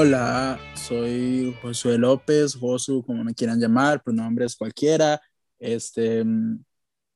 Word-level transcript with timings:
Hola, 0.00 0.60
soy 0.76 1.52
Josué 1.60 1.98
López, 1.98 2.54
Josu, 2.54 3.02
como 3.04 3.24
me 3.24 3.34
quieran 3.34 3.58
llamar, 3.58 4.00
pronombres 4.00 4.54
cualquiera, 4.54 5.20
este, 5.58 6.22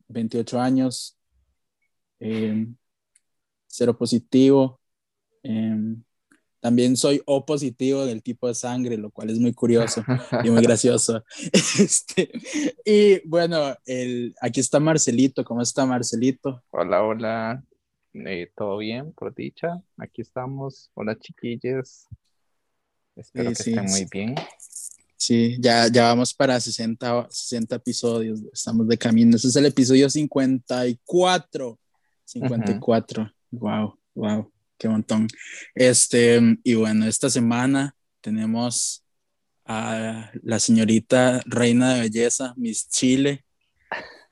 28 0.09 0.61
años, 0.61 1.17
eh, 2.19 2.67
cero 3.69 3.97
positivo. 3.97 4.81
eh, 5.45 5.95
también 6.59 6.97
soy 6.97 7.23
O 7.25 7.47
positivo 7.47 8.05
del 8.05 8.21
tipo 8.21 8.49
de 8.49 8.55
sangre, 8.55 8.97
lo 8.97 9.13
cual 9.13 9.31
es 9.31 9.39
muy 9.39 9.55
curioso 9.55 10.03
y 10.43 10.51
muy 10.51 10.63
gracioso. 10.67 11.23
Este, 11.53 12.33
y 12.85 13.25
bueno, 13.29 13.77
el, 13.87 14.35
aquí 14.41 14.59
está 14.59 14.81
Marcelito. 14.81 15.45
¿Cómo 15.45 15.63
está 15.63 15.87
Marcelito? 15.87 16.65
Hola, 16.71 17.05
hola. 17.05 17.63
Eh, 18.15 18.51
¿todo 18.57 18.79
bien? 18.79 19.13
Por 19.13 19.33
dicha. 19.33 19.81
Aquí 19.99 20.23
estamos. 20.23 20.91
Hola, 20.95 21.17
chiquillos. 21.17 22.09
Espero 23.17 23.51
Sí, 23.51 23.57
que 23.57 23.63
sí, 23.63 23.71
estén 23.71 23.85
muy 23.87 24.09
bien. 24.11 24.35
Sí, 25.17 25.57
ya, 25.61 25.87
ya 25.87 26.05
vamos 26.05 26.35
para 26.35 26.59
60, 26.61 27.29
60 27.31 27.77
episodios. 27.77 28.41
Estamos 28.53 28.89
de 28.89 28.99
camino. 28.99 29.37
Ese 29.37 29.49
es 29.49 29.57
el 29.57 29.67
episodio 29.67 30.11
54. 30.11 31.79
54. 32.25 33.33
Wow, 33.53 33.99
wow, 34.15 34.53
qué 34.79 34.89
montón. 34.89 35.29
Este, 35.75 36.41
y 36.65 36.75
bueno, 36.75 37.07
esta 37.07 37.31
semana 37.31 37.95
tenemos 38.21 39.05
a 39.65 40.31
la 40.43 40.59
señorita 40.59 41.41
reina 41.47 41.95
de 41.95 42.01
belleza, 42.01 42.55
Miss 42.57 42.89
Chile, 42.89 43.45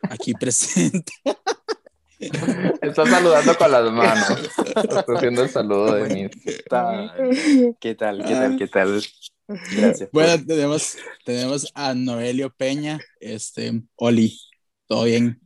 aquí 0.03 0.35
presente. 0.35 1.13
Está 2.21 3.07
saludando 3.07 3.57
con 3.57 3.71
las 3.73 3.93
manos. 3.93 4.31
Está 4.77 5.05
haciendo 5.09 5.43
el 5.43 5.49
saludo 5.49 5.95
de 5.95 6.15
mí. 6.15 6.29
¿Qué 6.45 6.63
tal? 6.69 7.77
¿Qué 7.81 7.95
tal? 7.95 8.57
¿Qué 8.59 8.67
tal? 8.69 9.03
Gracias. 9.49 10.11
por- 10.11 10.23
Bueno, 10.23 10.45
tenemos, 10.47 10.97
tenemos 11.25 11.71
a 11.75 11.95
Noelio 11.95 12.51
Peña, 12.55 13.01
este, 13.21 13.83
Oli, 13.97 14.39
¿todo 14.87 15.05
bien? 15.05 15.41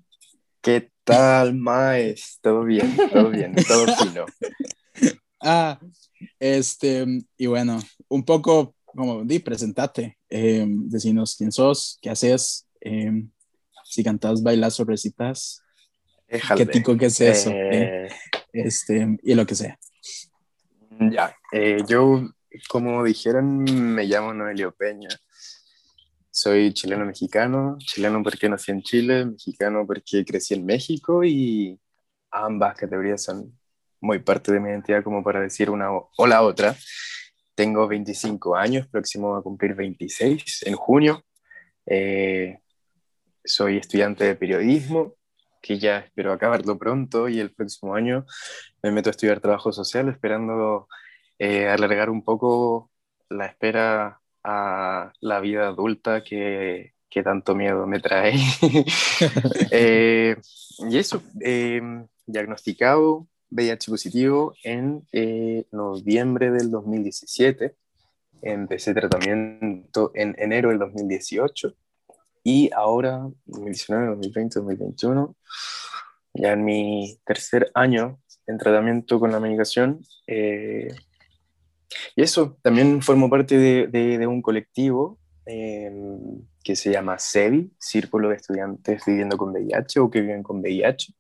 ¿Qué 0.61 0.91
tal, 1.05 1.55
Maes? 1.55 2.39
¿Todo 2.43 2.65
bien? 2.65 2.97
¿Todo 3.13 3.31
bien? 3.31 3.55
¿Todo 3.67 3.87
fino? 3.97 4.27
Ah, 5.47 5.79
este, 6.39 7.05
y 7.37 7.45
bueno, 7.45 7.79
un 8.09 8.25
poco 8.25 8.75
como, 8.87 9.25
di, 9.25 9.41
presentate, 9.41 10.17
eh, 10.31 10.65
decinos 10.67 11.35
quién 11.37 11.53
sos, 11.53 11.99
qué 12.01 12.09
haces, 12.09 12.67
eh, 12.81 13.13
si 13.85 14.03
cantas, 14.03 14.43
bailas 14.43 14.81
o 14.81 14.85
recitas, 14.87 15.63
qué 16.57 16.67
tico 16.67 16.97
que 16.97 17.07
es 17.07 17.21
eso, 17.21 17.51
eh, 17.51 18.07
Eh, 18.07 18.09
este, 18.53 19.17
y 19.23 19.35
lo 19.35 19.47
que 19.47 19.55
sea. 19.55 19.79
ya, 21.11 21.37
eh, 21.53 21.79
yo, 21.89 22.29
como 22.69 23.03
dijeron, 23.05 23.65
me 23.95 24.05
llamo 24.05 24.33
Noelio 24.33 24.73
Peña. 24.73 25.09
Soy 26.31 26.73
chileno-mexicano, 26.73 27.77
chileno 27.79 28.23
porque 28.23 28.49
nací 28.49 28.73
en 28.73 28.83
Chile, 28.83 29.25
mexicano 29.27 29.87
porque 29.87 30.25
crecí 30.25 30.55
en 30.55 30.67
México 30.67 31.23
y 31.23 31.79
ambas 32.31 32.77
categorías 32.77 33.23
son 33.23 33.57
muy 34.01 34.19
parte 34.19 34.53
de 34.53 34.61
mi 34.61 34.69
identidad 34.69 35.03
como 35.05 35.23
para 35.23 35.41
decir 35.41 35.71
una 35.71 35.93
o, 35.93 36.11
o 36.17 36.27
la 36.27 36.43
otra. 36.43 36.77
Tengo 37.55 37.87
25 37.87 38.57
años, 38.57 38.89
próximo 38.89 39.37
a 39.37 39.43
cumplir 39.43 39.75
26 39.75 40.65
en 40.67 40.75
junio. 40.75 41.25
Eh, 41.87 42.59
soy 43.45 43.77
estudiante 43.77 44.25
de 44.25 44.35
periodismo, 44.35 45.15
que 45.65 45.79
ya 45.79 45.99
espero 46.01 46.33
acabarlo 46.33 46.79
pronto 46.79 47.27
y 47.27 47.41
el 47.41 47.51
próximo 47.51 47.95
año 47.95 48.27
me 48.83 48.91
meto 48.91 49.09
a 49.09 49.13
estudiar 49.13 49.41
trabajo 49.41 49.73
social, 49.73 50.11
esperando 50.11 50.89
eh, 51.39 51.69
alargar 51.69 52.11
un 52.11 52.23
poco 52.23 52.91
la 53.31 53.47
espera 53.47 54.21
a 54.43 55.13
la 55.21 55.41
vida 55.41 55.69
adulta 55.69 56.23
que, 56.23 56.93
que 57.09 57.23
tanto 57.23 57.55
miedo 57.55 57.87
me 57.87 58.01
trae. 58.01 58.35
Eh, 59.71 60.37
y 60.91 60.99
eso, 60.99 61.23
eh, 61.41 61.81
diagnosticado 62.27 63.27
VIH 63.51 63.91
positivo 63.91 64.55
en 64.63 65.07
eh, 65.13 65.65
noviembre 65.73 66.51
del 66.51 66.71
2017. 66.71 67.75
Empecé 68.43 68.93
tratamiento 68.93 70.13
en 70.15 70.35
enero 70.39 70.69
del 70.69 70.79
2018 70.79 71.75
y 72.45 72.71
ahora, 72.75 73.29
2019, 73.47 74.07
2020, 74.09 74.61
2021, 74.61 75.35
ya 76.35 76.53
en 76.53 76.65
mi 76.65 77.19
tercer 77.25 77.71
año 77.75 78.21
en 78.47 78.59
tratamiento 78.59 79.19
con 79.19 79.33
la 79.33 79.41
medicación. 79.41 80.01
eh, 80.29 80.89
y 82.17 82.23
eso, 82.23 82.59
también 82.63 83.03
formo 83.03 83.31
parte 83.31 83.57
de, 83.57 83.87
de- 83.87 84.19
de 84.19 84.27
un 84.27 84.43
colectivo 84.43 85.19
eh, 85.47 85.93
que 86.63 86.75
se 86.77 86.91
llama 86.91 87.19
SEVI, 87.19 87.73
Círculo 87.79 88.29
de 88.31 88.37
Estudiantes 88.37 89.05
Viviendo 89.07 89.37
con 89.37 89.51
VIH 89.53 90.01
o 90.01 90.11
que 90.11 90.21
viven 90.23 90.43
con 90.43 90.61
VIH, 90.61 91.13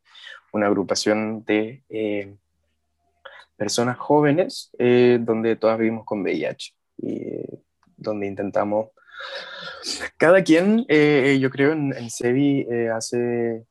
una 0.52 0.66
agrupación 0.66 1.44
de 1.44 1.84
eh, 1.90 2.34
personas 3.56 3.96
jóvenes 3.98 4.70
eh, 4.78 5.18
donde 5.20 5.56
todas 5.56 5.78
vivimos 5.78 6.04
con 6.04 6.22
VIH 6.22 6.74
y 6.98 7.12
eh, 7.22 7.48
donde 7.96 8.26
intentamos, 8.26 8.88
cada 10.16 10.42
quien, 10.42 10.84
eh, 10.88 11.38
yo 11.40 11.50
creo, 11.50 11.72
en, 11.72 11.94
en 11.96 12.10
SEVI 12.10 12.66
eh, 12.70 12.90
hace 12.90 13.64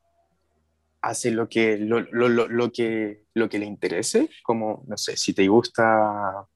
hace 1.03 1.31
lo 1.31 1.49
que, 1.49 1.77
lo, 1.77 1.99
lo, 1.99 2.29
lo, 2.29 2.71
que, 2.71 3.25
lo 3.33 3.49
que 3.49 3.59
le 3.59 3.65
interese, 3.65 4.29
como, 4.41 4.85
no 4.87 4.97
sé, 4.97 5.17
si 5.17 5.33
te 5.33 5.45
gusta 5.49 6.47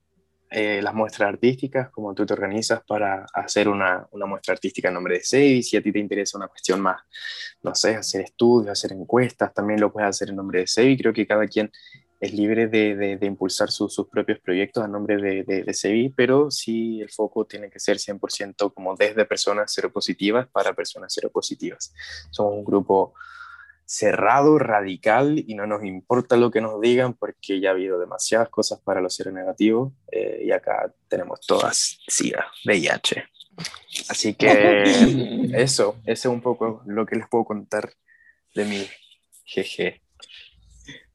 eh, 0.50 0.81
las 0.81 0.94
muestras 0.94 1.28
artísticas, 1.28 1.90
como 1.90 2.16
tú 2.16 2.25
te 2.25 2.31
organizas 2.31 2.81
para 2.88 3.25
hacer 3.34 3.68
una, 3.68 4.08
una 4.12 4.25
muestra 4.25 4.53
artística 4.53 4.88
en 4.88 4.94
nombre 4.94 5.16
de 5.16 5.24
SEI, 5.24 5.62
si 5.62 5.75
a 5.75 5.81
ti 5.81 5.92
te 5.92 6.00
interesa 6.00 6.38
una 6.38 6.48
cuestión 6.48 6.80
más, 6.80 7.02
no 7.62 7.75
sé, 7.75 7.98
hacer 7.98 8.22
estudios, 8.22 8.72
hacer 8.72 8.94
encuestas, 8.94 9.54
también 9.54 9.81
lo 9.81 9.92
puedes 9.92 10.09
hacer 10.12 10.30
en 10.30 10.38
nombre 10.38 10.62
de 10.62 10.68
SEI, 10.68 10.98
creo 10.98 11.12
que 11.12 11.28
cada 11.28 11.46
quien 11.46 11.69
es 12.20 12.34
libre 12.34 12.68
de, 12.68 12.96
de, 12.96 13.18
de 13.18 13.26
impulsar 13.26 13.70
su, 13.70 13.90
sus 13.90 14.08
propios 14.08 14.40
proyectos 14.40 14.84
a 14.84 14.88
nombre 14.88 15.18
de, 15.18 15.44
de, 15.44 15.64
de 15.64 16.14
pero 16.16 16.50
sí 16.50 17.02
el 17.02 17.10
foco 17.10 17.46
tiene 17.46 17.70
que 17.70 17.80
ser 17.80 17.98
100% 17.98 18.74
como 18.74 18.96
desde 18.96 19.26
personas 19.26 19.72
seropositivas 19.72 20.48
para 20.48 20.74
personas 20.74 21.14
seropositivas. 21.14 21.94
Somos 22.32 22.54
un 22.54 22.66
grupo 22.66 23.14
cerrado, 23.86 24.60
radical 24.60 25.44
y 25.48 25.56
no 25.56 25.66
nos 25.66 25.84
importa 25.86 26.36
lo 26.36 26.52
que 26.52 26.60
nos 26.60 26.82
digan 26.82 27.14
porque 27.14 27.62
ya 27.62 27.70
ha 27.70 27.72
habido 27.72 28.00
demasiadas 28.00 28.50
cosas 28.50 28.82
para 28.82 29.00
los 29.00 29.16
seronegativos 29.16 29.94
eh, 30.12 30.42
y 30.46 30.52
acá 30.52 30.94
tenemos 31.08 31.40
todas 31.42 32.00
SIDA, 32.08 32.48
VIH. 32.66 33.24
Así 34.10 34.34
que 34.34 34.84
eso, 35.54 35.96
eso 36.06 36.30
es 36.30 36.34
un 36.34 36.42
poco 36.42 36.82
lo 36.86 37.06
que 37.06 37.16
les 37.16 37.30
puedo 37.30 37.46
contar 37.46 37.94
de 38.56 38.66
mi 38.66 38.88
jeje. 39.46 40.02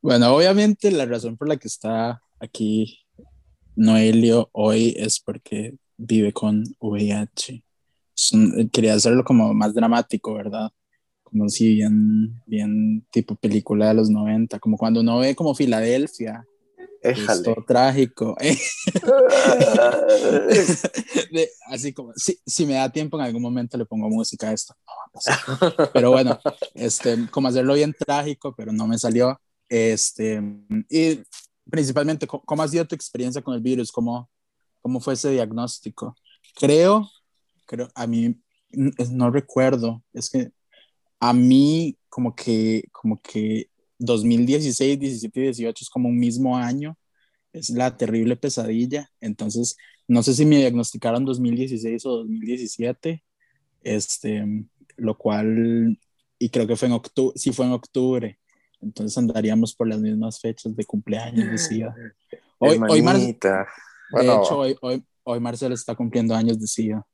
Bueno, 0.03 0.35
obviamente 0.35 0.91
la 0.91 1.07
razón 1.07 1.37
por 1.37 1.49
la 1.49 1.57
que 1.57 1.69
está 1.69 2.21
aquí 2.41 2.99
Noelio 3.77 4.49
hoy 4.53 4.95
es 4.99 5.21
porque 5.21 5.75
vive 5.97 6.33
con 6.33 6.65
VIH. 6.81 7.63
Un- 8.33 8.69
quería 8.71 8.95
hacerlo 8.95 9.23
como 9.25 9.55
más 9.55 9.75
dramático, 9.75 10.35
¿verdad? 10.35 10.71
Como 11.23 11.49
si 11.49 11.75
bien, 11.75 12.41
bien 12.47 13.07
tipo 13.11 13.37
película 13.37 13.89
de 13.89 13.95
los 13.95 14.11
90, 14.11 14.59
como 14.59 14.77
cuando 14.77 15.01
uno 15.01 15.19
ve 15.19 15.35
como 15.37 15.55
Filadelfia, 15.55 16.45
es 17.03 17.43
todo 17.43 17.65
trágico. 17.67 18.37
De- 21.33 21.51
así 21.67 21.93
como, 21.93 22.13
si, 22.17 22.39
si 22.45 22.67
me 22.67 22.75
da 22.75 22.91
tiempo, 22.91 23.17
en 23.19 23.25
algún 23.25 23.43
momento 23.43 23.79
le 23.79 23.87
pongo 23.87 24.09
música 24.11 24.49
a 24.49 24.53
esto. 24.53 24.75
No 24.87 24.93
a 24.93 25.11
pasar. 25.13 25.39
Pero 25.93 26.11
bueno, 26.11 26.39
este, 26.75 27.29
como 27.31 27.49
hacerlo 27.49 27.75
bien 27.75 27.95
trágico, 27.99 28.55
pero 28.57 28.73
no 28.73 28.87
me 28.87 28.99
salió. 28.99 29.41
Este, 29.73 30.39
y 30.91 31.21
principalmente, 31.71 32.27
¿cómo, 32.27 32.63
ha 32.63 32.69
sido 32.69 32.87
tu 32.87 32.95
experiencia 32.95 33.41
con 33.41 33.55
el 33.55 33.63
virus? 33.63 33.91
¿Cómo, 33.91 34.29
cómo 34.83 35.01
fue 35.01 35.15
ese 35.15 35.31
diagnóstico? 35.31 36.15
Creo, 36.55 37.09
creo, 37.65 37.89
a 37.95 38.07
mí 38.07 38.39
no 38.71 39.31
recuerdo, 39.31 40.05
es 40.13 40.29
que 40.29 40.51
a 41.21 41.33
mí 41.33 41.97
como 42.11 42.37
que, 42.37 42.85
como 42.93 43.23
que 43.23 43.71
2016, 43.99 44.99
17 44.99 45.41
y 45.41 45.43
18 45.45 45.85
es 45.85 45.89
como 45.89 46.11
un 46.11 46.19
mismo 46.19 46.59
año, 46.59 46.99
es 47.55 47.71
la 47.71 47.97
terrible 47.97 48.37
pesadilla, 48.37 49.11
entonces 49.23 49.79
no 50.07 50.23
sé 50.23 50.35
si 50.35 50.45
me 50.45 50.59
diagnosticaron 50.59 51.25
2016 51.25 52.05
o 52.05 52.19
2017, 52.19 53.25
este, 53.85 54.67
lo 54.97 55.17
cual, 55.17 55.99
y 56.39 56.51
creo 56.51 56.67
que 56.67 56.77
fue 56.77 56.89
en 56.89 56.93
octubre, 56.93 57.39
sí 57.39 57.53
fue 57.53 57.65
en 57.65 57.73
octubre, 57.73 58.39
entonces 58.83 59.17
andaríamos 59.17 59.75
por 59.75 59.89
las 59.89 59.99
mismas 60.01 60.41
fechas 60.41 60.75
de 60.77 60.85
cumpleaños, 60.85 61.51
decía. 61.51 61.95
Hoy, 62.59 62.79
hoy, 62.89 63.03
Mar- 63.03 63.17
de. 63.19 63.67
Bueno. 64.13 64.43
hecho, 64.45 64.59
hoy, 64.59 64.77
hoy, 64.83 65.03
hoy 65.25 65.41
Marcelo 65.41 65.75
está 65.75 65.95
cumpliendo 65.97 66.33
años, 66.35 66.61
decía. 66.61 67.05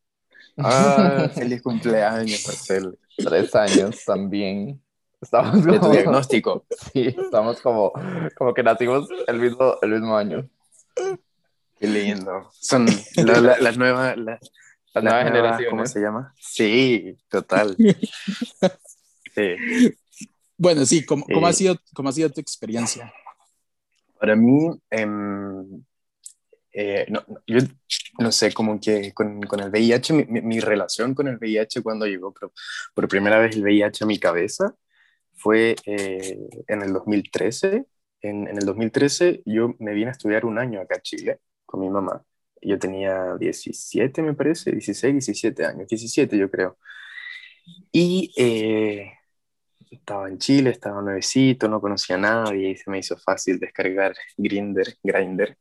Ah, 0.59 1.31
feliz 1.35 1.63
cumpleaños, 1.63 2.45
Marcelo. 2.47 2.95
Tres 3.17 3.55
años 3.55 4.05
también. 4.05 4.83
Estamos 5.21 5.65
De 5.65 5.73
tu 5.73 5.79
como, 5.81 5.93
diagnóstico. 5.93 6.67
sí, 6.93 7.15
estamos 7.17 7.61
como, 7.63 7.93
como 8.37 8.53
que 8.53 8.63
nacimos 8.63 9.09
el 9.27 9.39
mismo, 9.41 9.77
el 9.81 9.91
mismo 9.91 10.17
año. 10.17 10.49
Qué 11.79 11.87
lindo. 11.87 12.51
Son 12.53 12.85
la- 13.17 13.41
la- 13.41 13.59
las 13.59 13.79
nuevas... 13.79 14.17
la- 14.19 14.39
Las 14.95 15.05
nuevas 15.05 15.25
¿Cómo 15.25 15.35
generaciones. 15.35 15.91
se 15.93 16.01
llama? 16.01 16.35
Sí, 16.39 17.17
total. 17.31 17.75
Sí. 19.35 19.55
Bueno, 20.59 20.85
sí, 20.85 21.05
¿cómo, 21.07 21.25
cómo 21.33 21.47
Eh. 21.47 21.51
ha 21.51 21.53
sido, 21.53 21.77
¿cómo 21.95 22.09
ha 22.09 22.13
sido 22.13 22.31
tu 22.31 22.41
experiencia? 22.41 23.13
Para 24.19 24.35
mí, 24.37 24.69
em, 24.91 25.85
eh, 26.73 27.07
no, 27.11 27.25
no, 27.29 27.41
yo 27.47 27.59
no 28.19 28.33
sé, 28.33 28.53
como 28.53 28.81
que 28.81 29.13
con, 29.15 29.43
con 29.43 29.61
el 29.61 29.71
VIH, 29.71 30.13
mi, 30.15 30.25
mi- 30.27 30.43
mi 30.43 30.61
relación 30.61 31.15
con 31.15 31.29
el 31.29 31.37
VIH 31.39 31.83
cuando 31.83 32.07
llegó 32.07 32.33
por, 32.35 32.53
por 32.95 33.09
primera 33.09 33.39
vez 33.39 33.57
el 33.57 33.63
VIH 33.63 34.05
a 34.05 34.07
mi 34.07 34.19
cabeza 34.19 34.75
fue 35.35 35.77
eh, 35.87 36.39
en 36.69 36.83
el 36.83 36.93
2013. 36.93 37.87
En, 38.23 38.49
en 38.49 38.59
el 38.59 38.67
2013 38.67 39.43
yo 39.47 39.75
me 39.81 39.95
vine 39.95 40.09
a 40.09 40.13
estudiar 40.13 40.45
un 40.47 40.59
año 40.59 40.81
acá 40.81 40.97
a 40.97 41.03
Chile 41.03 41.41
con 41.67 41.81
mi 41.81 41.91
mamá. 41.91 42.25
Yo 42.63 42.79
tenía 42.79 43.37
17, 43.39 44.23
me 44.23 44.35
parece, 44.35 44.73
16, 44.73 45.15
17 45.15 45.67
años, 45.67 45.89
17 45.89 46.39
yo 46.39 46.51
creo. 46.51 46.79
Y 47.93 48.33
eh, 48.37 49.13
estaba 49.91 50.29
en 50.29 50.39
Chile, 50.39 50.71
estaba 50.71 51.03
nuevecito, 51.03 51.69
no 51.69 51.81
conocía 51.81 52.17
a 52.17 52.21
nadie 52.21 52.71
y 52.71 52.77
se 52.77 52.91
me 52.91 52.99
hizo 52.99 53.17
fácil 53.17 53.59
descargar 53.59 54.15
Grindr, 54.37 54.95
Grindr. 55.03 55.57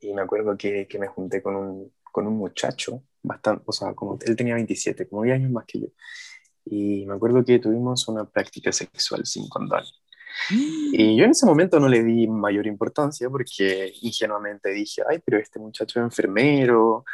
Y 0.00 0.12
me 0.12 0.22
acuerdo 0.22 0.56
que, 0.56 0.86
que 0.86 0.98
me 0.98 1.08
junté 1.08 1.42
con 1.42 1.56
un, 1.56 1.92
con 2.12 2.26
un 2.26 2.36
muchacho, 2.36 3.02
bastante, 3.22 3.64
o 3.66 3.72
sea, 3.72 3.94
como 3.94 4.18
él 4.24 4.36
tenía 4.36 4.54
27, 4.54 5.08
como 5.08 5.22
10 5.24 5.36
años 5.36 5.50
más 5.50 5.64
que 5.66 5.80
yo. 5.80 5.86
Y 6.64 7.06
me 7.06 7.14
acuerdo 7.14 7.44
que 7.44 7.58
tuvimos 7.58 8.06
una 8.08 8.24
práctica 8.24 8.72
sexual 8.72 9.24
sin 9.24 9.48
condón. 9.48 9.84
Y 10.92 11.16
yo 11.16 11.24
en 11.24 11.30
ese 11.30 11.46
momento 11.46 11.80
no 11.80 11.88
le 11.88 12.02
di 12.02 12.26
mayor 12.26 12.66
importancia 12.66 13.28
porque 13.28 13.92
ingenuamente 14.02 14.70
dije, 14.70 15.02
ay, 15.08 15.20
pero 15.24 15.38
este 15.38 15.58
muchacho 15.58 15.98
es 15.98 16.04
enfermero, 16.04 17.04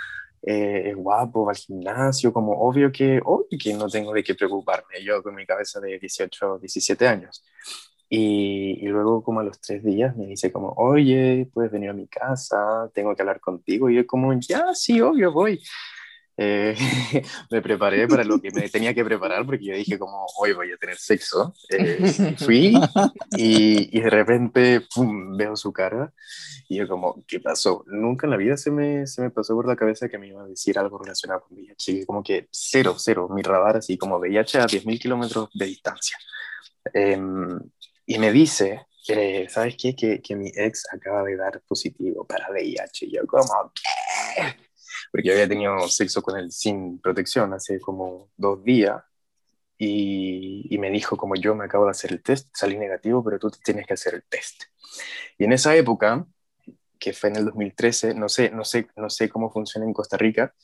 eh, 0.47 0.91
es 0.91 0.97
guapo, 0.97 1.45
va 1.45 1.53
al 1.53 1.57
gimnasio, 1.57 2.33
como 2.33 2.53
obvio 2.53 2.93
que, 2.93 3.21
obvio 3.25 3.59
que 3.59 3.73
no 3.75 3.89
tengo 3.89 4.13
de 4.13 4.23
qué 4.23 4.35
preocuparme, 4.35 5.03
yo 5.03 5.23
con 5.23 5.35
mi 5.35 5.47
cabeza 5.47 5.81
de 5.81 5.99
18, 5.99 6.59
17 6.59 7.09
años. 7.09 7.45
Y, 8.09 8.79
y 8.81 8.89
luego 8.89 9.23
como 9.25 9.41
a 9.41 9.43
los 9.45 9.59
tres 9.61 9.83
días 9.83 10.15
me 10.17 10.27
dice 10.27 10.53
como, 10.53 10.73
oye, 10.77 11.49
puedes 11.53 11.73
venir 11.73 11.91
a 11.91 11.95
mi 11.95 12.07
casa, 12.07 12.91
tengo 12.95 13.15
que 13.17 13.23
hablar 13.23 13.41
contigo. 13.41 13.89
Y 13.89 13.97
yo 13.97 14.07
como, 14.07 14.33
ya, 14.35 14.75
sí, 14.75 15.01
obvio, 15.01 15.33
voy. 15.33 15.61
Eh, 16.37 16.75
me 17.51 17.63
preparé 17.63 18.09
para 18.09 18.25
lo 18.25 18.41
que 18.41 18.51
me 18.51 18.69
tenía 18.69 18.93
que 18.93 19.05
preparar 19.05 19.47
porque 19.47 19.67
yo 19.67 19.75
dije 19.75 19.99
como, 19.99 20.27
hoy 20.39 20.53
voy 20.53 20.73
a 20.73 20.77
tener 20.77 20.97
sexo. 20.97 21.55
Eh, 21.71 22.35
fui 22.39 22.75
y, 23.37 23.97
y 23.97 24.01
de 24.01 24.11
repente, 24.11 24.83
pum, 24.95 25.37
veo 25.37 25.57
su 25.57 25.73
cara 25.73 26.13
y 26.69 26.77
yo 26.77 26.89
como, 26.89 27.25
¿qué 27.27 27.41
pasó? 27.41 27.85
Nunca 27.87 28.27
en 28.27 28.31
la 28.33 28.37
vida 28.37 28.57
se 28.57 28.71
me, 28.71 29.07
se 29.07 29.23
me 29.23 29.31
pasó 29.31 29.55
por 29.55 29.67
la 29.67 29.77
cabeza 29.77 30.09
que 30.09 30.19
me 30.19 30.29
iba 30.29 30.43
a 30.43 30.47
decir 30.47 30.79
algo 30.79 30.99
relacionado 30.99 31.43
con 31.43 31.57
VIH. 31.57 32.07
Como 32.07 32.23
que 32.23 32.49
cero, 32.51 32.97
cero, 32.99 33.29
mi 33.31 33.43
radar 33.43 33.77
así 33.77 33.99
como 33.99 34.19
VIH 34.19 34.59
a 34.59 34.67
10.000 34.67 35.01
kilómetros 35.01 35.49
de 35.55 35.67
distancia. 35.67 36.19
Em, 36.93 37.59
y 38.07 38.19
me 38.19 38.33
dice, 38.33 38.87
eh, 39.09 39.47
¿sabes 39.49 39.77
qué? 39.79 39.95
Que, 39.95 40.21
que 40.23 40.37
mi 40.37 40.49
ex 40.55 40.85
acaba 40.93 41.23
de 41.23 41.37
dar 41.37 41.63
positivo 41.67 42.27
para 42.27 42.51
VIH. 42.51 43.07
Y 43.07 43.13
yo 43.13 43.27
como, 43.27 43.73
¿qué? 43.75 44.57
Porque 45.11 45.29
yo 45.29 45.35
había 45.35 45.49
tenido 45.49 45.89
sexo 45.89 46.23
con 46.23 46.39
él 46.39 46.51
sin 46.51 47.01
protección 47.01 47.53
hace 47.53 47.81
como 47.81 48.31
dos 48.37 48.63
días. 48.65 49.03
Y, 49.77 50.67
y 50.71 50.79
me 50.79 50.91
dijo, 50.91 51.17
como 51.17 51.35
yo 51.35 51.55
me 51.55 51.65
acabo 51.65 51.85
de 51.87 51.91
hacer 51.91 52.13
el 52.13 52.23
test, 52.23 52.49
salí 52.55 52.79
negativo, 52.79 53.25
pero 53.25 53.39
tú 53.39 53.51
tienes 53.51 53.87
que 53.87 53.95
hacer 53.95 54.15
el 54.15 54.25
test. 54.25 54.63
Y 55.37 55.45
en 55.45 55.53
esa 55.53 55.75
época, 55.75 56.27
que 56.99 57.13
fue 57.13 57.31
en 57.31 57.37
el 57.37 57.45
2013, 57.47 58.15
no 58.15 58.29
sé, 58.29 58.51
no 58.51 58.65
sé, 58.65 58.89
no 58.97 59.11
sé 59.11 59.29
cómo 59.29 59.51
funciona 59.51 59.87
en 59.87 59.93
Costa 59.93 60.17
Rica, 60.17 60.55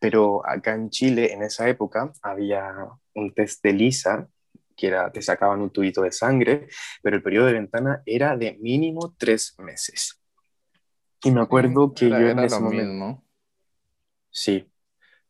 pero 0.00 0.46
acá 0.46 0.74
en 0.74 0.90
Chile, 0.90 1.32
en 1.32 1.42
esa 1.42 1.68
época, 1.68 2.12
había 2.22 2.72
un 3.14 3.32
test 3.34 3.62
de 3.62 3.72
lisa, 3.72 4.28
que 4.76 4.86
era, 4.88 5.12
te 5.12 5.20
sacaban 5.20 5.60
un 5.60 5.70
tubito 5.70 6.02
de 6.02 6.10
sangre, 6.10 6.68
pero 7.02 7.16
el 7.16 7.22
periodo 7.22 7.46
de 7.46 7.52
ventana 7.52 8.02
era 8.06 8.36
de 8.36 8.54
mínimo 8.60 9.14
tres 9.18 9.54
meses. 9.58 10.20
Y 11.22 11.30
me 11.30 11.42
acuerdo 11.42 11.92
que 11.92 12.06
Era- 12.06 12.20
yo 12.20 12.28
en 12.28 12.38
ese 12.38 12.60
momento... 12.60 12.90
mismo. 12.90 13.24
Sí, 14.30 14.66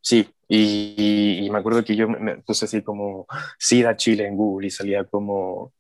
sí. 0.03 0.29
Y, 0.49 1.47
y- 1.47 1.51
me 1.51 1.59
acuerdo 1.59 1.85
que 1.85 1.97
yo 1.97 2.09
me, 2.09 2.39
puse 2.39 2.67
así 2.67 2.83
como 2.83 3.27
SIDA 3.59 3.97
Chile 3.97 4.27
en 4.27 4.37
Google 4.37 4.69
y 4.69 4.71
salía 4.71 5.05
como, 5.05 5.75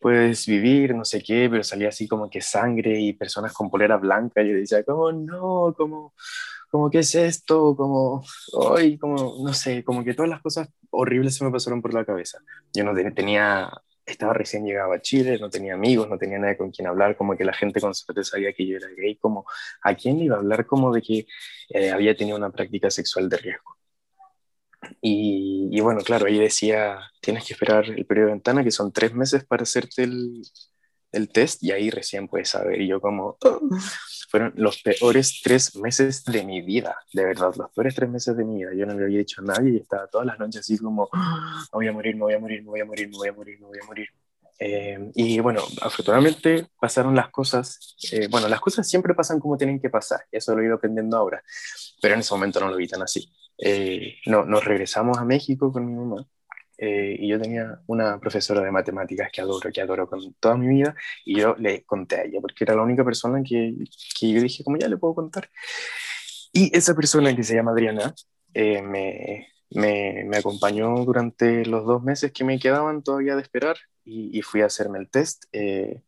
puedes 0.00 0.46
vivir, 0.46 0.94
no 0.94 1.04
sé 1.04 1.22
qué, 1.22 1.48
pero 1.50 1.64
salía 1.64 1.88
así 1.90 2.08
como 2.08 2.30
que 2.30 2.40
sangre 2.42 3.00
y 3.00 3.14
personas 3.14 3.52
con 3.54 3.70
polera 3.70 3.96
blanca. 3.98 4.42
Y 4.42 4.50
yo 4.50 4.56
decía, 4.56 4.84
como, 4.84 5.12
no, 5.12 5.74
como, 5.76 6.14
como, 6.70 6.90
¿qué 6.90 7.00
es 7.00 7.14
esto? 7.16 7.76
Como, 7.76 8.24
hoy, 8.54 8.98
como, 8.98 9.16
no 9.44 9.54
sé, 9.54 9.84
como 9.84 10.04
que 10.04 10.14
todas 10.14 10.30
las 10.30 10.42
cosas 10.42 10.68
horribles 10.90 11.36
se 11.36 11.44
me 11.44 11.52
pasaron 11.52 11.82
por 11.82 11.94
la 11.94 12.04
cabeza. 12.06 12.40
Yo 12.74 12.84
no 12.84 12.94
te- 12.94 13.10
tenía, 13.12 13.70
estaba 14.06 14.32
recién 14.32 14.64
llegado 14.64 14.92
a 14.92 15.00
Chile, 15.00 15.38
no 15.40 15.50
tenía 15.50 15.74
amigos, 15.74 16.08
no 16.08 16.18
tenía 16.18 16.38
nadie 16.38 16.56
con 16.56 16.70
quien 16.70 16.86
hablar, 16.88 17.16
como 17.16 17.36
que 17.36 17.44
la 17.44 17.52
gente 17.52 17.80
con 17.80 17.94
suerte 17.94 18.24
sabía 18.24 18.52
que 18.52 18.66
yo 18.66 18.76
era 18.76 18.88
gay, 18.96 19.16
como, 19.16 19.44
¿a 19.82 19.94
quién 19.94 20.18
iba 20.20 20.36
a 20.36 20.38
hablar 20.38 20.66
como 20.66 20.92
de 20.94 21.02
que 21.02 21.26
eh, 21.70 21.90
había 21.90 22.16
tenido 22.16 22.36
una 22.36 22.50
práctica 22.50 22.90
sexual 22.90 23.28
de 23.28 23.36
riesgo? 23.38 23.76
Y, 25.00 25.68
y 25.72 25.80
bueno, 25.80 26.00
claro, 26.00 26.26
ahí 26.26 26.38
decía, 26.38 26.98
tienes 27.20 27.44
que 27.44 27.54
esperar 27.54 27.86
el 27.86 28.06
periodo 28.06 28.28
de 28.28 28.32
ventana, 28.34 28.62
que 28.64 28.70
son 28.70 28.92
tres 28.92 29.14
meses 29.14 29.44
para 29.44 29.62
hacerte 29.64 30.04
el, 30.04 30.42
el 31.12 31.28
test, 31.28 31.62
y 31.62 31.72
ahí 31.72 31.90
recién 31.90 32.28
puedes 32.28 32.50
saber. 32.50 32.80
Y 32.80 32.88
yo 32.88 33.00
como, 33.00 33.36
"Oh". 33.42 33.60
Fueron 34.28 34.52
los 34.56 34.82
peores 34.82 35.40
tres 35.42 35.76
meses 35.76 36.24
de 36.24 36.44
mi 36.44 36.62
vida, 36.62 36.96
de 37.12 37.24
verdad, 37.24 37.52
los 37.56 37.70
peores 37.72 37.94
tres 37.94 38.08
meses 38.10 38.36
de 38.36 38.44
mi 38.44 38.56
vida. 38.58 38.70
Yo 38.74 38.86
no 38.86 38.94
le 38.94 39.04
había 39.04 39.18
dicho 39.18 39.40
a 39.42 39.44
nadie 39.44 39.72
y 39.72 39.76
estaba 39.76 40.06
todas 40.08 40.26
las 40.26 40.38
noches 40.38 40.60
así 40.60 40.78
como, 40.78 41.08
"Ah, 41.12 41.64
me 41.72 41.76
voy 41.76 41.88
a 41.88 41.92
morir, 41.92 42.14
me 42.16 42.22
voy 42.22 42.34
a 42.34 42.38
morir, 42.38 42.62
me 42.62 42.68
voy 42.70 42.80
a 42.80 42.84
morir, 42.84 43.08
me 43.08 43.16
voy 43.16 43.28
a 43.28 43.32
morir, 43.32 43.60
me 43.60 43.66
voy 43.66 43.78
a 43.82 43.86
morir. 43.86 44.08
Eh, 44.58 45.10
y 45.14 45.38
bueno, 45.40 45.62
afortunadamente 45.82 46.68
pasaron 46.80 47.14
las 47.14 47.28
cosas, 47.30 47.94
eh, 48.10 48.26
bueno, 48.30 48.48
las 48.48 48.60
cosas 48.60 48.88
siempre 48.88 49.14
pasan 49.14 49.38
como 49.38 49.56
tienen 49.58 49.80
que 49.80 49.90
pasar, 49.90 50.20
eso 50.32 50.54
lo 50.54 50.62
he 50.62 50.66
ido 50.66 50.76
aprendiendo 50.76 51.16
ahora, 51.16 51.42
pero 52.00 52.14
en 52.14 52.20
ese 52.20 52.32
momento 52.32 52.58
no 52.60 52.68
lo 52.70 52.76
vi 52.76 52.88
tan 52.88 53.02
así. 53.02 53.30
Eh, 53.58 54.16
no, 54.26 54.44
nos 54.46 54.64
regresamos 54.64 55.18
a 55.18 55.24
México 55.24 55.72
con 55.72 55.86
mi 55.86 55.92
mamá 55.94 56.26
eh, 56.78 57.16
y 57.18 57.28
yo 57.28 57.40
tenía 57.40 57.80
una 57.86 58.18
profesora 58.20 58.60
de 58.62 58.70
matemáticas 58.70 59.30
que 59.32 59.40
adoro, 59.40 59.70
que 59.72 59.80
adoro 59.80 60.08
con 60.08 60.34
toda 60.34 60.56
mi 60.56 60.68
vida 60.68 60.94
y 61.24 61.40
yo 61.40 61.54
le 61.58 61.84
conté 61.84 62.16
a 62.16 62.22
ella 62.24 62.40
porque 62.40 62.64
era 62.64 62.74
la 62.74 62.82
única 62.82 63.04
persona 63.04 63.42
que, 63.42 63.74
que 64.18 64.32
yo 64.32 64.40
dije 64.42 64.64
como 64.64 64.76
ya 64.78 64.88
le 64.88 64.96
puedo 64.98 65.14
contar. 65.14 65.48
Y 66.52 66.76
esa 66.76 66.94
persona 66.94 67.34
que 67.36 67.44
se 67.44 67.54
llama 67.54 67.72
Adriana 67.72 68.14
eh, 68.54 68.82
me, 68.82 69.48
me, 69.70 70.24
me 70.26 70.36
acompañó 70.38 71.04
durante 71.04 71.64
los 71.66 71.84
dos 71.86 72.02
meses 72.02 72.32
que 72.32 72.44
me 72.44 72.58
quedaban 72.58 73.02
todavía 73.02 73.36
de 73.36 73.42
esperar 73.42 73.76
y, 74.04 74.36
y 74.38 74.42
fui 74.42 74.62
a 74.62 74.66
hacerme 74.66 74.98
el 74.98 75.10
test. 75.10 75.44
eh, 75.52 76.02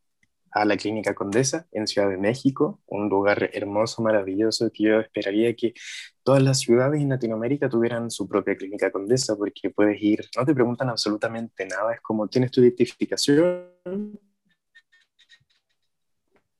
a 0.53 0.65
la 0.65 0.77
Clínica 0.77 1.15
Condesa 1.15 1.67
en 1.73 1.87
Ciudad 1.87 2.09
de 2.09 2.17
México, 2.17 2.81
un 2.87 3.09
lugar 3.09 3.51
hermoso, 3.53 4.03
maravilloso, 4.03 4.71
que 4.73 4.85
yo 4.85 5.01
esperaría 5.01 5.55
que 5.55 5.75
todas 6.23 6.43
las 6.43 6.61
ciudades 6.61 7.01
en 7.01 7.11
Latinoamérica 7.11 7.69
tuvieran 7.69 8.11
su 8.11 8.29
propia 8.29 8.57
Clínica 8.57 8.91
Condesa, 8.91 9.37
porque 9.37 9.71
puedes 9.71 10.01
ir, 10.03 10.25
no 10.37 10.45
te 10.45 10.55
preguntan 10.55 10.89
absolutamente 10.91 11.67
nada, 11.67 11.95
es 11.95 12.01
como, 12.01 12.29
¿tienes 12.29 12.51
tu 12.51 12.61
identificación? 12.61 13.71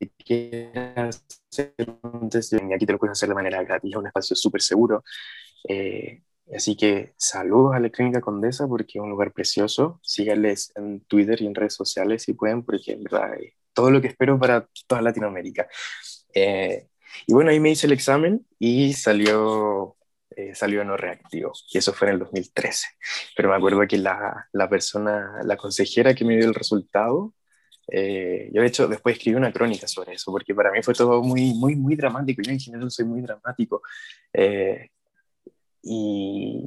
Y 0.01 0.07
aquí 0.07 0.51
te 2.87 2.93
lo 2.93 2.99
puedes 2.99 3.13
hacer 3.13 3.29
de 3.29 3.35
manera 3.35 3.63
gratis, 3.63 3.91
es 3.91 3.97
un 3.97 4.07
espacio 4.07 4.37
súper 4.37 4.63
seguro. 4.63 5.03
Eh, 5.69 6.23
Así 6.55 6.77
que 6.77 7.15
saludos 7.19 7.75
a 7.75 7.81
la 7.81 7.91
Clínica 7.91 8.21
Condesa 8.21 8.67
porque 8.67 8.99
es 8.99 9.03
un 9.03 9.11
lugar 9.11 9.33
precioso. 9.33 10.01
Síganles 10.03 10.73
en 10.77 11.01
Twitter 11.01 11.43
y 11.43 11.47
en 11.47 11.55
redes 11.55 11.75
sociales 11.75 12.23
si 12.23 12.33
pueden, 12.33 12.63
porque 12.63 12.93
en 12.93 13.05
verdad 13.05 13.35
es 13.35 13.53
todo 13.79 13.93
lo 13.93 14.01
que 14.01 14.09
espero 14.09 14.37
para 14.41 14.67
toda 14.89 15.01
Latinoamérica. 15.01 15.69
Eh, 16.35 16.89
y 17.29 17.33
bueno, 17.33 17.51
ahí 17.53 17.61
me 17.61 17.71
hice 17.71 17.87
el 17.87 17.93
examen 17.93 18.45
y 18.59 18.93
salió, 18.93 19.97
eh, 20.31 20.53
salió 20.53 20.83
no 20.83 20.97
reactivo. 20.97 21.53
Y 21.73 21.79
eso 21.79 21.93
fue 21.93 22.09
en 22.09 22.15
el 22.15 22.19
2013. 22.19 22.89
Pero 23.37 23.51
me 23.51 23.55
acuerdo 23.55 23.87
que 23.87 23.97
la, 23.97 24.49
la 24.53 24.69
persona, 24.69 25.39
la 25.45 25.57
consejera 25.57 26.13
que 26.13 26.25
me 26.25 26.37
dio 26.37 26.49
el 26.49 26.57
resultado, 26.57 27.35
eh, 27.87 28.51
yo 28.53 28.63
de 28.63 28.67
hecho 28.67 28.89
después 28.89 29.17
escribí 29.17 29.37
una 29.37 29.53
crónica 29.53 29.87
sobre 29.87 30.15
eso, 30.15 30.33
porque 30.33 30.57
para 30.57 30.73
mí 30.73 30.83
fue 30.83 30.95
todo 30.95 31.23
muy, 31.23 31.55
muy, 31.55 31.77
muy 31.77 31.95
dramático. 31.95 32.43
Yo 32.43 32.51
en 32.51 32.59
general 32.59 32.91
soy 32.91 33.05
muy 33.05 33.21
dramático. 33.21 33.83
Eh, 34.33 34.91
y, 35.83 36.65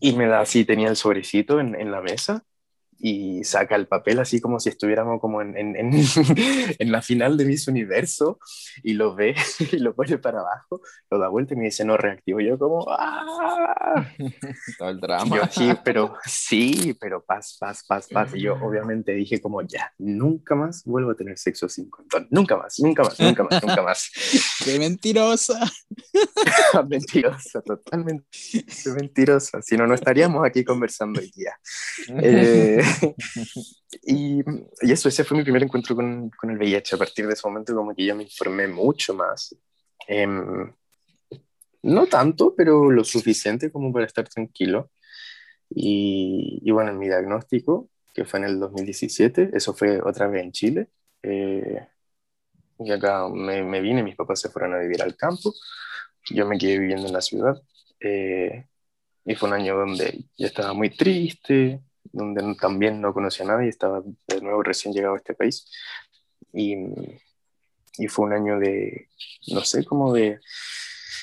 y 0.00 0.12
me 0.14 0.26
da 0.26 0.40
así, 0.40 0.64
tenía 0.64 0.88
el 0.88 0.96
sobrecito 0.96 1.60
en, 1.60 1.76
en 1.76 1.92
la 1.92 2.00
mesa 2.00 2.44
y 3.02 3.44
saca 3.44 3.76
el 3.76 3.86
papel 3.86 4.18
así 4.18 4.40
como 4.40 4.60
si 4.60 4.68
estuviéramos 4.68 5.20
como 5.20 5.40
en, 5.40 5.56
en, 5.56 5.76
en, 5.76 5.92
en, 6.78 6.92
la 6.92 7.00
final 7.00 7.36
de 7.36 7.46
Miss 7.46 7.66
Universo 7.66 8.38
y 8.82 8.92
lo 8.92 9.14
ve 9.14 9.34
y 9.72 9.76
lo 9.78 9.94
pone 9.94 10.18
para 10.18 10.40
abajo, 10.40 10.82
lo 11.10 11.18
da 11.18 11.28
vuelta 11.28 11.54
y 11.54 11.56
me 11.56 11.64
dice 11.64 11.84
no 11.84 11.96
reactivo. 11.96 12.40
Yo 12.40 12.58
como, 12.58 12.86
¡ah! 12.90 14.06
Todo 14.78 14.90
el 14.90 15.00
drama. 15.00 15.36
Yo 15.36 15.42
sí, 15.50 15.72
pero 15.84 16.14
sí, 16.24 16.96
pero 17.00 17.24
paz, 17.24 17.56
paz, 17.58 17.84
paz, 17.86 18.08
paz. 18.08 18.34
Y 18.34 18.42
yo 18.42 18.54
obviamente 18.54 19.12
dije 19.12 19.40
como 19.40 19.62
ya, 19.62 19.92
nunca 19.98 20.54
más 20.54 20.84
vuelvo 20.84 21.12
a 21.12 21.14
tener 21.14 21.38
sexo 21.38 21.68
sin 21.68 21.88
condón. 21.88 22.28
Nunca 22.30 22.56
más, 22.56 22.78
nunca 22.80 23.02
más, 23.02 23.18
nunca 23.18 23.44
más, 23.44 23.62
nunca 23.62 23.82
más. 23.82 24.10
¡Qué 24.64 24.78
mentirosa! 24.78 25.60
mentirosa, 26.88 27.62
totalmente 27.62 28.26
mentirosa. 28.94 29.62
Si 29.62 29.76
no, 29.76 29.86
no 29.86 29.94
estaríamos 29.94 30.46
aquí 30.46 30.64
conversando 30.64 31.20
hoy 31.20 31.30
día. 31.34 31.58
Eh, 32.22 32.82
y, 34.02 34.40
y, 34.40 34.92
eso, 34.92 35.08
ese 35.08 35.24
fue 35.24 35.36
mi 35.36 35.42
primer 35.42 35.62
encuentro 35.62 35.94
con, 35.94 36.30
con, 36.30 36.50
el 36.50 36.58
VIH. 36.58 36.96
A 36.96 36.98
partir 36.98 37.26
de 37.26 37.34
ese 37.34 37.46
momento 37.46 37.74
como 37.74 37.94
que 37.94 38.04
yo 38.04 38.14
me 38.14 38.24
informé 38.24 38.66
mucho 38.68 39.14
más. 39.14 39.54
Eh, 40.08 40.26
no 41.82 42.06
tanto, 42.06 42.54
pero 42.56 42.90
lo 42.90 43.04
suficiente 43.04 43.70
como 43.70 43.92
para 43.92 44.06
estar 44.06 44.28
tranquilo. 44.28 44.90
Y, 45.70 46.60
y, 46.62 46.70
bueno, 46.72 46.90
en 46.90 46.98
mi 46.98 47.06
diagnóstico, 47.06 47.88
que 48.14 48.24
fue 48.24 48.40
en 48.40 48.46
el 48.46 48.60
2017, 48.60 49.50
eso 49.54 49.74
fue 49.74 50.00
otra 50.02 50.26
vez 50.28 50.42
en 50.42 50.52
Chile. 50.52 50.88
Eh, 51.22 51.86
y 52.78 52.90
acá 52.90 53.28
me, 53.28 53.62
me, 53.62 53.80
vine, 53.80 54.02
mis 54.02 54.16
papás 54.16 54.40
se 54.40 54.50
fueron 54.50 54.74
a 54.74 54.78
vivir 54.78 55.02
al 55.02 55.16
campo, 55.16 55.52
yo 56.30 56.46
me 56.46 56.58
quedé 56.58 56.78
viviendo 56.78 57.06
en 57.06 57.12
la 57.12 57.20
ciudad. 57.20 57.60
Eh, 58.00 58.66
y 59.24 59.34
fue 59.34 59.48
un 59.48 59.54
año 59.54 59.76
donde 59.76 60.24
yo 60.36 60.46
estaba 60.46 60.72
muy 60.72 60.90
triste, 60.90 61.80
donde 62.04 62.54
también 62.60 63.00
no 63.00 63.12
conocía 63.12 63.44
a 63.44 63.48
nadie, 63.48 63.68
estaba 63.68 64.02
de 64.02 64.40
nuevo 64.40 64.62
recién 64.62 64.94
llegado 64.94 65.14
a 65.14 65.18
este 65.18 65.34
país. 65.34 65.66
Y, 66.52 66.76
y 67.98 68.08
fue 68.08 68.26
un 68.26 68.32
año 68.32 68.58
de, 68.58 69.08
no 69.48 69.60
sé, 69.62 69.84
como 69.84 70.12
de, 70.12 70.40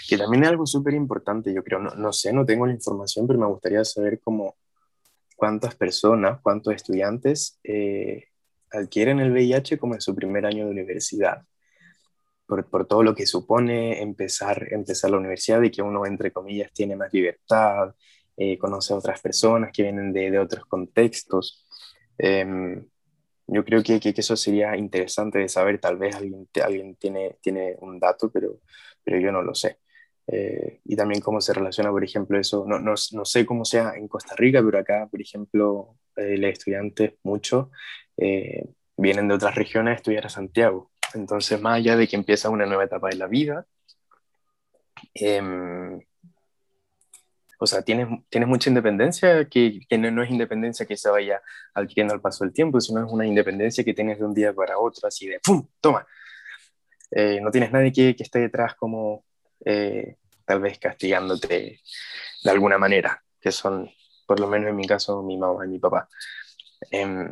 que 0.08 0.18
también 0.18 0.44
es 0.44 0.50
algo 0.50 0.66
súper 0.66 0.94
importante, 0.94 1.54
yo 1.54 1.64
creo, 1.64 1.80
no, 1.80 1.92
no, 1.96 2.14
sé, 2.14 2.32
no 2.32 2.46
tengo 2.46 2.66
la 2.66 2.74
información, 2.74 3.28
pero 3.28 3.40
me 3.40 3.48
gustaría 3.48 3.84
saber 3.84 4.20
cómo, 4.22 4.56
cuántas 5.36 5.76
personas, 5.76 6.40
cuántos 6.42 6.74
estudiantes 6.74 7.60
eh, 7.64 8.26
adquieren 8.72 9.20
el 9.20 9.32
VIH 9.32 9.78
como 9.78 9.94
en 9.94 10.02
su 10.02 10.14
primer 10.14 10.46
año 10.46 10.66
de 10.66 10.72
universidad. 10.72 11.44
Por, 12.46 12.70
por, 12.70 12.88
todo 12.88 13.04
lo 13.04 13.14
que 13.14 13.26
supone 13.26 14.02
empezar, 14.02 14.68
empezar 14.72 15.12
la 15.12 15.18
universidad 15.18 15.62
y 15.62 15.70
que 15.70 15.82
uno, 15.82 16.06
entre 16.06 16.32
comillas, 16.32 16.72
tiene 16.72 16.96
más 16.96 17.14
libertad, 17.14 17.94
eh, 18.38 18.58
conoce 18.58 18.94
a 18.94 18.98
otras 18.98 19.20
personas 19.22 19.72
que 19.74 19.84
vienen 19.84 20.14
de, 20.14 20.32
de 20.32 20.40
otros 20.40 20.66
contextos. 20.66 21.66
Eh, 22.18 22.82
yo 23.48 23.64
creo 23.64 23.82
que, 23.82 24.00
que, 24.00 24.14
que, 24.14 24.22
eso 24.22 24.36
sería 24.36 24.76
interesante 24.76 25.40
de 25.40 25.50
saber, 25.50 25.80
tal 25.80 25.98
vez 25.98 26.16
alguien, 26.16 26.48
alguien 26.64 26.96
tiene, 26.96 27.38
tiene 27.42 27.76
un 27.80 28.00
dato, 28.00 28.30
pero, 28.32 28.60
pero 29.04 29.20
yo 29.20 29.32
no 29.32 29.42
lo 29.42 29.56
sé. 29.56 29.80
Eh, 30.28 30.82
y 30.84 30.96
también 30.98 31.22
cómo 31.22 31.40
se 31.40 31.54
relaciona, 31.54 31.90
por 31.92 32.04
ejemplo, 32.04 32.38
eso, 32.38 32.66
no, 32.68 32.80
no, 32.80 32.96
no, 33.14 33.26
sé 33.26 33.46
cómo 33.46 33.64
sea 33.64 33.94
en 33.96 34.10
Costa 34.10 34.36
Rica, 34.36 34.62
pero 34.64 34.80
acá, 34.80 35.08
por 35.10 35.22
ejemplo, 35.22 35.96
eh, 36.18 36.38
los 36.38 36.52
estudiantes, 36.52 37.14
muchos, 37.24 37.70
eh, 38.18 38.66
vienen 38.98 39.28
de 39.30 39.36
otras 39.36 39.56
regiones 39.56 39.94
a 39.94 39.96
estudiar 39.96 40.26
a 40.26 40.30
Santiago. 40.30 40.92
Entonces, 41.14 41.62
más 41.62 41.78
allá 41.78 41.96
de 41.96 42.08
que 42.08 42.18
empieza 42.18 42.50
una 42.50 42.66
nueva 42.66 42.84
etapa 42.84 43.10
de 43.10 43.16
la 43.16 43.28
vida, 43.28 43.66
em, 45.14 46.00
o 47.58 47.66
sea, 47.68 47.82
tienes, 47.82 48.08
tienes 48.30 48.48
mucha 48.48 48.70
independencia, 48.70 49.46
que, 49.50 49.80
que 49.88 49.98
no, 49.98 50.12
no, 50.12 50.24
es 50.24 50.30
independencia 50.30 50.86
que 50.86 50.96
se 50.98 51.10
vaya 51.10 51.42
adquiriendo 51.74 52.14
al 52.14 52.22
paso 52.22 52.44
del 52.44 52.54
tiempo, 52.54 52.80
sino 52.80 53.06
es 53.06 53.12
una 53.12 53.26
independencia 53.26 53.84
que 53.84 53.94
tienes 53.94 54.20
de 54.20 54.26
un 54.26 54.34
día 54.34 54.54
para 54.54 54.78
otro, 54.78 55.08
así 55.08 55.28
de 55.28 55.40
¡pum! 55.40 55.68
¡Toma! 55.82 56.06
Eh, 57.12 57.40
no 57.42 57.52
tienes 57.52 57.72
nadie 57.72 57.92
que, 57.92 58.16
que 58.16 58.24
esté 58.24 58.40
detrás 58.40 58.76
como 58.76 59.24
eh, 59.66 60.18
tal 60.46 60.62
vez 60.62 60.78
castigándote 60.80 61.80
de 62.44 62.52
alguna 62.52 62.78
manera, 62.78 63.24
que 63.42 63.52
son, 63.52 63.90
por 64.26 64.40
lo 64.40 64.48
menos 64.48 64.70
en 64.70 64.76
mi 64.76 64.86
caso, 64.86 65.24
mi 65.24 65.38
mamá 65.38 65.66
y 65.66 65.70
mi 65.70 65.80
papá. 65.80 66.08
Eh, 66.92 67.30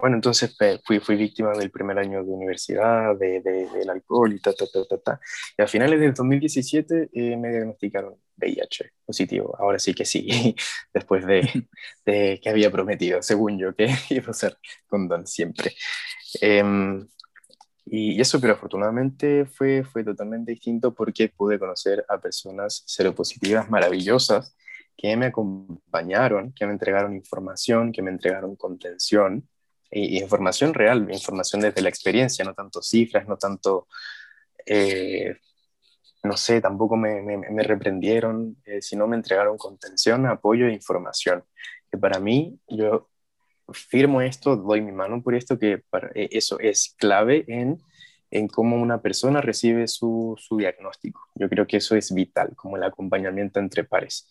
bueno, 0.00 0.16
entonces 0.16 0.56
fui, 0.84 1.00
fui 1.00 1.16
víctima 1.16 1.52
del 1.52 1.70
primer 1.70 1.98
año 1.98 2.24
de 2.24 2.30
universidad, 2.30 3.16
de, 3.16 3.40
de, 3.40 3.68
del 3.70 3.90
alcohol 3.90 4.32
y 4.32 4.40
ta, 4.40 4.52
ta, 4.52 4.66
ta, 4.72 4.84
ta, 4.84 4.98
ta. 4.98 5.20
Y 5.56 5.62
a 5.62 5.66
finales 5.66 6.00
del 6.00 6.14
2017 6.14 7.10
eh, 7.12 7.36
me 7.36 7.50
diagnosticaron 7.50 8.16
VIH 8.36 8.92
positivo. 9.04 9.54
Ahora 9.58 9.78
sí 9.78 9.94
que 9.94 10.04
sí, 10.04 10.54
después 10.94 11.26
de, 11.26 11.68
de, 12.06 12.40
que 12.42 12.48
había 12.48 12.70
prometido, 12.70 13.22
según 13.22 13.58
yo, 13.58 13.74
que 13.74 13.88
iba 14.10 14.30
a 14.30 14.34
ser 14.34 14.56
condón 14.88 15.26
siempre. 15.26 15.72
Eh, 16.40 16.62
y 17.92 18.20
eso, 18.20 18.40
pero 18.40 18.52
afortunadamente 18.52 19.46
fue, 19.46 19.82
fue 19.82 20.04
totalmente 20.04 20.52
distinto 20.52 20.94
porque 20.94 21.28
pude 21.28 21.58
conocer 21.58 22.04
a 22.08 22.18
personas 22.18 22.84
seropositivas 22.86 23.68
maravillosas 23.68 24.56
que 24.96 25.16
me 25.16 25.26
acompañaron, 25.26 26.52
que 26.52 26.66
me 26.66 26.72
entregaron 26.72 27.14
información, 27.14 27.90
que 27.90 28.02
me 28.02 28.10
entregaron 28.10 28.54
contención 28.54 29.48
y, 29.90 30.18
y 30.18 30.22
información 30.22 30.74
real, 30.74 31.08
información 31.10 31.62
desde 31.62 31.82
la 31.82 31.88
experiencia, 31.88 32.44
no 32.44 32.54
tanto 32.54 32.82
cifras, 32.82 33.26
no 33.26 33.36
tanto, 33.36 33.88
eh, 34.66 35.36
no 36.22 36.36
sé, 36.36 36.60
tampoco 36.60 36.96
me, 36.96 37.22
me, 37.22 37.38
me 37.38 37.62
reprendieron, 37.62 38.56
eh, 38.64 38.82
sino 38.82 39.06
me 39.06 39.16
entregaron 39.16 39.56
contención, 39.56 40.26
apoyo 40.26 40.66
e 40.66 40.72
información. 40.72 41.44
Que 41.90 41.98
para 41.98 42.20
mí, 42.20 42.58
yo 42.68 43.08
firmo 43.72 44.20
esto, 44.20 44.56
doy 44.56 44.80
mi 44.80 44.92
mano 44.92 45.22
por 45.22 45.34
esto, 45.34 45.58
que 45.58 45.78
para, 45.78 46.10
eh, 46.14 46.28
eso 46.32 46.58
es 46.60 46.94
clave 46.98 47.44
en, 47.48 47.80
en 48.30 48.48
cómo 48.48 48.76
una 48.76 49.00
persona 49.02 49.40
recibe 49.40 49.88
su, 49.88 50.36
su, 50.38 50.56
diagnóstico. 50.56 51.28
Yo 51.34 51.48
creo 51.48 51.66
que 51.66 51.78
eso 51.78 51.96
es 51.96 52.12
vital, 52.14 52.54
como 52.54 52.76
el 52.76 52.84
acompañamiento 52.84 53.58
entre 53.60 53.84
pares. 53.84 54.28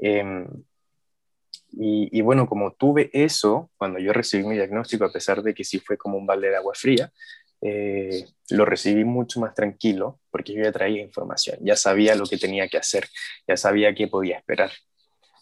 Eh, 0.00 0.44
y, 1.76 2.20
bueno, 2.22 2.46
como 2.46 2.72
tuve 2.72 3.10
eso, 3.12 3.70
cuando 3.76 3.98
yo 3.98 4.12
recibí 4.12 4.44
mi 4.44 4.54
diagnóstico, 4.54 5.04
a 5.04 5.12
pesar 5.12 5.42
de 5.42 5.54
que 5.54 5.64
sí 5.64 5.80
fue 5.80 5.96
como 5.96 6.16
un 6.18 6.26
balde 6.26 6.50
de 6.50 6.56
agua 6.56 6.74
fría, 6.74 7.12
eh, 7.60 8.26
lo 8.50 8.64
recibí 8.64 9.04
mucho 9.04 9.40
más 9.40 9.54
tranquilo 9.54 10.20
porque 10.30 10.52
yo 10.52 10.62
ya 10.62 10.70
traía 10.70 11.00
información, 11.00 11.56
ya 11.62 11.76
sabía 11.76 12.14
lo 12.14 12.26
que 12.26 12.36
tenía 12.36 12.68
que 12.68 12.76
hacer, 12.76 13.08
ya 13.48 13.56
sabía 13.56 13.94
qué 13.94 14.06
podía 14.06 14.36
esperar, 14.36 14.70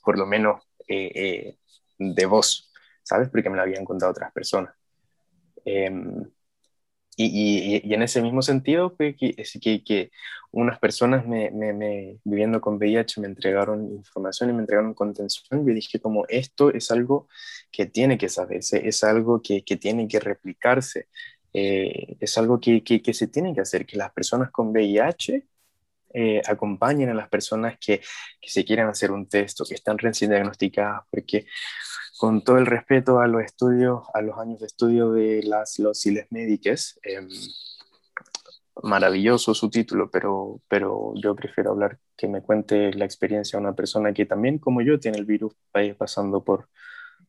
por 0.04 0.16
lo 0.16 0.24
menos 0.24 0.62
eh, 0.86 1.10
eh, 1.14 1.56
de 1.98 2.26
vos, 2.26 2.70
¿sabes? 3.02 3.28
Porque 3.28 3.50
me 3.50 3.56
lo 3.56 3.62
habían 3.62 3.84
contado 3.84 4.12
otras 4.12 4.32
personas. 4.32 4.72
Y, 7.16 7.26
y, 7.26 7.82
y, 7.84 7.94
en 7.94 8.02
ese 8.02 8.22
mismo 8.22 8.40
sentido 8.40 8.90
fue 8.96 9.14
que, 9.14 9.34
que, 9.60 9.84
que 9.84 10.10
unas 10.50 10.78
personas 10.78 11.26
me, 11.26 11.50
me, 11.50 12.18
viviendo 12.24 12.60
con 12.60 12.76
VIH 12.76 13.20
me 13.20 13.26
entregaron 13.26 13.92
información 13.92 14.50
y 14.50 14.52
me 14.54 14.60
entregaron 14.60 14.94
contención. 14.94 15.66
Yo 15.66 15.74
dije 15.74 16.00
como 16.00 16.24
esto 16.28 16.70
es 16.70 16.90
algo 16.90 17.28
que 17.70 17.86
tiene 17.86 18.18
que 18.18 18.28
saberse, 18.28 18.86
es 18.88 19.04
algo 19.04 19.42
que, 19.42 19.62
que 19.64 19.76
tiene 19.76 20.08
que 20.08 20.20
replicarse, 20.20 21.08
eh, 21.52 22.16
es 22.20 22.38
algo 22.38 22.60
que, 22.60 22.82
que, 22.82 23.02
que, 23.02 23.14
se 23.14 23.28
tiene 23.28 23.54
que 23.54 23.60
hacer, 23.60 23.86
que 23.86 23.96
las 23.98 24.12
personas 24.12 24.50
con 24.50 24.68
VIH 24.68 25.46
eh, 26.14 26.42
acompañen 26.46 27.08
a 27.08 27.14
las 27.14 27.28
personas 27.28 27.78
que, 27.78 28.00
que 28.40 28.50
se 28.50 28.64
quieren 28.64 28.86
hacer 28.86 29.10
un 29.10 29.26
test 29.28 29.60
o 29.62 29.64
que 29.64 29.74
están 29.74 29.96
recién 29.98 30.30
diagnosticadas, 30.30 31.02
porque 31.10 31.46
con 32.22 32.44
todo 32.44 32.58
el 32.58 32.66
respeto 32.66 33.18
a 33.18 33.26
los 33.26 33.42
estudios, 33.42 34.04
a 34.14 34.22
los 34.22 34.38
años 34.38 34.60
de 34.60 34.66
estudio 34.66 35.10
de 35.10 35.42
las, 35.42 35.80
los 35.80 36.06
médicas, 36.30 37.00
eh, 37.02 37.26
maravilloso 38.80 39.54
su 39.54 39.68
título, 39.68 40.08
pero, 40.08 40.60
pero 40.68 41.14
yo 41.16 41.34
prefiero 41.34 41.72
hablar 41.72 41.98
que 42.16 42.28
me 42.28 42.40
cuente 42.40 42.94
la 42.94 43.06
experiencia 43.06 43.58
de 43.58 43.64
una 43.64 43.74
persona 43.74 44.12
que 44.12 44.24
también, 44.24 44.60
como 44.60 44.82
yo, 44.82 45.00
tiene 45.00 45.18
el 45.18 45.24
virus 45.24 45.52
pasando 45.98 46.44
por, 46.44 46.68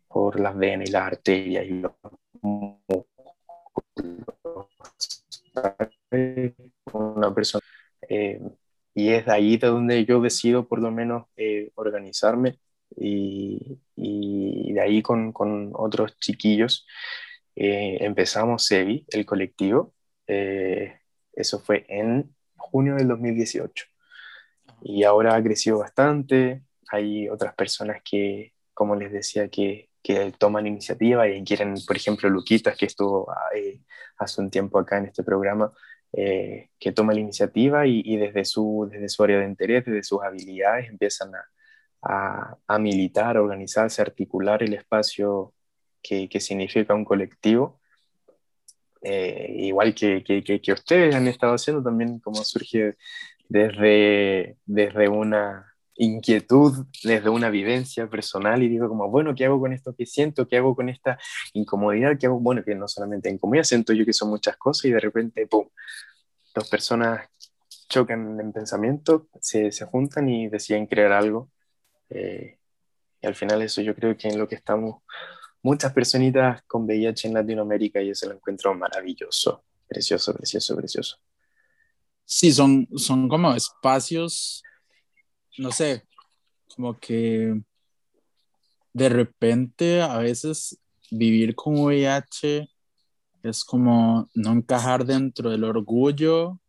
por 0.07 0.39
las 0.39 0.55
venas 0.55 0.87
y 0.87 0.91
las 0.91 1.07
arterias 1.07 1.65
y 1.65 1.71
los 1.71 1.93
una 6.93 7.33
persona 7.33 7.63
eh, 8.07 8.39
y 8.93 9.09
es 9.09 9.25
de 9.25 9.31
ahí 9.31 9.57
de 9.57 9.67
donde 9.69 10.05
yo 10.05 10.21
decido 10.21 10.67
por 10.67 10.79
lo 10.79 10.91
menos 10.91 11.25
eh, 11.35 11.71
organizarme 11.73 12.59
y, 12.95 13.79
y, 13.95 14.73
de 14.73 14.81
ahí 14.81 15.01
con, 15.01 15.31
con 15.31 15.71
otros 15.75 16.17
chiquillos 16.19 16.85
eh, 17.55 17.97
empezamos 18.01 18.65
SEBI, 18.65 19.05
el 19.09 19.25
colectivo. 19.25 19.93
Eh, 20.27 20.99
eso 21.33 21.59
fue 21.59 21.85
en 21.89 22.35
junio 22.55 22.95
del 22.95 23.07
2018. 23.07 23.85
Y 24.83 25.03
ahora 25.03 25.35
ha 25.35 25.43
crecido 25.43 25.79
bastante. 25.79 26.63
Hay 26.89 27.29
otras 27.29 27.55
personas 27.55 28.01
que, 28.03 28.53
como 28.73 28.95
les 28.95 29.11
decía, 29.11 29.47
que, 29.49 29.89
que 30.01 30.33
toman 30.37 30.67
iniciativa 30.67 31.27
y 31.27 31.43
quieren, 31.43 31.75
por 31.87 31.95
ejemplo, 31.95 32.29
Luquitas, 32.29 32.77
que 32.77 32.85
estuvo 32.87 33.31
eh, 33.55 33.81
hace 34.17 34.41
un 34.41 34.49
tiempo 34.49 34.79
acá 34.79 34.97
en 34.97 35.05
este 35.05 35.23
programa, 35.23 35.71
eh, 36.11 36.69
que 36.79 36.91
toma 36.91 37.13
la 37.13 37.19
iniciativa 37.21 37.87
y, 37.87 38.01
y, 38.05 38.17
desde, 38.17 38.45
su, 38.45 38.87
desde 38.91 39.09
su 39.09 39.23
área 39.23 39.39
de 39.39 39.45
interés, 39.45 39.85
desde 39.85 40.03
sus 40.03 40.21
habilidades, 40.21 40.89
empiezan 40.89 41.33
a, 41.35 41.45
a, 42.03 42.57
a 42.67 42.79
militar, 42.79 43.37
a 43.37 43.41
organizarse, 43.41 44.01
a 44.01 44.05
articular 44.05 44.63
el 44.63 44.73
espacio 44.73 45.53
que, 46.01 46.27
que 46.29 46.39
significa 46.39 46.93
un 46.93 47.05
colectivo. 47.05 47.79
Eh, 49.01 49.53
igual 49.57 49.93
que, 49.93 50.23
que, 50.23 50.43
que, 50.43 50.73
ustedes 50.73 51.13
han 51.15 51.27
estado 51.27 51.55
haciendo 51.55 51.83
también, 51.83 52.19
como 52.19 52.43
surge 52.43 52.95
desde, 53.49 54.57
desde 54.65 55.09
una 55.09 55.73
inquietud, 55.95 56.85
desde 57.03 57.29
una 57.29 57.49
vivencia 57.49 58.09
personal 58.09 58.63
y 58.63 58.69
digo 58.69 58.87
como, 58.87 59.09
bueno, 59.09 59.35
¿qué 59.35 59.45
hago 59.45 59.59
con 59.59 59.73
esto 59.73 59.95
que 59.95 60.05
siento? 60.05 60.47
¿Qué 60.47 60.57
hago 60.57 60.75
con 60.75 60.89
esta 60.89 61.19
incomodidad? 61.53 62.17
¿Qué 62.17 62.27
hago? 62.27 62.39
Bueno, 62.39 62.63
que 62.63 62.75
no 62.75 62.87
solamente 62.87 63.29
incomodidad, 63.29 63.65
siento 63.65 63.93
yo 63.93 64.05
que 64.05 64.13
son 64.13 64.29
muchas 64.29 64.57
cosas 64.57 64.85
y 64.85 64.91
de 64.91 64.99
repente, 64.99 65.47
¡pum!, 65.47 65.67
dos 66.55 66.69
personas 66.69 67.27
chocan 67.89 68.39
en 68.39 68.51
pensamiento, 68.51 69.27
se, 69.39 69.71
se 69.71 69.85
juntan 69.85 70.29
y 70.29 70.47
deciden 70.47 70.87
crear 70.87 71.11
algo. 71.11 71.49
Eh, 72.09 72.57
y 73.21 73.27
al 73.27 73.35
final 73.35 73.61
eso 73.61 73.81
yo 73.81 73.95
creo 73.95 74.15
que 74.17 74.27
en 74.27 74.37
lo 74.37 74.47
que 74.47 74.55
estamos 74.55 75.01
muchas 75.61 75.93
personitas 75.93 76.61
con 76.67 76.83
VIH 76.83 77.29
en 77.29 77.33
Latinoamérica 77.33 78.01
y 78.01 78.09
eso 78.09 78.27
lo 78.27 78.35
encuentro 78.35 78.73
maravilloso, 78.75 79.63
precioso, 79.87 80.33
precioso, 80.33 80.75
precioso. 80.75 81.17
Sí, 82.25 82.51
son, 82.51 82.87
son 82.95 83.29
como 83.29 83.53
espacios, 83.53 84.61
no 85.57 85.71
sé, 85.71 86.03
como 86.75 86.99
que 86.99 87.61
de 88.93 89.09
repente 89.09 90.01
a 90.01 90.17
veces 90.17 90.79
vivir 91.11 91.55
con 91.55 91.75
VIH 91.79 92.69
es 93.43 93.63
como 93.63 94.29
no 94.33 94.51
encajar 94.51 95.05
dentro 95.05 95.49
del 95.49 95.63
orgullo, 95.63 96.59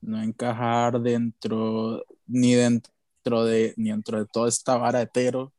no 0.00 0.22
encajar 0.22 1.00
dentro 1.00 2.04
ni 2.26 2.54
dentro 2.54 2.92
de 3.44 3.74
ni 3.76 3.90
dentro 3.90 4.18
de 4.18 4.26
toda 4.26 4.48
esta 4.48 4.76
vara 4.76 5.02
hetero 5.02 5.52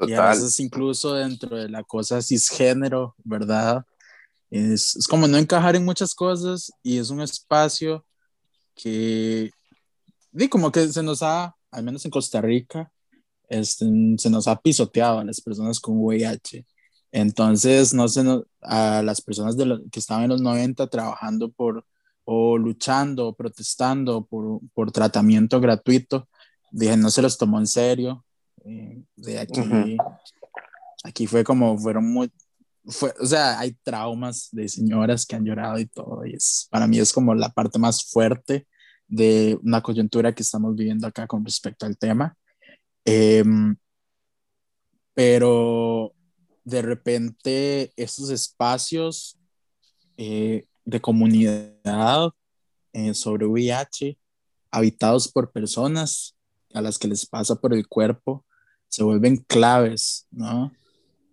y 0.00 0.12
a 0.14 0.28
veces 0.28 0.58
incluso 0.60 1.14
dentro 1.14 1.56
de 1.56 1.68
la 1.68 1.82
cosa 1.84 2.20
cisgénero, 2.20 3.14
¿verdad? 3.22 3.84
Es, 4.50 4.96
es, 4.96 5.06
como 5.06 5.26
no 5.28 5.36
encajar 5.36 5.76
en 5.76 5.84
muchas 5.84 6.14
cosas 6.14 6.72
y 6.82 6.98
es 6.98 7.10
un 7.10 7.20
espacio 7.20 8.04
que, 8.74 9.50
di 10.32 10.48
como 10.48 10.72
que 10.72 10.88
se 10.88 11.02
nos 11.02 11.22
ha, 11.22 11.54
al 11.70 11.84
menos 11.84 12.04
en 12.04 12.10
Costa 12.10 12.40
Rica, 12.40 12.90
este, 13.48 13.86
se 14.18 14.30
nos 14.30 14.48
ha 14.48 14.60
pisoteado 14.60 15.18
a 15.20 15.24
las 15.24 15.40
personas 15.40 15.80
con 15.80 15.96
VIH. 15.98 16.66
Entonces, 17.12 17.94
no 17.94 18.08
sé, 18.08 18.24
a 18.62 19.02
las 19.02 19.20
personas 19.20 19.56
de 19.56 19.80
que 19.92 20.00
estaban 20.00 20.24
en 20.24 20.30
los 20.30 20.40
90 20.40 20.88
trabajando 20.88 21.50
por, 21.52 21.86
o 22.24 22.58
luchando, 22.58 23.28
o 23.28 23.34
protestando 23.34 24.24
por, 24.24 24.60
por 24.72 24.90
tratamiento 24.90 25.60
gratuito, 25.60 26.28
dije, 26.74 26.96
no 26.96 27.10
se 27.10 27.22
los 27.22 27.38
tomó 27.38 27.58
en 27.58 27.66
serio, 27.66 28.24
eh, 28.64 29.02
de 29.16 29.38
aquí, 29.38 29.60
aquí 31.04 31.26
fue 31.26 31.44
como, 31.44 31.78
fueron 31.78 32.12
muy, 32.12 32.30
fue, 32.86 33.14
o 33.20 33.26
sea, 33.26 33.58
hay 33.58 33.72
traumas 33.82 34.48
de 34.52 34.68
señoras 34.68 35.24
que 35.24 35.36
han 35.36 35.44
llorado 35.44 35.78
y 35.78 35.86
todo, 35.86 36.24
y 36.26 36.34
es, 36.34 36.66
para 36.70 36.86
mí 36.86 36.98
es 36.98 37.12
como 37.12 37.34
la 37.34 37.50
parte 37.50 37.78
más 37.78 38.04
fuerte 38.04 38.66
de 39.06 39.58
una 39.62 39.80
coyuntura 39.82 40.34
que 40.34 40.42
estamos 40.42 40.74
viviendo 40.74 41.06
acá 41.06 41.26
con 41.26 41.44
respecto 41.44 41.86
al 41.86 41.96
tema. 41.96 42.36
Em, 43.04 43.76
pero 45.12 46.12
de 46.64 46.82
repente 46.82 47.92
estos 47.96 48.30
espacios 48.30 49.38
eh, 50.16 50.66
de 50.84 51.00
comunidad 51.00 52.30
eh, 52.92 53.14
sobre 53.14 53.46
VIH, 53.46 54.18
habitados 54.70 55.28
por 55.28 55.52
personas 55.52 56.34
a 56.74 56.82
las 56.82 56.98
que 56.98 57.08
les 57.08 57.24
pasa 57.24 57.54
por 57.54 57.72
el 57.72 57.86
cuerpo, 57.86 58.44
se 58.88 59.02
vuelven 59.02 59.38
claves, 59.48 60.26
¿no? 60.30 60.72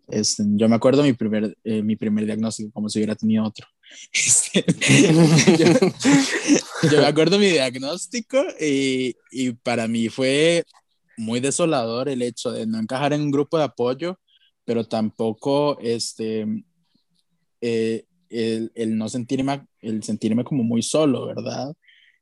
Este, 0.07 0.43
yo 0.55 0.69
me 0.69 0.75
acuerdo 0.75 1.03
mi 1.03 1.13
primer, 1.13 1.57
eh, 1.63 1.81
mi 1.81 1.95
primer 1.95 2.25
diagnóstico, 2.25 2.71
como 2.71 2.89
si 2.89 2.99
hubiera 2.99 3.15
tenido 3.15 3.43
otro. 3.43 3.67
Este, 4.13 4.63
yo, 6.89 7.01
me 7.01 7.05
acuerdo 7.05 7.37
mi 7.37 7.47
diagnóstico 7.47 8.41
y, 8.59 9.15
y, 9.31 9.51
para 9.51 9.85
mí 9.89 10.07
fue 10.07 10.63
muy 11.17 11.41
desolador 11.41 12.07
el 12.07 12.21
hecho 12.21 12.51
de 12.51 12.65
no 12.65 12.79
encajar 12.79 13.11
en 13.11 13.21
un 13.21 13.31
grupo 13.31 13.57
de 13.57 13.65
apoyo, 13.65 14.17
pero 14.63 14.85
tampoco 14.85 15.77
este, 15.81 16.45
eh, 17.59 18.05
el, 18.29 18.71
el, 18.75 18.97
no 18.97 19.09
sentirme, 19.09 19.67
el 19.81 20.03
sentirme 20.03 20.45
como 20.45 20.63
muy 20.63 20.81
solo, 20.81 21.27
¿verdad? 21.27 21.73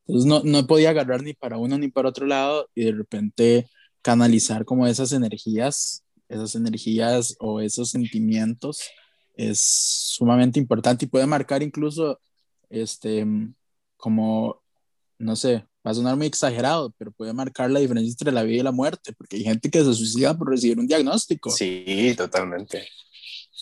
Entonces 0.10 0.26
no, 0.26 0.42
no 0.44 0.66
podía 0.66 0.90
agarrar 0.90 1.22
ni 1.22 1.36
para 1.36 1.60
uno 1.60 1.78
ni 1.78 1.90
para 1.90 2.10
otro 2.10 2.26
lado 2.26 2.68
y 2.74 2.86
de 2.86 2.94
repente 2.94 3.70
canalizar 4.02 4.66
como 4.66 4.88
esas 4.88 5.12
energías, 5.12 6.04
esas 6.28 6.56
energías 6.56 7.36
o 7.40 7.62
esos 7.62 7.92
sentimientos 7.92 8.90
es 9.36 9.62
sumamente 9.62 10.60
importante 10.60 11.06
y 11.06 11.08
puede 11.08 11.28
marcar 11.28 11.62
incluso, 11.62 12.20
este, 12.72 13.24
como, 13.98 14.64
no 15.20 15.36
sé, 15.36 15.68
va 15.86 15.92
a 15.92 15.94
sonar 15.94 16.16
muy 16.16 16.26
exagerado, 16.26 16.92
pero 16.98 17.12
puede 17.12 17.34
marcar 17.34 17.70
la 17.70 17.80
diferencia 17.80 18.12
entre 18.12 18.32
la 18.32 18.42
vida 18.42 18.62
y 18.62 18.64
la 18.64 18.72
muerte, 18.72 19.14
porque 19.14 19.36
hay 19.36 19.44
gente 19.44 19.70
que 19.70 19.84
se 19.84 19.94
suicida 19.94 20.36
por 20.36 20.50
recibir 20.50 20.80
un 20.80 20.88
diagnóstico. 20.88 21.52
Sí, 21.52 22.16
totalmente. 22.18 22.90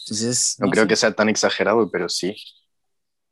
Entonces, 0.06 0.56
no, 0.60 0.70
creo 0.70 0.88
que 0.88 0.96
sea 0.96 1.12
tan 1.12 1.28
exagerado, 1.28 1.92
pero 1.92 2.08
sí. 2.08 2.34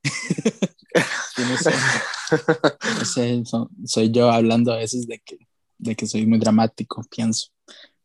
sé, 3.05 3.43
soy 3.85 4.11
yo 4.11 4.31
hablando 4.31 4.73
a 4.73 4.77
veces 4.77 5.07
de 5.07 5.19
que 5.19 5.37
de 5.77 5.95
que 5.95 6.07
soy 6.07 6.25
muy 6.25 6.39
dramático, 6.39 7.03
pienso. 7.09 7.47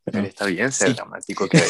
Pero, 0.05 0.27
está 0.27 0.47
bien 0.47 0.73
ser 0.73 0.95
dramático, 0.95 1.47
que 1.47 1.61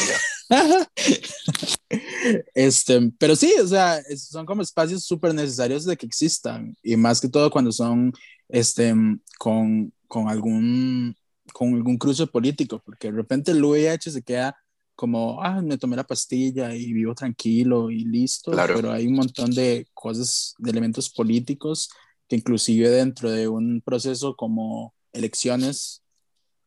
este, 2.55 3.11
pero 3.19 3.35
sí, 3.35 3.53
o 3.61 3.67
sea, 3.67 4.01
son 4.15 4.45
como 4.45 4.61
espacios 4.61 5.03
súper 5.03 5.33
necesarios 5.33 5.85
de 5.85 5.97
que 5.97 6.05
existan, 6.05 6.75
y 6.81 6.95
más 6.95 7.19
que 7.19 7.27
todo 7.27 7.51
cuando 7.51 7.71
son 7.71 8.13
este, 8.47 8.93
con, 9.37 9.93
con, 10.07 10.29
algún, 10.29 11.15
con 11.53 11.75
algún 11.75 11.97
cruce 11.97 12.25
político, 12.25 12.81
porque 12.83 13.11
de 13.11 13.17
repente 13.17 13.51
el 13.51 13.63
VIH 13.63 14.11
se 14.11 14.23
queda 14.23 14.55
como, 14.95 15.43
ah, 15.43 15.61
me 15.61 15.77
tomé 15.77 15.95
la 15.95 16.07
pastilla 16.07 16.73
y 16.73 16.93
vivo 16.93 17.13
tranquilo 17.13 17.91
y 17.91 18.05
listo, 18.05 18.51
pero 18.51 18.91
hay 18.91 19.07
un 19.07 19.15
montón 19.15 19.51
de 19.51 19.87
cosas, 19.93 20.55
de 20.57 20.71
elementos 20.71 21.09
políticos 21.09 21.89
que 22.31 22.37
inclusive 22.37 22.89
dentro 22.89 23.29
de 23.29 23.49
un 23.49 23.81
proceso 23.81 24.37
como 24.37 24.93
elecciones, 25.11 26.01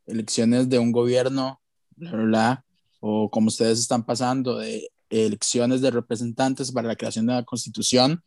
elecciones 0.05 0.69
de 0.69 0.79
un 0.79 0.93
gobierno, 0.93 1.63
bla, 1.97 2.67
o 3.01 3.31
como 3.31 3.47
ustedes 3.49 3.79
están 3.79 4.05
pasando, 4.05 4.59
de 4.59 4.91
elecciones 5.09 5.81
de 5.81 5.91
representantes 5.91 6.71
para 6.71 6.89
la 6.89 6.97
creación 6.97 7.25
de 7.25 7.33
la 7.33 7.45
constitución, 7.45 8.23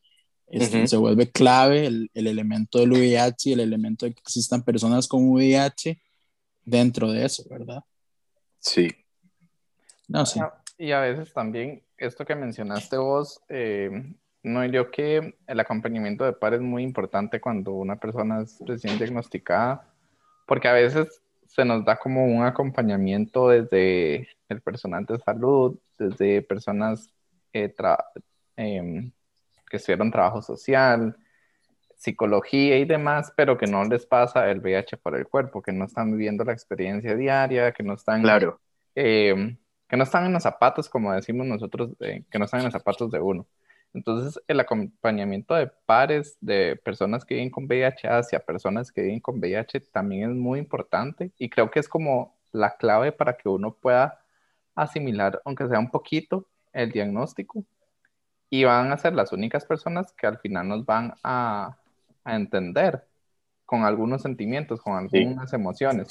este, 0.47 0.87
se 0.87 0.97
vuelve 0.97 1.29
clave 1.29 1.85
el, 1.85 2.09
el, 2.15 2.25
elemento 2.25 2.79
del 2.79 2.93
VIH 2.93 3.51
y 3.51 3.53
el 3.53 3.59
elemento 3.59 4.07
de 4.07 4.15
que 4.15 4.21
existan 4.21 4.63
personas 4.63 5.07
con 5.07 5.29
VIH 5.29 6.01
dentro 6.65 7.11
de 7.11 7.23
eso, 7.23 7.43
¿verdad? 7.51 7.83
Sí. 8.59 8.87
No, 10.07 10.25
sí. 10.25 10.39
Y 10.79 10.91
a 10.91 11.01
veces 11.01 11.31
también, 11.33 11.83
esto 11.99 12.25
que 12.25 12.33
mencionaste 12.33 12.97
vos, 12.97 13.41
eh, 13.47 13.91
no, 14.47 14.65
yo 14.65 14.91
que 14.91 15.35
el 15.47 15.59
acompañamiento 15.59 16.23
de 16.25 16.33
par 16.33 16.53
es 16.53 16.61
muy 16.61 16.83
importante 16.83 17.39
cuando 17.39 17.71
una 17.73 17.97
persona 17.97 18.41
es 18.41 18.57
recién 18.65 18.97
diagnosticada 18.97 19.87
porque 20.47 20.67
a 20.67 20.73
veces 20.73 21.21
se 21.45 21.65
nos 21.65 21.85
da 21.85 21.97
como 21.97 22.25
un 22.25 22.43
acompañamiento 22.43 23.49
desde 23.49 24.29
el 24.49 24.61
personal 24.61 25.05
de 25.05 25.19
salud, 25.19 25.77
desde 25.99 26.41
personas 26.41 27.09
eh, 27.53 27.73
em, 28.55 29.11
que 29.69 29.77
estudiaron 29.77 30.11
trabajo 30.11 30.41
social, 30.41 31.15
psicología 31.95 32.77
y 32.77 32.85
demás, 32.85 33.33
pero 33.35 33.57
que 33.57 33.67
no 33.67 33.83
les 33.83 34.05
pasa 34.05 34.49
el 34.49 34.59
VIH 34.59 34.97
por 34.97 35.15
el 35.15 35.27
cuerpo, 35.27 35.61
que 35.61 35.71
no 35.71 35.85
están 35.85 36.11
viviendo 36.11 36.43
la 36.43 36.53
experiencia 36.53 37.15
diaria, 37.15 37.71
que 37.71 37.83
no 37.83 37.93
están, 37.93 38.21
claro. 38.21 38.59
Em, 38.95 39.57
que 39.87 39.97
no 39.97 40.03
están 40.03 40.25
en 40.25 40.33
los 40.33 40.43
zapatos, 40.43 40.89
como 40.89 41.13
decimos 41.13 41.47
nosotros, 41.47 41.91
eh, 41.99 42.23
que 42.29 42.39
no 42.39 42.45
están 42.45 42.59
en 42.61 42.65
los 42.65 42.73
zapatos 42.73 43.09
de 43.11 43.19
uno. 43.19 43.47
Entonces, 43.93 44.41
el 44.47 44.59
acompañamiento 44.59 45.55
de 45.55 45.67
pares 45.85 46.37
de 46.41 46.75
personas 46.75 47.25
que 47.25 47.35
viven 47.35 47.49
con 47.49 47.65
VIH 47.65 48.07
hacia 48.09 48.39
personas 48.39 48.91
que 48.91 49.01
viven 49.01 49.19
con 49.19 49.39
VIH 49.39 49.81
también 49.91 50.31
es 50.31 50.35
muy 50.35 50.59
importante 50.59 51.31
y 51.37 51.49
creo 51.49 51.71
que 51.71 51.79
es 51.79 51.89
como 51.89 52.35
la 52.51 52.77
clave 52.77 53.11
para 53.11 53.37
que 53.37 53.49
uno 53.49 53.73
pueda 53.73 54.19
asimilar, 54.75 55.41
aunque 55.45 55.67
sea 55.67 55.79
un 55.79 55.89
poquito, 55.89 56.47
el 56.73 56.91
diagnóstico 56.91 57.63
y 58.49 58.63
van 58.63 58.91
a 58.91 58.97
ser 58.97 59.13
las 59.13 59.31
únicas 59.33 59.65
personas 59.65 60.13
que 60.13 60.27
al 60.27 60.37
final 60.39 60.67
nos 60.67 60.85
van 60.85 61.13
a, 61.23 61.77
entender 62.25 63.07
con 63.65 63.85
algunos 63.85 64.21
sentimientos, 64.21 64.81
con 64.81 64.97
algunas 64.97 65.53
emociones. 65.53 66.09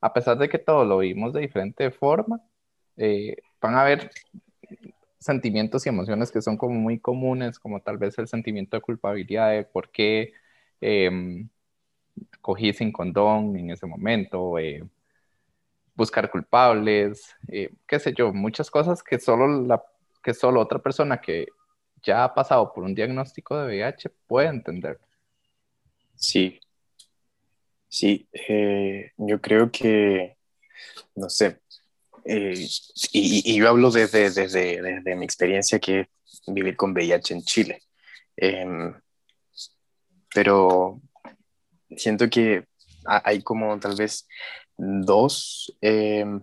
A 0.00 0.12
pesar 0.12 0.38
de 0.38 0.48
que 0.48 0.58
todo 0.58 0.84
lo 0.84 0.98
vimos 0.98 1.32
de 1.32 1.40
diferente 1.40 1.90
forma, 1.90 2.40
eh, 2.96 3.36
van 3.60 3.74
a 3.74 3.80
haber 3.82 4.12
sentimientos 5.18 5.86
y 5.86 5.88
emociones 5.88 6.30
que 6.32 6.42
son 6.42 6.56
como 6.56 6.74
muy 6.74 6.98
comunes, 6.98 7.58
como 7.58 7.80
tal 7.80 7.98
vez 7.98 8.18
el 8.18 8.28
sentimiento 8.28 8.76
de 8.76 8.80
culpabilidad 8.82 9.50
de 9.52 9.64
por 9.64 9.90
qué 9.90 10.32
em, 10.80 11.48
cogí 12.40 12.72
sin 12.72 12.92
condón 12.92 13.56
en 13.56 13.70
ese 13.70 13.86
momento, 13.86 14.58
eh, 14.58 14.82
buscar 15.94 16.30
culpables, 16.30 17.34
eh, 17.48 17.70
qué 17.86 17.98
sé 17.98 18.12
yo, 18.14 18.32
muchas 18.32 18.70
cosas 18.70 19.02
que 19.02 19.18
solo, 19.18 19.48
la, 19.62 19.82
que 20.22 20.34
solo 20.34 20.60
otra 20.60 20.78
persona 20.78 21.20
que 21.20 21.46
ya 22.02 22.24
ha 22.24 22.34
pasado 22.34 22.72
por 22.72 22.84
un 22.84 22.94
diagnóstico 22.94 23.58
de 23.58 23.66
VIH 23.66 24.10
puede 24.26 24.48
entender. 24.48 25.00
Sí, 26.14 26.60
sí, 27.88 28.28
eh, 28.32 29.12
yo 29.16 29.40
creo 29.40 29.70
que, 29.70 30.36
no 31.14 31.28
sé, 31.30 31.60
eh, 32.26 32.66
y, 33.12 33.56
yo 33.56 33.68
hablo 33.68 33.90
desde, 33.90 34.30
desde, 34.30 34.82
desde, 34.82 35.16
mi 35.16 35.24
experiencia 35.24 35.78
que 35.78 36.00
es 36.00 36.08
vivir 36.48 36.76
con 36.76 36.92
VIH 36.92 37.34
en 37.34 37.42
Chile. 37.42 37.82
Em, 38.36 38.94
pero 40.34 41.00
siento 41.96 42.28
que 42.28 42.66
hay 43.04 43.42
como 43.42 43.78
tal 43.78 43.96
vez 43.96 44.26
dos 44.76 45.76
em, 45.80 46.40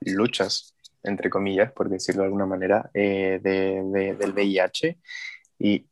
luchas, 0.00 0.74
entre 1.02 1.30
comillas, 1.30 1.72
por 1.72 1.88
decirlo 1.88 2.22
de 2.22 2.26
alguna 2.26 2.46
manera, 2.46 2.90
eh, 2.94 3.38
de, 3.42 4.14
del 4.14 4.32
VIH. 4.32 4.98
Y 5.58 5.86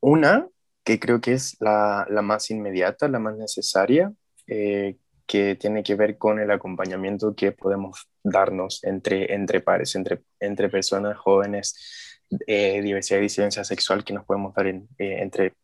una 0.00 0.48
que 0.84 1.00
creo 1.00 1.20
que 1.20 1.32
es 1.32 1.56
la, 1.60 2.06
la 2.08 2.22
más 2.22 2.50
inmediata, 2.50 3.08
la 3.08 3.18
más 3.18 3.36
necesaria, 3.36 4.12
eh, 4.46 4.96
que 5.26 5.56
tiene 5.56 5.82
que 5.82 5.96
ver 5.96 6.16
con 6.18 6.38
el 6.38 6.50
acompañamiento 6.50 7.34
que 7.34 7.52
podemos 7.52 8.08
darnos 8.26 8.82
entre, 8.84 9.32
entre 9.32 9.60
pares, 9.60 9.94
entre, 9.94 10.22
entre 10.40 10.68
personas 10.68 11.16
jóvenes, 11.16 12.18
eh, 12.46 12.80
diversidad 12.82 13.20
y 13.20 13.22
disidencia 13.22 13.64
sexual 13.64 14.04
que 14.04 14.12
nos 14.12 14.24
podemos 14.24 14.54
dar 14.54 14.66
en, 14.66 14.88
entre, 14.98 15.54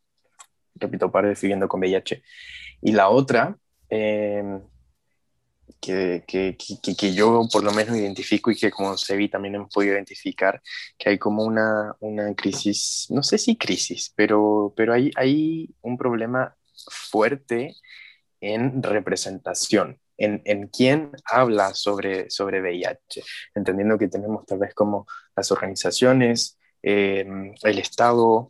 repito, 0.76 1.10
pares 1.10 1.40
viviendo 1.40 1.68
con 1.68 1.80
VIH. 1.80 2.22
Y 2.82 2.92
la 2.92 3.08
otra, 3.08 3.56
em, 3.88 4.60
que, 5.80 6.22
que, 6.26 6.56
que, 6.56 7.14
yo 7.14 7.48
por 7.52 7.64
lo 7.64 7.72
menos 7.72 7.96
identifico 7.96 8.50
y 8.50 8.56
que 8.56 8.70
como 8.70 8.96
se 8.96 9.16
vi 9.16 9.28
también 9.28 9.56
hemos 9.56 9.72
podido 9.72 9.94
identificar, 9.94 10.62
que 10.96 11.10
hay 11.10 11.18
como 11.18 11.44
una, 11.44 11.96
una 12.00 12.34
crisis, 12.34 13.06
no 13.10 13.22
sé 13.22 13.38
si 13.38 13.56
crisis, 13.56 14.12
pero, 14.14 14.72
pero 14.76 14.92
hay, 14.92 15.10
hay 15.16 15.74
un 15.82 15.96
problema 15.98 16.54
fuerte 17.10 17.74
en 18.40 18.82
representación, 18.82 19.98
en, 20.22 20.40
en 20.44 20.68
quién 20.68 21.10
habla 21.24 21.74
sobre, 21.74 22.30
sobre 22.30 22.60
VIH, 22.60 23.22
entendiendo 23.56 23.98
que 23.98 24.06
tenemos 24.06 24.46
tal 24.46 24.58
vez 24.58 24.72
como 24.72 25.06
las 25.34 25.50
organizaciones, 25.50 26.58
em, 26.80 27.52
el 27.62 27.78
Estado, 27.80 28.48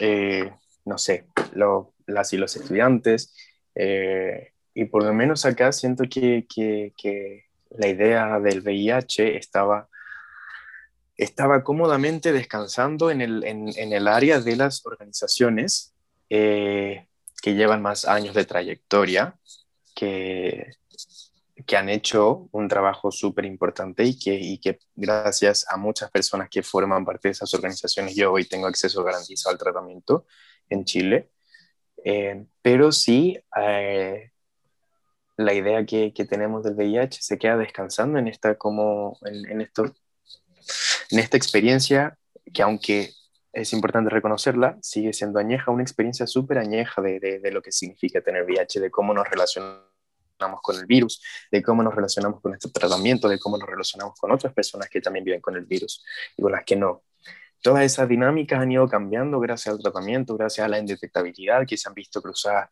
eh, 0.00 0.52
no 0.84 0.98
sé, 0.98 1.24
lo, 1.54 1.94
las 2.06 2.32
y 2.34 2.36
los 2.36 2.54
estudiantes, 2.56 3.34
eh, 3.74 4.52
y 4.74 4.84
por 4.84 5.02
lo 5.02 5.14
menos 5.14 5.46
acá 5.46 5.72
siento 5.72 6.04
que, 6.10 6.46
que, 6.48 7.44
la 7.70 7.86
idea 7.86 8.40
del 8.40 8.62
VIH 8.62 9.36
estaba, 9.36 9.88
estaba 11.16 11.62
cómodamente 11.62 12.32
descansando 12.32 13.10
en 13.10 13.20
el, 13.20 13.44
en, 13.44 13.68
en 13.76 13.92
el 13.92 14.08
área 14.08 14.40
de 14.40 14.56
las 14.56 14.84
organizaciones 14.86 15.94
eh, 16.30 17.06
que 17.42 17.54
llevan 17.54 17.82
más 17.82 18.06
años 18.06 18.34
de 18.34 18.46
trayectoria, 18.46 19.38
que, 19.94 20.78
que 21.66 21.76
han 21.76 21.88
hecho 21.88 22.48
un 22.52 22.68
trabajo 22.68 23.10
súper 23.10 23.44
importante 23.44 24.04
y 24.04 24.18
que, 24.18 24.34
y 24.34 24.58
que 24.58 24.78
gracias 24.94 25.66
a 25.68 25.76
muchas 25.76 26.10
personas 26.10 26.48
que 26.48 26.62
forman 26.62 27.04
parte 27.04 27.28
de 27.28 27.32
esas 27.32 27.52
organizaciones 27.54 28.14
yo 28.14 28.32
hoy 28.32 28.44
tengo 28.44 28.66
acceso 28.66 29.02
garantizado 29.02 29.52
al 29.52 29.58
tratamiento 29.58 30.26
en 30.68 30.84
Chile. 30.84 31.30
Eh, 32.04 32.46
pero 32.62 32.92
sí, 32.92 33.38
eh, 33.56 34.30
la 35.36 35.54
idea 35.54 35.84
que, 35.84 36.12
que, 36.12 36.24
tenemos 36.24 36.62
del 36.62 36.74
VIH 36.74 37.22
se 37.22 37.38
queda 37.38 37.56
descansando 37.56 38.18
en 38.18 38.28
esta, 38.28 38.56
como, 38.56 39.18
en, 39.24 39.60
esto, 39.60 39.84
en 41.10 41.18
esta 41.18 41.36
experiencia 41.36 42.18
que 42.52 42.62
aunque 42.62 43.12
es 43.52 43.72
importante 43.72 44.10
reconocerla, 44.10 44.78
sigue 44.80 45.12
siendo 45.12 45.38
añeja, 45.38 45.70
una 45.70 45.82
experiencia 45.82 46.26
súper 46.26 46.58
añeja 46.58 47.02
de, 47.02 47.18
de, 47.20 47.50
lo 47.50 47.62
que 47.62 47.72
significa 47.72 48.20
tener 48.20 48.44
VIH, 48.44 48.80
de 48.80 48.90
cómo 48.90 49.12
nos 49.12 49.28
relacionamos 49.28 49.97
con 50.62 50.76
el 50.76 50.86
virus, 50.86 51.22
de 51.50 51.62
cómo 51.62 51.82
nos 51.82 51.94
relacionamos 51.94 52.40
con 52.40 52.54
este 52.54 52.70
tratamiento, 52.70 53.28
de 53.28 53.38
cómo 53.38 53.58
nos 53.58 53.68
relacionamos 53.68 54.18
con 54.18 54.32
otras 54.32 54.52
personas 54.54 54.88
que 54.88 55.00
también 55.00 55.24
viven 55.24 55.40
con 55.40 55.56
el 55.56 55.66
virus 55.66 56.04
y 56.36 56.42
con 56.42 56.52
las 56.52 56.64
que 56.64 56.76
no 56.76 57.02
todas 57.62 57.82
esas 57.82 58.08
dinámicas 58.08 58.60
han 58.60 58.72
ido 58.72 58.88
cambiando 58.88 59.40
gracias 59.40 59.74
al 59.74 59.80
tratamiento, 59.80 60.36
gracias 60.36 60.64
a 60.64 60.68
la 60.68 60.78
indetectabilidad 60.78 61.66
que 61.66 61.76
se 61.76 61.88
han 61.88 61.94
visto 61.94 62.22
cruzadas 62.22 62.70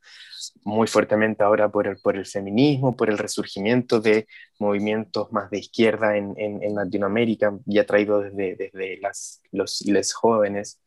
muy 0.63 0.87
fuertemente 0.87 1.43
ahora 1.43 1.69
por 1.71 1.87
el, 1.87 1.99
por 1.99 2.17
el 2.17 2.27
feminismo, 2.27 2.97
por 2.97 3.11
el 3.11 3.19
resurgimiento 3.19 4.01
de 4.01 4.27
movimientos 4.59 5.33
más 5.33 5.51
de 5.51 5.59
izquierda 5.59 6.17
en, 6.17 6.35
en, 6.37 6.75
Latinoamérica, 6.75 7.57
ya 7.65 7.85
traído 7.85 8.21
desde, 8.21 8.57
desde 8.57 8.99
las, 9.01 9.43
los 9.51 9.83
les 9.83 10.13
jóvenes. 10.13 10.81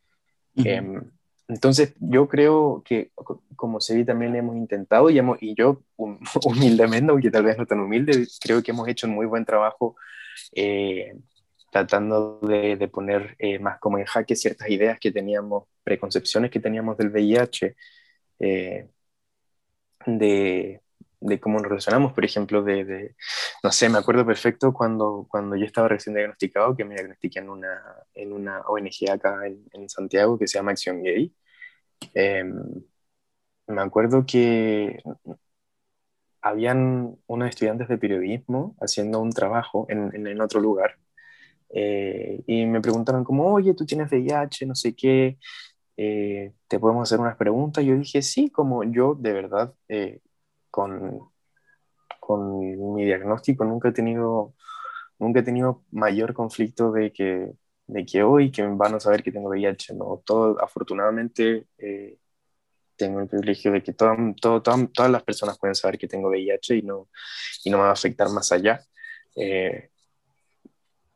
Em, 0.56 1.10
entonces, 1.50 1.94
yo 1.98 2.28
creo 2.28 2.82
que, 2.84 3.10
como 3.56 3.80
se 3.80 3.96
ve, 3.96 4.04
también 4.04 4.36
hemos 4.36 4.56
intentado, 4.56 5.10
y, 5.10 5.18
hemos, 5.18 5.42
y 5.42 5.54
yo 5.56 5.82
humildemente, 6.44 7.10
aunque 7.10 7.30
tal 7.30 7.44
vez 7.44 7.58
no 7.58 7.66
tan 7.66 7.80
humilde, 7.80 8.28
creo 8.40 8.62
que 8.62 8.70
hemos 8.70 8.86
hecho 8.88 9.08
un 9.08 9.14
muy 9.14 9.26
buen 9.26 9.44
trabajo 9.44 9.96
eh, 10.54 11.12
tratando 11.72 12.38
de, 12.40 12.88
poner 12.88 13.34
eh, 13.38 13.58
más 13.58 13.80
como 13.80 13.98
en 13.98 14.04
jaque 14.04 14.36
ciertas 14.36 14.70
ideas 14.70 14.98
que 15.00 15.10
teníamos, 15.10 15.64
preconcepciones 15.82 16.52
que 16.52 16.60
teníamos 16.60 16.96
del 16.96 17.10
VIH, 17.10 17.74
eh, 18.38 18.88
de, 20.06 20.80
de, 21.20 21.40
cómo 21.40 21.58
nos 21.58 21.68
relacionamos, 21.68 22.12
por 22.12 22.24
ejemplo, 22.24 22.62
de, 22.62 23.16
no 23.64 23.72
sé, 23.72 23.88
me 23.88 23.98
acuerdo 23.98 24.24
perfecto 24.24 24.72
cuando, 24.72 25.26
cuando 25.28 25.56
yo 25.56 25.64
estaba 25.64 25.88
recién 25.88 26.14
diagnosticado, 26.14 26.76
que 26.76 26.84
me 26.84 26.94
diagnostiqué 26.94 27.40
en 27.40 27.50
una, 27.50 27.82
en 28.14 28.32
una 28.32 28.60
ONG 28.60 29.10
acá 29.10 29.46
en, 29.46 29.64
en 29.72 29.88
Santiago 29.88 30.38
que 30.38 30.46
se 30.46 30.58
llama 30.58 30.70
Acción 30.70 31.02
Gay. 31.02 31.34
Em, 32.14 32.84
me 33.68 33.82
acuerdo 33.82 34.24
que 34.26 34.98
habían 36.42 37.16
unos 37.26 37.48
estudiantes 37.48 37.88
de 37.88 37.98
periodismo 37.98 38.74
haciendo 38.80 39.20
un 39.20 39.30
trabajo 39.30 39.86
en, 39.90 40.26
en 40.26 40.40
otro 40.40 40.60
lugar 40.60 40.96
eh, 41.70 42.42
y 42.46 42.66
me 42.66 42.80
preguntaron 42.80 43.24
como, 43.24 43.46
oye, 43.54 43.74
tú 43.74 43.86
tienes 43.86 44.10
VIH, 44.12 44.66
no 44.66 44.74
sé 44.74 44.94
qué, 44.94 45.38
eh, 45.96 46.52
te 46.68 46.78
podemos 46.80 47.04
hacer 47.08 47.20
unas 47.20 47.36
preguntas. 47.36 47.84
Yo 47.84 47.96
dije, 47.96 48.22
sí, 48.22 48.50
como 48.50 48.84
yo 48.84 49.14
de 49.16 49.32
verdad 49.32 49.74
eh, 49.88 50.20
con, 50.70 51.30
con 52.20 52.94
mi 52.94 53.04
diagnóstico 53.04 53.64
nunca 53.64 53.88
he 53.90 53.92
tenido, 53.92 54.54
nunca 55.18 55.40
he 55.40 55.42
tenido 55.42 55.84
mayor 55.92 56.34
conflicto 56.34 56.92
de 56.92 57.12
que, 57.12 57.52
de 57.92 58.06
que 58.06 58.22
hoy 58.22 58.50
que 58.50 58.62
van 58.62 58.94
a 58.94 59.00
saber 59.00 59.22
que 59.22 59.32
tengo 59.32 59.48
VIH. 59.48 59.94
No, 59.94 60.22
todo, 60.24 60.62
afortunadamente 60.62 61.66
tengo 62.96 63.20
el 63.20 63.28
privilegio 63.28 63.72
de 63.72 63.82
que 63.82 63.92
todo, 63.92 64.14
todo, 64.40 64.62
todas 64.62 65.10
las 65.10 65.22
personas 65.22 65.58
pueden 65.58 65.74
saber 65.74 65.98
que 65.98 66.08
tengo 66.08 66.28
VIH 66.28 66.76
y 66.76 66.82
no, 66.82 67.08
y 67.64 67.70
no 67.70 67.78
me 67.78 67.84
va 67.84 67.90
a 67.90 67.92
afectar 67.94 68.28
más 68.30 68.52
allá. 68.52 68.80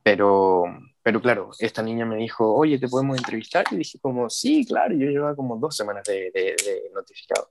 Pero, 0.05 0.65
pero 1.03 1.21
claro, 1.23 1.51
esta 1.59 1.83
niña 1.83 2.05
me 2.05 2.17
dijo, 2.17 2.55
oye, 2.55 2.79
¿te 2.79 2.89
podemos 2.89 3.17
entrevistar? 3.17 3.65
Y 3.71 3.77
dije 3.77 3.99
como, 3.99 4.29
sí, 4.29 4.67
claro, 4.67 4.95
yo 4.95 5.07
llevaba 5.07 5.35
como 5.35 5.57
dos 5.57 5.75
semanas 5.75 6.05
de, 6.05 6.31
de, 6.33 6.91
notificado. 6.95 7.49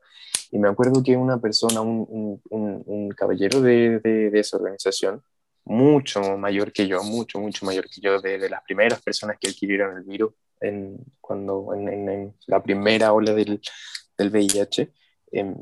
Y 0.52 0.60
me 0.60 0.70
acuerdo 0.70 1.02
que 1.04 1.18
una 1.18 1.40
persona, 1.40 1.82
un, 1.82 2.40
un, 2.52 2.84
un 2.86 3.10
caballero 3.10 3.60
de, 3.60 4.00
de, 4.00 4.40
esa 4.40 4.58
organización, 4.58 5.24
mucho 5.66 6.38
mayor 6.38 6.72
que 6.72 6.88
yo, 6.88 7.04
mucho, 7.04 7.40
mucho 7.40 7.66
mayor 7.66 7.88
que 7.90 8.02
yo, 8.02 8.20
de, 8.20 8.50
las 8.50 8.64
primeras 8.64 9.02
personas 9.02 9.38
que 9.40 9.50
adquirieron 9.50 9.98
el 9.98 10.04
virus 10.04 10.34
en, 10.60 10.98
cuando, 11.22 11.74
en, 11.74 12.10
en, 12.10 12.36
la 12.48 12.62
primera 12.62 13.14
ola 13.14 13.34
del, 13.34 13.62
del 14.18 14.30
VIH, 14.30 14.92
em, 15.32 15.56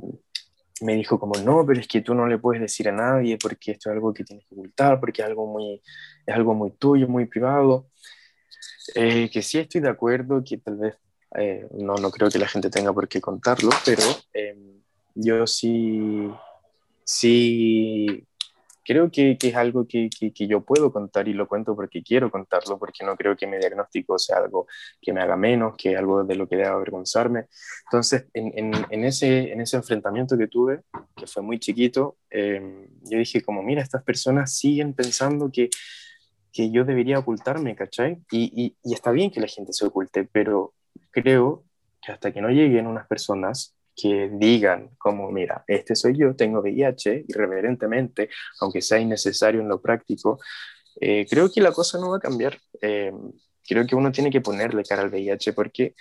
me 0.81 0.95
dijo 0.95 1.19
como, 1.19 1.39
no, 1.39 1.65
pero 1.65 1.79
es 1.79 1.87
que 1.87 2.01
tú 2.01 2.15
no 2.15 2.27
le 2.27 2.39
puedes 2.39 2.61
decir 2.61 2.89
a 2.89 2.91
nadie 2.91 3.37
porque 3.37 3.71
esto 3.71 3.89
es 3.89 3.93
algo 3.93 4.13
que 4.13 4.23
tienes 4.23 4.45
que 4.47 4.55
ocultar, 4.55 4.99
porque 4.99 5.21
es 5.21 5.27
algo 5.27 5.45
muy, 5.45 5.81
es 6.25 6.35
algo 6.35 6.53
muy 6.55 6.71
tuyo, 6.71 7.07
muy 7.07 7.25
privado. 7.25 7.87
Eh, 8.95 9.29
que 9.29 9.41
sí 9.41 9.59
estoy 9.59 9.81
de 9.81 9.89
acuerdo, 9.89 10.43
que 10.43 10.57
tal 10.57 10.77
vez 10.77 10.95
eh, 11.35 11.67
no, 11.71 11.95
no 11.95 12.09
creo 12.11 12.29
que 12.29 12.39
la 12.39 12.47
gente 12.47 12.69
tenga 12.69 12.91
por 12.91 13.07
qué 13.07 13.21
contarlo, 13.21 13.69
pero 13.85 14.01
em, 14.33 14.81
yo 15.13 15.45
sí, 15.45 16.29
sí 17.03 18.27
creo 18.83 19.11
que, 19.11 19.37
que 19.37 19.49
es 19.49 19.55
algo 19.55 19.87
que, 19.87 20.09
que, 20.09 20.47
yo 20.47 20.61
puedo 20.61 20.91
contar 20.91 21.27
y 21.27 21.33
lo 21.33 21.47
cuento 21.47 21.75
porque 21.75 22.03
quiero 22.03 22.31
contarlo, 22.31 22.77
porque 22.77 23.05
no 23.05 23.15
creo 23.15 23.35
que 23.35 23.47
mi 23.47 23.57
diagnóstico 23.57 24.17
sea 24.17 24.37
algo 24.37 24.67
que 25.01 25.13
me 25.13 25.21
haga 25.21 25.35
menos, 25.35 25.75
que 25.77 25.95
algo 25.95 26.23
de 26.23 26.35
lo 26.35 26.47
que 26.47 26.55
deba 26.57 26.71
avergonzarme. 26.71 27.47
Entonces, 27.85 28.25
en, 28.33 28.51
en, 28.57 28.85
en 28.89 29.05
ese, 29.05 29.51
en 29.51 29.61
ese 29.61 29.77
enfrentamiento 29.77 30.37
que 30.37 30.47
tuve, 30.47 30.81
que 31.15 31.27
fue 31.27 31.43
muy 31.43 31.59
chiquito, 31.59 32.17
em, 32.29 32.87
yo 33.03 33.17
dije 33.17 33.41
como, 33.41 33.61
mira, 33.63 33.81
estas 33.81 34.03
personas 34.03 34.55
siguen 34.55 34.93
pensando 34.93 35.51
que, 35.51 35.69
que 36.51 36.71
yo 36.71 36.83
debería 36.83 37.19
ocultarme, 37.19 37.75
¿cachai? 37.75 38.19
Y, 38.31 38.51
y, 38.55 38.75
y 38.83 38.93
está 38.93 39.11
bien 39.11 39.31
que 39.31 39.39
la 39.39 39.47
gente 39.47 39.73
se 39.73 39.85
oculte, 39.85 40.27
pero 40.31 40.73
creo 41.11 41.63
que 42.01 42.11
hasta 42.11 42.31
que 42.31 42.41
no 42.41 42.49
lleguen 42.49 42.87
unas 42.87 43.07
personas 43.07 43.75
que 43.95 44.30
digan 44.34 44.91
como, 44.97 45.32
mira, 45.32 45.63
este 45.67 45.95
soy 45.95 46.17
yo, 46.17 46.36
tengo 46.36 46.62
VIH, 46.62 47.25
irreverentemente, 47.27 48.30
aunque 48.60 48.82
sea 48.82 48.99
innecesario 48.99 49.62
en 49.62 49.67
lo 49.67 49.82
práctico, 49.82 50.39
eh, 50.99 51.25
creo 51.30 51.51
que 51.51 51.62
la 51.62 51.71
cosa 51.71 51.99
no 51.99 52.12
va 52.12 52.17
a 52.17 52.21
cambiar. 52.21 52.58
Eh, 52.82 53.12
creo 53.67 53.86
que 53.86 53.95
uno 53.95 54.12
tiene 54.12 54.32
que 54.32 54.41
ponerle 54.41 54.84
cara 54.84 55.01
al 55.01 55.10
VIH 55.10 55.54
porque 55.54 55.95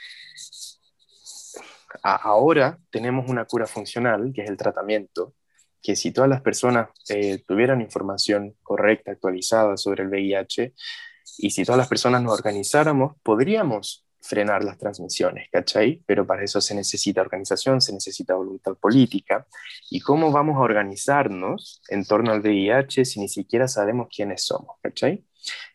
ahora 2.02 2.78
tenemos 2.90 3.28
una 3.28 3.44
cura 3.44 3.66
funcional, 3.66 4.32
que 4.34 4.42
es 4.42 4.50
el 4.50 4.56
tratamiento, 4.56 5.34
que 5.82 5.96
si 5.96 6.12
todas 6.12 6.30
las 6.30 6.42
personas 6.42 6.88
eh, 7.08 7.42
tuvieran 7.46 7.80
información 7.80 8.56
correcta, 8.62 9.12
actualizada 9.12 9.76
sobre 9.76 10.04
el 10.04 10.08
VIH, 10.08 10.74
y 11.38 11.50
si 11.50 11.64
todas 11.64 11.78
las 11.78 11.88
personas 11.88 12.22
nos 12.22 12.32
organizáramos, 12.34 13.16
podríamos 13.22 14.04
frenar 14.20 14.64
las 14.64 14.78
transmisiones, 14.78 15.48
¿cachai? 15.50 16.02
Pero 16.06 16.26
para 16.26 16.44
eso 16.44 16.60
se 16.60 16.74
necesita 16.74 17.20
organización, 17.20 17.80
se 17.80 17.92
necesita 17.92 18.34
voluntad 18.34 18.74
política. 18.74 19.46
¿Y 19.90 20.00
cómo 20.00 20.30
vamos 20.30 20.56
a 20.56 20.60
organizarnos 20.60 21.82
en 21.88 22.04
torno 22.04 22.32
al 22.32 22.40
VIH 22.40 23.04
si 23.04 23.20
ni 23.20 23.28
siquiera 23.28 23.68
sabemos 23.68 24.08
quiénes 24.14 24.44
somos, 24.44 24.76
¿cachai? 24.82 25.24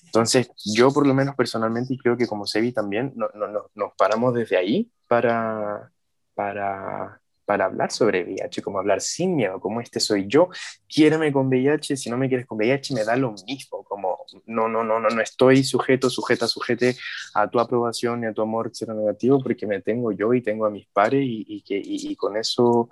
Entonces, 0.04 0.50
yo 0.64 0.94
por 0.94 1.06
lo 1.06 1.14
menos 1.14 1.36
personalmente, 1.36 1.94
y 1.94 1.98
creo 1.98 2.16
que 2.16 2.28
como 2.28 2.46
Sebi 2.46 2.72
también, 2.72 3.12
no, 3.16 3.28
no, 3.34 3.70
nos 3.74 3.94
paramos 3.98 4.34
desde 4.34 4.58
ahí 4.58 4.90
para, 5.08 5.92
para 6.34 7.22
para 7.46 7.66
hablar 7.66 7.92
sobre 7.92 8.24
VIH, 8.24 8.62
como 8.62 8.80
hablar 8.80 9.02
sin 9.02 9.36
miedo, 9.36 9.60
como 9.60 9.80
este 9.80 10.00
soy 10.00 10.26
yo, 10.28 10.50
quiéreme 10.88 11.32
con 11.32 11.48
VIH, 11.48 11.96
si 11.96 12.10
no 12.10 12.18
me 12.18 12.28
quieres 12.28 12.46
con 12.46 12.58
VIH 12.58 12.94
me 12.94 13.04
da 13.04 13.16
lo 13.16 13.34
mismo, 13.48 13.84
como 13.84 14.26
no, 14.46 14.68
no, 14.68 14.84
no, 14.84 15.00
no, 15.00 15.10
no 15.10 15.22
estoy 15.22 15.64
sujeto, 15.64 16.10
sujeta, 16.10 16.48
sujete 16.48 16.96
a 17.34 17.48
tu 17.50 17.60
aprobación 17.60 18.24
y 18.24 18.28
a 18.28 18.34
tu 18.34 18.42
amor 18.42 18.72
negativo 18.88 19.42
porque 19.42 19.68
me 19.68 19.82
tengo 19.82 20.12
yo 20.12 20.34
y 20.34 20.42
tengo 20.42 20.66
a 20.66 20.70
mis 20.70 20.88
pares 20.88 21.22
y, 21.24 21.62
que, 21.62 21.80
y, 21.84 22.16
con 22.16 22.36
eso 22.38 22.90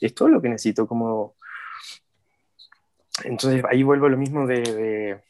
es 0.00 0.14
todo 0.14 0.28
lo 0.28 0.40
que 0.40 0.48
necesito 0.48 0.86
como... 0.86 1.34
Entonces 3.24 3.64
ahí 3.68 3.82
vuelvo 3.82 4.06
a 4.06 4.10
lo 4.10 4.18
mismo 4.18 4.46
de, 4.46 5.20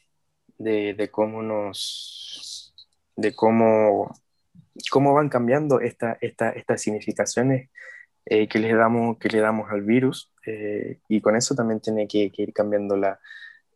de, 0.57 0.93
de, 0.93 1.09
cómo 1.09 1.41
nos... 1.41 2.73
de 3.15 3.33
cómo 3.33 4.11
cómo 4.91 5.13
van 5.13 5.29
cambiando 5.29 5.79
esta, 5.79 6.17
esta, 6.21 6.51
estas 6.51 6.81
significaciones 6.81 7.69
eh, 8.29 8.45
que, 8.49 8.59
le 8.59 8.73
damos, 8.73 9.17
que 9.17 9.29
le 9.29 9.39
damos 9.39 9.71
al 9.71 9.83
virus 9.83 10.33
eh, 10.45 10.99
y 11.07 11.21
con 11.21 11.37
eso 11.37 11.55
también 11.55 11.79
tiene 11.79 12.09
que, 12.09 12.29
ir 12.35 12.51
cambiando 12.51 12.97
la, 12.97 13.19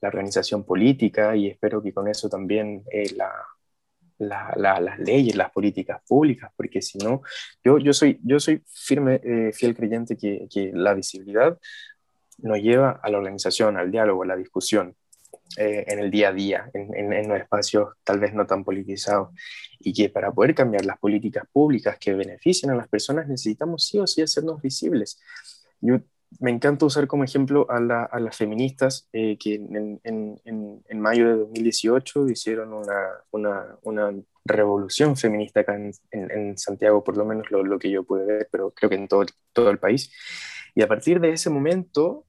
organización 0.03 0.65
política 0.65 1.35
y 1.35 1.47
espero 1.47 1.81
que 1.81 1.93
con 1.93 2.07
eso 2.07 2.27
también 2.27 2.83
eh, 2.91 3.15
la, 3.15 3.31
las 4.57 4.99
leyes, 4.99 5.35
las 5.35 5.51
políticas 5.51 6.01
públicas, 6.07 6.51
porque 6.57 6.81
si 6.81 6.97
no, 6.97 7.21
yo, 7.63 7.77
yo, 7.77 7.93
soy, 7.93 8.19
yo 8.23 8.39
soy 8.39 8.63
firme, 8.67 9.21
fiel 9.53 9.75
creyente 9.75 10.17
que, 10.17 10.47
que, 10.51 10.71
la 10.73 10.95
visibilidad 10.95 11.57
nos 12.39 12.57
lleva 12.59 12.99
a 13.01 13.09
la 13.11 13.19
organización, 13.19 13.77
al 13.77 13.91
diálogo, 13.91 14.23
a 14.23 14.25
la 14.25 14.35
discusión. 14.35 14.95
Eh, 15.57 15.83
en 15.87 15.99
el 15.99 16.09
día 16.09 16.29
a 16.29 16.33
día, 16.33 16.69
en, 16.73 17.11
en, 17.11 17.27
los 17.27 17.37
espacios 17.37 17.89
tal 18.03 18.19
vez 18.19 18.33
no 18.33 18.45
tan 18.45 18.63
politizados, 18.63 19.29
y 19.79 19.91
que 19.93 20.09
para 20.09 20.31
poder 20.31 20.55
cambiar 20.55 20.85
las 20.85 20.97
políticas 20.97 21.43
públicas 21.51 21.97
que 21.99 22.13
beneficien 22.13 22.71
a 22.71 22.75
las 22.75 22.87
personas 22.87 23.27
necesitamos 23.27 23.85
sí 23.85 23.99
o 23.99 24.07
sí 24.07 24.21
hacernos 24.21 24.61
visibles. 24.61 25.19
Yo 25.81 25.99
me 26.39 26.51
encanta 26.51 26.85
usar 26.85 27.07
como 27.07 27.23
ejemplo 27.23 27.67
a, 27.69 27.77
a 27.77 28.19
las 28.19 28.37
feministas 28.37 29.09
eh, 29.11 29.37
que 29.37 29.55
en, 29.55 29.99
en, 30.03 30.99
mayo 30.99 31.27
de 31.27 31.35
2018 31.37 32.29
hicieron 32.29 32.73
una, 32.73 33.01
una, 33.31 33.77
una 33.81 34.13
revolución 34.45 35.17
feminista 35.17 35.61
acá 35.61 35.75
en, 35.75 36.57
Santiago, 36.57 37.03
por 37.03 37.17
lo 37.17 37.25
menos 37.25 37.51
lo, 37.51 37.63
lo, 37.63 37.77
que 37.79 37.89
yo 37.89 38.03
pude 38.03 38.25
ver, 38.25 38.47
pero 38.51 38.71
creo 38.71 38.89
que 38.89 38.95
en 38.95 39.07
todo, 39.07 39.25
todo 39.51 39.69
el 39.69 39.79
país. 39.79 40.11
Y 40.75 40.81
a 40.81 40.87
partir 40.87 41.19
de 41.19 41.33
ese 41.33 41.49
momento 41.49 42.25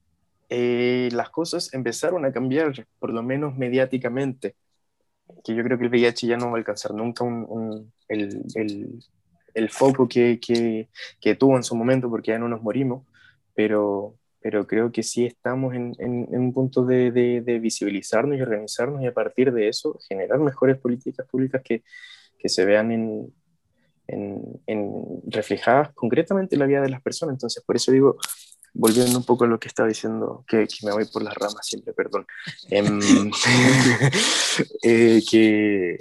eh, 0.54 1.08
las 1.12 1.30
cosas 1.30 1.72
empezaron 1.72 2.26
a 2.26 2.32
cambiar, 2.32 2.86
por 2.98 3.10
lo 3.10 3.22
menos 3.22 3.56
mediáticamente, 3.56 4.54
que 5.42 5.54
yo 5.54 5.64
creo 5.64 5.78
que 5.78 5.84
el 5.84 5.90
VIH 5.90 6.26
ya 6.26 6.36
no 6.36 6.48
va 6.48 6.52
a 6.52 6.56
alcanzar 6.58 6.92
nunca 6.92 7.24
el, 8.08 8.42
el, 8.54 9.02
el, 9.54 9.70
foco 9.70 10.06
que, 10.06 10.38
que, 10.38 10.90
que, 11.22 11.34
tuvo 11.36 11.56
en 11.56 11.62
su 11.62 11.74
momento, 11.74 12.10
porque 12.10 12.32
ya 12.32 12.38
no 12.38 12.48
nos 12.48 12.60
morimos, 12.60 13.06
pero, 13.54 14.18
pero 14.42 14.66
creo 14.66 14.92
que 14.92 15.02
sí 15.02 15.24
estamos 15.24 15.74
en, 15.74 15.94
en, 15.98 16.28
un 16.30 16.52
punto 16.52 16.84
de, 16.84 17.10
de, 17.10 17.40
de, 17.40 17.58
visibilizarnos 17.58 18.36
y 18.36 18.42
organizarnos 18.42 19.00
y 19.00 19.06
a 19.06 19.14
partir 19.14 19.54
de 19.54 19.68
eso 19.68 19.98
generar 20.06 20.38
mejores 20.38 20.76
políticas 20.76 21.26
públicas 21.26 21.62
que, 21.64 21.82
que 22.38 22.50
se 22.50 22.66
vean 22.66 22.92
en, 22.92 23.32
en, 24.66 25.22
reflejadas 25.28 25.94
concretamente 25.94 26.56
en 26.56 26.60
la 26.60 26.66
vida 26.66 26.82
de 26.82 26.90
las 26.90 27.00
personas. 27.00 27.36
Entonces, 27.36 27.64
por 27.64 27.76
eso 27.76 27.90
digo, 27.90 28.18
volviendo 28.74 29.18
un 29.18 29.24
poco 29.24 29.44
a 29.44 29.46
lo 29.46 29.58
que 29.58 29.68
estaba 29.68 29.88
diciendo, 29.88 30.44
que, 30.46 30.66
me 30.82 30.92
voy 30.92 31.04
por 31.06 31.22
las 31.22 31.34
ramas 31.34 31.66
siempre, 31.66 31.92
perdón, 31.92 32.26
em, 32.70 33.00
eh, 34.82 35.22
que, 35.30 35.98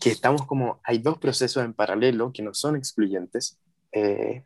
que 0.00 0.10
estamos 0.10 0.46
como, 0.46 0.80
hay 0.84 0.98
dos 0.98 1.18
procesos 1.18 1.64
en 1.64 1.74
paralelo 1.74 2.32
que 2.32 2.42
no 2.42 2.54
son 2.54 2.76
excluyentes 2.76 3.58
eh, 3.92 4.44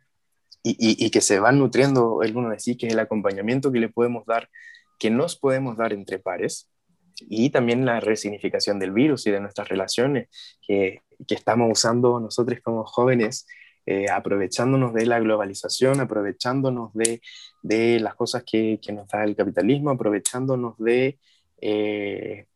y, 0.63 1.05
y, 1.05 1.11
que 1.11 1.21
se 1.21 1.39
van 1.39 1.59
nutriendo 1.59 2.23
el 2.23 2.35
uno 2.35 2.49
de 2.49 2.57
que 2.57 2.87
es 2.87 2.93
el 2.93 2.99
acompañamiento 2.99 3.71
que 3.71 3.79
le 3.79 3.89
podemos 3.89 4.25
dar, 4.25 4.49
que 4.97 5.11
nos 5.11 5.35
podemos 5.35 5.77
dar 5.77 5.93
entre 5.93 6.17
pares, 6.17 6.69
y 7.21 7.49
también 7.49 7.85
la 7.85 7.99
resignificación 7.99 8.79
del 8.79 8.91
virus 8.91 9.25
y 9.27 9.31
de 9.31 9.39
nuestras 9.39 9.69
relaciones 9.69 10.27
que, 10.65 11.01
que 11.27 11.35
estamos 11.35 11.69
usando 11.71 12.19
nosotros 12.19 12.59
como 12.63 12.83
jóvenes 12.85 13.45
eh, 13.87 14.09
aprovechándonos 14.09 14.95
de 14.95 15.05
la 15.05 15.19
globalización, 15.19 15.99
aprovechándonos 15.99 16.91
de, 16.95 17.21
de 17.61 17.99
las 17.99 18.15
cosas 18.15 18.43
que, 18.43 18.79
nos 18.91 19.07
da 19.07 19.23
el 19.23 19.35
capitalismo, 19.35 19.91
aprovechándonos 19.91 20.75
de 20.79 21.19
eh, 21.61 22.47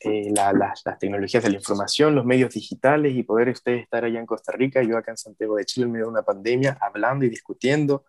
eh, 0.00 0.30
las 0.32 0.84
tecnologías 1.00 1.42
de 1.42 1.50
la 1.50 1.56
información, 1.56 2.14
los 2.14 2.24
medios 2.24 2.54
digitales 2.54 3.16
y 3.16 3.24
poder 3.24 3.48
ustedes 3.48 3.82
estar 3.82 4.04
allá 4.04 4.20
en 4.20 4.26
Costa 4.26 4.52
Rica, 4.52 4.80
yo 4.82 4.96
acá 4.96 5.10
en 5.10 5.16
Santiago 5.16 5.56
de 5.56 5.64
Chile 5.64 5.86
en 5.86 5.92
medio 5.92 6.06
de 6.06 6.12
una 6.12 6.22
pandemia, 6.22 6.78
hablando 6.80 7.24
y 7.24 7.30
discutiendo. 7.30 8.04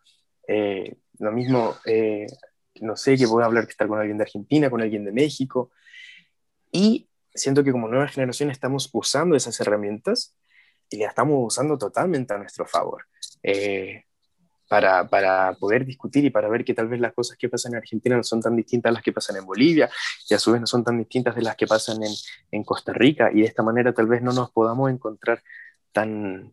lo 1.17 1.31
mismo, 1.31 1.75
no 2.81 2.95
sé, 2.95 3.17
que 3.17 3.25
voy 3.25 3.41
a 3.41 3.47
hablar 3.47 3.65
que 3.65 3.71
estar 3.71 3.87
con 3.87 3.97
alguien 3.97 4.17
de 4.19 4.23
Argentina, 4.23 4.69
con 4.69 4.81
alguien 4.81 5.03
de 5.03 5.11
México. 5.11 5.71
Y 6.71 7.07
siento 7.33 7.63
que 7.63 7.71
como 7.71 7.87
nueva 7.87 8.07
generación 8.07 8.51
estamos 8.51 8.89
usando 8.93 9.35
esas 9.35 9.59
herramientas 9.59 10.35
y 10.89 10.97
la 10.97 11.07
estamos 11.07 11.37
usando 11.39 11.77
totalmente 11.77 12.33
a 12.33 12.37
nuestro 12.37 12.65
favor. 12.65 13.05
Eh, 13.43 14.03
para, 14.67 15.07
para, 15.07 15.53
poder 15.53 15.85
discutir 15.85 16.25
y 16.25 16.31
para 16.31 16.49
ver 16.49 16.65
que 16.65 16.73
tal 16.73 16.87
vez 16.87 16.99
las 16.99 17.13
cosas 17.13 17.37
que 17.37 17.49
pasan 17.49 17.73
en 17.73 17.77
Argentina 17.77 18.17
no 18.17 18.23
son 18.23 18.41
tan 18.41 18.55
distintas 18.55 18.89
a 18.89 18.93
las 18.93 19.03
que 19.03 19.13
pasan 19.13 19.37
en 19.37 19.45
Bolivia 19.45 19.89
y 20.27 20.33
a 20.33 20.39
su 20.39 20.51
vez 20.51 20.59
no 20.59 20.67
son 20.67 20.83
tan 20.83 20.97
distintas 20.97 21.35
de 21.35 21.43
las 21.43 21.55
que 21.55 21.67
pasan 21.67 22.01
en, 22.03 22.11
en 22.51 22.63
Costa 22.63 22.91
Rica 22.91 23.29
y 23.31 23.41
de 23.41 23.47
esta 23.47 23.61
manera 23.61 23.93
tal 23.93 24.07
vez 24.07 24.23
no 24.23 24.31
nos 24.31 24.49
podamos 24.51 24.91
encontrar 24.91 25.43
tan, 25.91 26.51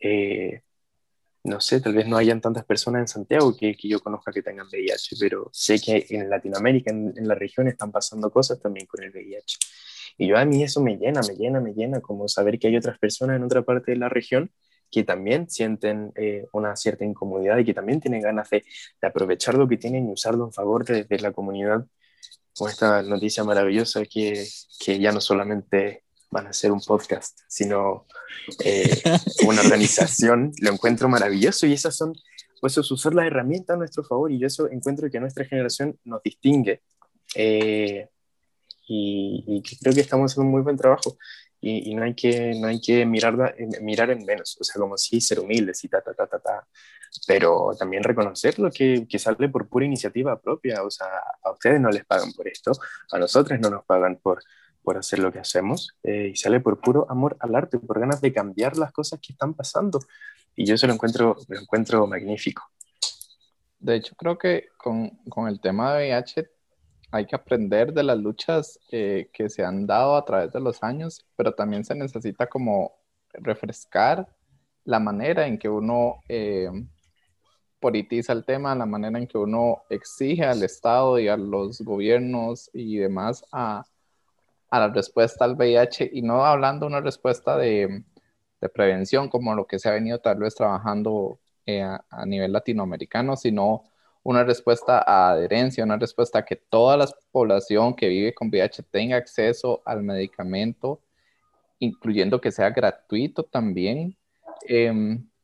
eh, 0.00 0.62
no 1.44 1.60
sé, 1.60 1.80
tal 1.80 1.94
vez 1.94 2.06
no 2.06 2.16
hayan 2.16 2.40
tantas 2.40 2.64
personas 2.64 3.00
en 3.00 3.08
Santiago 3.08 3.56
que, 3.56 3.76
que, 3.76 3.88
yo 3.88 4.00
conozca 4.00 4.32
que 4.32 4.42
tengan 4.42 4.66
VIH, 4.68 5.16
pero 5.18 5.50
sé 5.52 5.80
que 5.80 6.06
en 6.10 6.28
Latinoamérica, 6.30 6.90
en, 6.90 7.12
en 7.16 7.28
la 7.28 7.34
región, 7.34 7.68
están 7.68 7.92
pasando 7.92 8.30
cosas 8.30 8.60
también 8.60 8.86
con 8.86 9.02
el 9.02 9.10
VIH. 9.10 9.58
Y 10.18 10.28
yo 10.28 10.38
a 10.38 10.44
mí 10.44 10.62
eso 10.62 10.80
me 10.82 10.96
llena, 10.96 11.20
me 11.26 11.34
llena, 11.34 11.60
me 11.60 11.72
llena, 11.72 12.00
como 12.00 12.28
saber 12.28 12.58
que 12.58 12.68
hay 12.68 12.76
otras 12.76 12.98
personas 12.98 13.36
en 13.36 13.44
otra 13.44 13.62
parte 13.62 13.92
de 13.92 13.98
la 13.98 14.08
región 14.08 14.50
que 14.90 15.04
también 15.04 15.50
sienten 15.50 16.12
eh, 16.16 16.46
una 16.52 16.76
cierta 16.76 17.04
incomodidad 17.04 17.58
y 17.58 17.64
que 17.64 17.74
también 17.74 18.00
tienen 18.00 18.22
ganas 18.22 18.48
de, 18.50 18.64
de, 19.00 19.08
aprovechar 19.08 19.54
lo 19.54 19.68
que 19.68 19.76
tienen 19.76 20.08
y 20.08 20.12
usarlo 20.12 20.44
en 20.44 20.52
favor 20.52 20.84
de, 20.84 21.04
de 21.04 21.18
la 21.18 21.32
comunidad. 21.32 21.84
Con 22.56 22.70
esta 22.70 23.02
noticia 23.02 23.44
maravillosa 23.44 24.04
que, 24.04 24.46
que, 24.82 24.98
ya 24.98 25.12
no 25.12 25.20
solamente 25.20 26.04
van 26.30 26.46
a 26.46 26.52
ser 26.52 26.72
un 26.72 26.80
podcast, 26.80 27.40
sino 27.48 28.06
eh, 28.64 29.02
una 29.46 29.60
organización, 29.60 30.52
lo 30.60 30.72
encuentro 30.72 31.08
maravilloso 31.08 31.66
y 31.66 31.74
esas 31.74 31.96
son, 31.96 32.14
pues 32.60 32.78
usar 32.78 33.14
la 33.14 33.26
herramienta 33.26 33.74
a 33.74 33.76
nuestro 33.76 34.04
favor 34.04 34.32
y 34.32 34.38
yo 34.38 34.46
eso 34.46 34.70
encuentro 34.70 35.10
que 35.10 35.20
nuestra 35.20 35.44
generación 35.44 35.98
nos 36.04 36.22
distingue. 36.22 36.82
Eh, 37.34 38.08
y, 38.86 39.62
creo 39.80 39.94
que 39.94 40.00
estamos 40.00 40.32
haciendo 40.32 40.46
un 40.46 40.52
muy 40.52 40.62
buen 40.62 40.76
trabajo. 40.76 41.16
Y, 41.60 41.94
no 41.94 42.04
hay 42.04 42.14
que, 42.14 42.54
no 42.60 42.68
hay 42.68 42.80
que 42.80 43.04
mirar, 43.06 43.56
mirar 43.80 44.10
en 44.10 44.24
menos, 44.24 44.56
o 44.60 44.64
sea, 44.64 44.80
como 44.80 44.96
si 44.96 45.20
ser 45.20 45.40
humildes 45.40 45.82
y 45.84 45.88
ta, 45.88 46.00
ta, 46.00 46.14
ta, 46.14 46.26
ta, 46.26 46.38
ta, 46.38 46.66
pero 47.26 47.70
también 47.78 48.04
reconocer 48.04 48.58
lo 48.58 48.70
que, 48.70 49.06
que 49.08 49.18
sale 49.18 49.48
por 49.48 49.68
pura 49.68 49.84
iniciativa 49.84 50.40
propia, 50.40 50.82
o 50.82 50.90
sea, 50.90 51.08
a 51.42 51.50
ustedes 51.50 51.80
no 51.80 51.88
les 51.90 52.04
pagan 52.04 52.32
por 52.32 52.46
esto, 52.46 52.72
a 53.10 53.18
nosotros 53.18 53.58
no 53.58 53.70
nos 53.70 53.84
pagan 53.84 54.16
por, 54.22 54.42
por 54.86 54.96
hacer 54.96 55.18
lo 55.18 55.32
que 55.32 55.40
hacemos 55.40 55.96
eh, 56.04 56.30
y 56.32 56.36
sale 56.36 56.60
por 56.60 56.80
puro 56.80 57.06
amor 57.10 57.36
al 57.40 57.56
arte, 57.56 57.76
por 57.80 57.98
ganas 57.98 58.20
de 58.20 58.32
cambiar 58.32 58.76
las 58.76 58.92
cosas 58.92 59.18
que 59.20 59.32
están 59.32 59.52
pasando. 59.52 59.98
Y 60.54 60.64
yo 60.64 60.76
eso 60.76 60.86
lo 60.86 60.92
encuentro, 60.92 61.36
lo 61.48 61.60
encuentro 61.60 62.06
magnífico. 62.06 62.62
De 63.80 63.96
hecho, 63.96 64.14
creo 64.14 64.38
que 64.38 64.68
con, 64.76 65.10
con 65.28 65.48
el 65.48 65.60
tema 65.60 65.94
de 65.94 66.10
VIH 66.10 66.50
hay 67.16 67.26
que 67.26 67.36
aprender 67.36 67.92
de 67.92 68.02
las 68.02 68.18
luchas 68.18 68.78
eh, 68.90 69.30
que 69.32 69.48
se 69.48 69.64
han 69.64 69.86
dado 69.86 70.16
a 70.16 70.24
través 70.24 70.52
de 70.52 70.60
los 70.60 70.82
años, 70.82 71.26
pero 71.36 71.52
también 71.52 71.84
se 71.84 71.94
necesita 71.94 72.46
como 72.46 72.92
refrescar 73.32 74.28
la 74.84 75.00
manera 75.00 75.46
en 75.46 75.58
que 75.58 75.68
uno 75.68 76.22
eh, 76.28 76.70
politiza 77.80 78.32
el 78.32 78.44
tema, 78.44 78.74
la 78.74 78.86
manera 78.86 79.18
en 79.18 79.26
que 79.26 79.38
uno 79.38 79.82
exige 79.90 80.44
al 80.44 80.62
Estado 80.62 81.18
y 81.18 81.28
a 81.28 81.36
los 81.36 81.80
gobiernos 81.80 82.70
y 82.72 82.98
demás 82.98 83.44
a, 83.52 83.84
a 84.70 84.80
la 84.80 84.88
respuesta 84.88 85.44
al 85.44 85.56
VIH 85.56 86.10
y 86.12 86.22
no 86.22 86.44
hablando 86.44 86.86
una 86.86 87.00
respuesta 87.00 87.56
de, 87.56 88.04
de, 88.60 88.68
prevención 88.68 89.28
como 89.28 89.54
lo 89.54 89.66
que 89.66 89.78
se 89.78 89.88
ha 89.88 89.92
venido 89.92 90.18
tal 90.20 90.38
vez 90.38 90.54
trabajando 90.54 91.40
eh, 91.66 91.82
a, 91.82 92.04
a, 92.10 92.26
nivel 92.26 92.52
latinoamericano, 92.52 93.36
sino 93.36 93.84
una 94.26 94.42
respuesta 94.42 95.04
a 95.06 95.30
adherencia, 95.30 95.84
una 95.84 95.96
respuesta 95.96 96.40
a 96.40 96.44
que 96.44 96.56
toda 96.56 96.96
la 96.96 97.06
población 97.30 97.94
que 97.94 98.08
vive 98.08 98.34
con 98.34 98.48
VIH 98.48 98.82
tenga 98.82 99.16
acceso 99.16 99.82
al 99.84 100.02
medicamento, 100.02 101.00
incluyendo 101.78 102.40
que 102.40 102.50
sea 102.50 102.70
gratuito 102.70 103.44
también, 103.44 104.16
eh, 104.68 104.92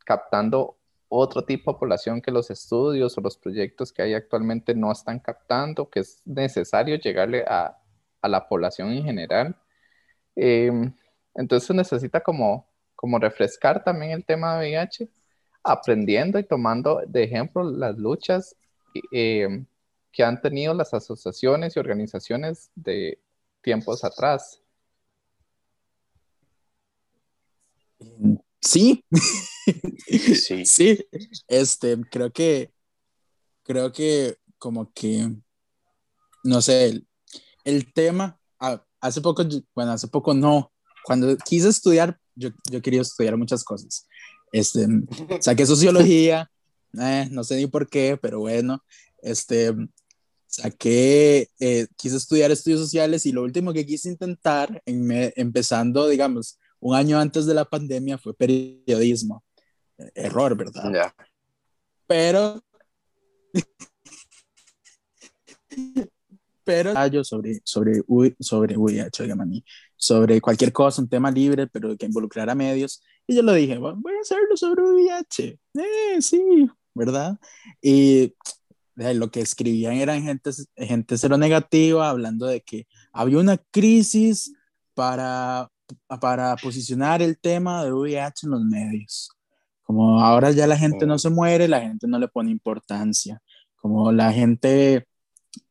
captando 0.05 0.79
otro 1.09 1.45
tipo 1.45 1.73
de 1.73 1.79
población 1.79 2.21
que 2.21 2.33
los 2.33 2.51
estudios 2.51 3.17
o 3.17 3.21
los 3.21 3.37
proyectos 3.37 3.93
que 3.93 4.03
hay 4.03 4.15
actualmente 4.15 4.75
no 4.75 4.91
están 4.91 5.21
captando, 5.21 5.89
que 5.89 6.01
es 6.01 6.21
necesario 6.25 6.97
llegarle 6.97 7.45
a, 7.47 7.79
a 8.21 8.29
la 8.29 8.49
población 8.49 8.91
en 8.91 9.05
general. 9.05 9.57
Eh, 10.35 10.73
entonces 11.37 11.77
necesita 11.77 12.21
como, 12.21 12.67
como 12.97 13.21
refrescar 13.21 13.85
también 13.85 14.11
el 14.11 14.25
tema 14.25 14.59
de 14.59 14.71
VIH, 14.71 15.09
aprendiendo 15.63 16.41
y 16.41 16.43
tomando 16.43 17.01
de 17.07 17.23
ejemplo 17.23 17.63
las 17.63 17.97
luchas 17.97 18.57
eh, 19.11 19.65
que 20.13 20.23
han 20.23 20.41
tenido 20.41 20.75
las 20.75 20.93
asociaciones 20.95 21.77
y 21.77 21.81
organizaciones 21.81 22.71
de 22.75 23.19
tiempos 23.63 24.05
atrás. 24.05 24.61
Sí, 28.61 29.05
sí, 30.35 30.65
sí. 30.67 31.07
Este, 31.49 31.97
creo 32.11 32.31
que, 32.33 32.73
creo 33.63 33.93
que 33.93 34.37
como 34.59 34.93
que, 34.93 35.29
no 36.45 36.63
sé, 36.63 36.87
el, 36.87 37.09
el 37.65 37.93
tema, 37.93 38.39
hace 39.01 39.21
poco, 39.21 39.45
bueno, 39.75 39.93
hace 39.93 40.09
poco 40.09 40.35
no, 40.35 40.73
cuando 41.05 41.37
quise 41.39 41.69
estudiar, 41.69 42.19
yo, 42.35 42.51
yo 42.71 42.81
quería 42.81 43.03
estudiar 43.03 43.37
muchas 43.37 43.65
cosas. 43.65 44.07
Este, 44.53 44.87
saqué 45.41 45.67
sociología, 45.67 46.51
eh, 47.01 47.29
no 47.31 47.45
sé 47.45 47.57
ni 47.57 47.67
por 47.67 47.89
qué, 47.89 48.19
pero 48.21 48.41
bueno, 48.41 48.83
este, 49.23 49.75
saqué, 50.47 51.49
eh, 51.61 51.87
quise 51.97 52.17
estudiar 52.17 52.51
estudios 52.51 52.81
sociales 52.81 53.25
y 53.27 53.33
lo 53.33 53.43
último 53.43 53.73
que 53.73 53.87
quise 53.87 54.11
intentar, 54.11 54.83
en 54.85 55.07
me, 55.07 55.33
empezando, 55.37 56.09
digamos, 56.09 56.59
un 56.81 56.95
año 56.95 57.19
antes 57.19 57.47
de 57.47 57.55
la 57.55 57.65
pandemia, 57.65 58.19
fue 58.19 58.35
periodismo. 58.35 59.43
Error, 60.15 60.57
¿verdad? 60.57 61.13
Pero, 62.07 62.63
pero 66.65 67.07
yo 67.09 67.25
sobre, 67.25 67.61
sobre, 67.65 68.03
sobre 68.41 68.77
VIH, 68.77 69.35
sobre 69.97 70.41
cualquier 70.41 70.73
cosa, 70.73 71.03
un 71.03 71.09
tema 71.09 71.31
libre, 71.31 71.67
pero 71.69 71.97
que 71.97 72.07
involucrara 72.07 72.55
medios. 72.55 73.03
Y 73.27 73.37
yo 73.37 73.43
lo 73.43 73.55
dije, 73.55 73.79
voy 73.79 74.15
a 74.17 74.21
hacerlo 74.21 74.57
sobre 74.57 74.83
VIH. 74.83 75.59
Eh, 75.75 76.21
sí, 76.21 76.69
¿verdad? 76.95 77.39
Y 77.81 78.35
lo 78.95 79.31
que 79.31 79.41
escribían 79.41 79.95
eran 79.95 80.23
gente, 80.23 80.51
gente 80.77 81.19
cero 81.19 81.37
negativa, 81.39 82.11
hablando 82.11 82.47
de 82.47 82.61
que 82.61 82.87
había 83.13 83.39
una 83.39 83.59
crisis 83.71 84.53
para, 84.95 85.71
para 86.21 86.57
posicionar 86.57 87.23
el 87.23 87.39
tema 87.39 87.85
de 87.85 87.93
VIH 87.93 88.47
en 88.47 88.51
los 88.51 88.65
medios. 88.65 89.31
Como 89.83 90.21
ahora 90.21 90.51
ya 90.53 90.67
la 90.67 90.77
gente 90.77 91.07
no 91.07 91.19
se 91.19 91.31
muere, 91.31 91.69
la 91.69 91.81
gente 91.81 92.07
no 92.07 92.19
le 92.19 92.29
pone 92.29 92.51
importancia. 92.51 93.41
Como 93.77 94.13
la 94.13 94.33
gente 94.33 95.07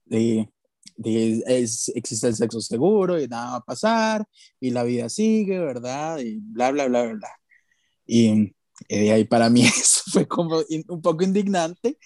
de, 0.05 0.49
de 0.97 1.43
es, 1.47 1.89
existe 1.95 2.27
el 2.27 2.35
sexo 2.35 2.59
seguro 2.61 3.19
y 3.19 3.27
nada 3.27 3.51
va 3.51 3.57
a 3.57 3.63
pasar 3.63 4.25
y 4.59 4.71
la 4.71 4.83
vida 4.83 5.09
sigue, 5.09 5.59
¿verdad? 5.59 6.19
Y 6.19 6.39
bla, 6.39 6.71
bla, 6.71 6.87
bla, 6.87 7.03
bla. 7.13 7.29
Y, 8.05 8.53
y 8.87 9.09
ahí 9.09 9.25
para 9.25 9.49
mí 9.49 9.61
eso 9.65 10.01
fue 10.11 10.27
como 10.27 10.61
un 10.87 11.01
poco 11.01 11.23
indignante 11.23 11.97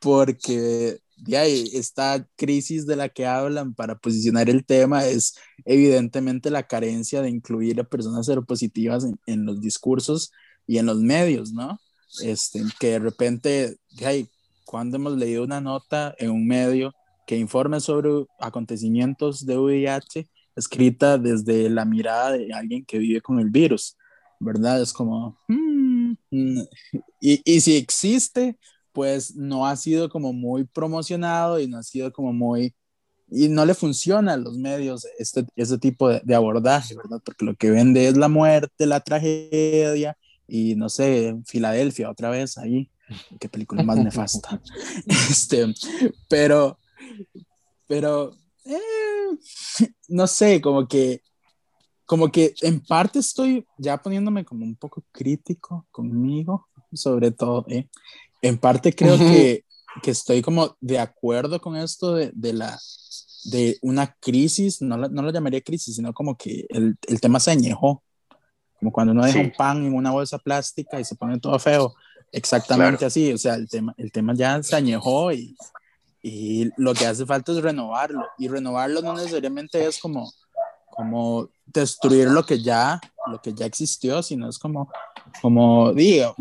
porque 0.00 1.00
de 1.16 1.36
ahí, 1.36 1.70
esta 1.72 2.26
crisis 2.36 2.86
de 2.86 2.96
la 2.96 3.08
que 3.08 3.26
hablan 3.26 3.74
para 3.74 3.98
posicionar 3.98 4.50
el 4.50 4.64
tema 4.64 5.06
es 5.06 5.36
evidentemente 5.64 6.50
la 6.50 6.64
carencia 6.64 7.22
de 7.22 7.30
incluir 7.30 7.80
a 7.80 7.84
personas 7.84 8.26
seropositivas 8.26 9.04
en, 9.04 9.18
en 9.26 9.46
los 9.46 9.60
discursos 9.60 10.30
y 10.66 10.78
en 10.78 10.86
los 10.86 10.98
medios, 10.98 11.52
¿no? 11.52 11.78
Este, 12.22 12.62
que 12.78 12.92
de 12.92 12.98
repente, 12.98 13.76
de 13.98 14.28
cuando 14.64 14.96
hemos 14.96 15.16
leído 15.16 15.44
una 15.44 15.60
nota 15.60 16.14
en 16.18 16.30
un 16.30 16.46
medio 16.46 16.92
que 17.26 17.36
informe 17.36 17.80
sobre 17.80 18.10
acontecimientos 18.38 19.46
de 19.46 19.58
VIH 19.58 20.28
escrita 20.54 21.18
desde 21.18 21.68
la 21.70 21.84
mirada 21.84 22.32
de 22.32 22.52
alguien 22.52 22.84
que 22.84 22.98
vive 22.98 23.20
con 23.20 23.38
el 23.40 23.50
virus, 23.50 23.96
¿verdad? 24.38 24.80
Es 24.80 24.92
como, 24.92 25.38
hmm, 25.48 25.54
mm, 25.54 25.95
y, 26.30 26.68
y 27.20 27.60
si 27.60 27.76
existe, 27.76 28.56
pues 28.92 29.36
no 29.36 29.66
ha 29.66 29.76
sido 29.76 30.08
como 30.08 30.32
muy 30.32 30.64
promocionado 30.64 31.60
y 31.60 31.66
no 31.66 31.78
ha 31.78 31.82
sido 31.82 32.12
como 32.12 32.32
muy, 32.32 32.74
y 33.28 33.48
no 33.48 33.64
le 33.64 33.74
funciona 33.74 34.34
a 34.34 34.36
los 34.36 34.56
medios 34.56 35.06
este, 35.18 35.44
este 35.56 35.78
tipo 35.78 36.08
de, 36.08 36.20
de, 36.24 36.34
abordaje, 36.34 36.94
¿verdad? 36.96 37.20
Porque 37.24 37.44
lo 37.44 37.54
que 37.54 37.70
vende 37.70 38.08
es 38.08 38.16
la 38.16 38.28
muerte, 38.28 38.86
la 38.86 39.00
tragedia 39.00 40.16
y 40.48 40.76
no 40.76 40.88
sé, 40.88 41.36
Filadelfia 41.44 42.10
otra 42.10 42.30
vez 42.30 42.56
ahí, 42.58 42.90
qué 43.40 43.48
película 43.48 43.82
más 43.82 43.98
nefasta. 43.98 44.60
este, 45.06 45.74
pero, 46.28 46.78
pero, 47.86 48.36
eh, 48.64 49.88
no 50.08 50.26
sé, 50.26 50.60
como 50.60 50.86
que, 50.86 51.22
como 52.06 52.30
que 52.30 52.54
en 52.62 52.80
parte 52.80 53.18
estoy 53.18 53.66
ya 53.76 53.98
poniéndome 53.98 54.44
como 54.44 54.64
un 54.64 54.76
poco 54.76 55.04
crítico 55.12 55.86
conmigo, 55.90 56.68
sobre 56.92 57.32
todo, 57.32 57.66
¿eh? 57.68 57.88
en 58.42 58.58
parte 58.58 58.94
creo 58.94 59.18
que, 59.18 59.64
que, 60.02 60.12
estoy 60.12 60.40
como 60.40 60.76
de 60.80 61.00
acuerdo 61.00 61.60
con 61.60 61.76
esto 61.76 62.14
de, 62.14 62.30
de 62.32 62.52
la 62.52 62.78
de 63.44 63.78
una 63.82 64.14
crisis, 64.20 64.82
no, 64.82 64.96
no, 64.96 65.22
lo 65.22 65.30
llamaría 65.30 65.60
crisis, 65.60 65.96
sino 65.96 66.12
como 66.12 66.36
que 66.36 66.66
el, 66.68 66.96
el 67.06 67.20
tema 67.20 67.38
se 67.38 67.52
añejó, 67.52 68.02
como 68.78 68.92
cuando 68.92 69.12
uno 69.12 69.24
deja 69.24 69.38
sí. 69.38 69.44
un 69.44 69.52
pan 69.52 69.84
en 69.84 69.94
una 69.94 70.10
bolsa 70.10 70.38
plástica 70.38 70.98
y 71.00 71.04
se 71.04 71.14
pone 71.14 71.38
todo 71.38 71.58
feo, 71.58 71.94
exactamente 72.32 72.98
claro. 72.98 73.06
así, 73.06 73.32
o 73.32 73.38
sea, 73.38 73.54
el 73.54 73.68
tema, 73.68 73.94
el 73.98 74.10
tema 74.10 74.34
ya 74.34 74.62
se 74.62 74.74
añejó 74.74 75.32
y, 75.32 75.56
y 76.22 76.70
lo 76.76 76.92
que 76.94 77.06
hace 77.06 77.24
falta 77.24 77.52
es 77.52 77.62
renovarlo, 77.62 78.26
y 78.38 78.48
renovarlo 78.48 79.00
no 79.02 79.14
necesariamente 79.14 79.86
es 79.86 79.98
como, 79.98 80.32
como 80.96 81.48
destruir 81.66 82.28
lo 82.28 82.44
que 82.44 82.62
ya, 82.62 83.00
lo 83.30 83.40
que 83.40 83.52
ya 83.52 83.66
existió, 83.66 84.22
sino 84.22 84.48
es 84.48 84.58
como 84.58 84.88
como 85.40 85.92
diga, 85.92 86.34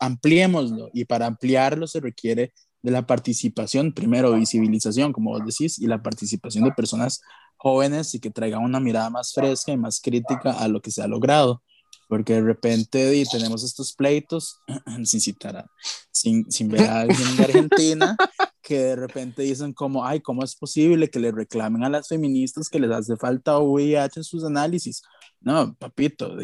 ampliémoslo. 0.00 0.90
Y 0.92 1.04
para 1.04 1.26
ampliarlo 1.26 1.86
se 1.86 2.00
requiere 2.00 2.52
de 2.82 2.90
la 2.90 3.06
participación, 3.06 3.92
primero 3.92 4.32
visibilización, 4.32 5.12
como 5.12 5.30
vos 5.30 5.44
decís, 5.44 5.78
y 5.78 5.86
la 5.86 6.02
participación 6.02 6.64
de 6.64 6.72
personas 6.72 7.20
jóvenes 7.56 8.14
y 8.14 8.20
que 8.20 8.30
traigan 8.30 8.62
una 8.62 8.80
mirada 8.80 9.10
más 9.10 9.32
fresca 9.32 9.72
y 9.72 9.76
más 9.76 10.00
crítica 10.00 10.52
a 10.52 10.68
lo 10.68 10.80
que 10.80 10.92
se 10.92 11.02
ha 11.02 11.08
logrado, 11.08 11.62
porque 12.08 12.34
de 12.34 12.42
repente 12.42 13.16
y 13.16 13.24
tenemos 13.24 13.64
estos 13.64 13.94
pleitos, 13.94 14.60
sin 15.04 15.20
citar, 15.20 15.56
a, 15.56 15.66
sin, 16.12 16.50
sin 16.50 16.68
ver 16.68 16.82
a 16.82 17.00
alguien 17.00 17.36
de 17.36 17.44
Argentina, 17.44 18.16
que 18.68 18.78
de 18.78 18.96
repente 18.96 19.40
dicen 19.40 19.72
como, 19.72 20.04
ay, 20.04 20.20
¿cómo 20.20 20.44
es 20.44 20.54
posible 20.54 21.08
que 21.08 21.18
le 21.18 21.32
reclamen 21.32 21.84
a 21.84 21.88
las 21.88 22.06
feministas 22.06 22.68
que 22.68 22.78
les 22.78 22.90
hace 22.90 23.16
falta 23.16 23.58
VIH 23.58 24.20
en 24.20 24.24
sus 24.24 24.44
análisis? 24.44 25.00
No, 25.40 25.74
papito, 25.76 26.36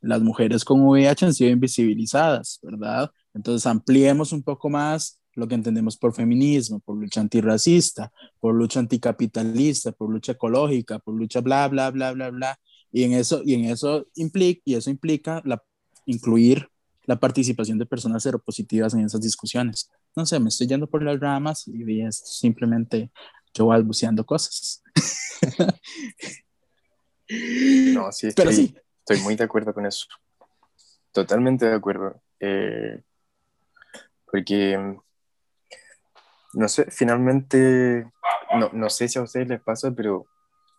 las 0.00 0.22
mujeres 0.22 0.64
con 0.64 0.80
VIH 0.80 1.26
han 1.26 1.34
sido 1.34 1.50
invisibilizadas, 1.50 2.60
¿verdad? 2.62 3.10
Entonces 3.34 3.66
ampliemos 3.66 4.32
un 4.32 4.44
poco 4.44 4.70
más 4.70 5.20
lo 5.34 5.48
que 5.48 5.56
entendemos 5.56 5.96
por 5.96 6.14
feminismo, 6.14 6.78
por 6.78 6.96
lucha 6.96 7.20
antirracista, 7.20 8.12
por 8.38 8.54
lucha 8.54 8.78
anticapitalista, 8.78 9.90
por 9.90 10.08
lucha 10.08 10.32
ecológica, 10.32 11.00
por 11.00 11.16
lucha 11.16 11.40
bla, 11.40 11.66
bla, 11.66 11.90
bla, 11.90 12.12
bla, 12.12 12.30
bla. 12.30 12.60
Y 12.92 13.02
en 13.02 13.12
eso, 13.12 13.42
y 13.44 13.54
en 13.54 13.64
eso 13.64 14.06
implica, 14.14 14.62
y 14.64 14.74
eso 14.74 14.88
implica 14.88 15.42
la, 15.44 15.60
incluir 16.04 16.68
la 17.06 17.18
participación 17.18 17.76
de 17.76 17.86
personas 17.86 18.22
seropositivas 18.22 18.94
en 18.94 19.00
esas 19.00 19.20
discusiones. 19.20 19.90
No 20.16 20.26
sé, 20.26 20.40
me 20.40 20.48
estoy 20.48 20.66
yendo 20.66 20.88
por 20.88 21.02
las 21.02 21.20
ramas 21.20 21.68
y 21.68 22.00
es 22.00 22.16
simplemente 22.16 23.10
yo 23.54 23.66
balbuceando 23.66 24.24
cosas. 24.24 24.82
no, 27.94 28.10
sí, 28.10 28.28
Pero 28.34 28.52
sí, 28.52 28.74
Estoy 29.08 29.22
muy 29.22 29.36
de 29.36 29.44
acuerdo 29.44 29.72
con 29.72 29.86
eso. 29.86 30.06
Totalmente 31.12 31.66
de 31.66 31.74
acuerdo. 31.74 32.20
Eh, 32.40 33.02
porque, 34.28 34.96
no 36.54 36.68
sé, 36.68 36.90
finalmente, 36.90 38.10
no, 38.58 38.70
no, 38.72 38.90
sé 38.90 39.06
si 39.06 39.18
a 39.18 39.22
ustedes 39.22 39.46
les 39.46 39.60
pasa, 39.60 39.92
pero 39.92 40.26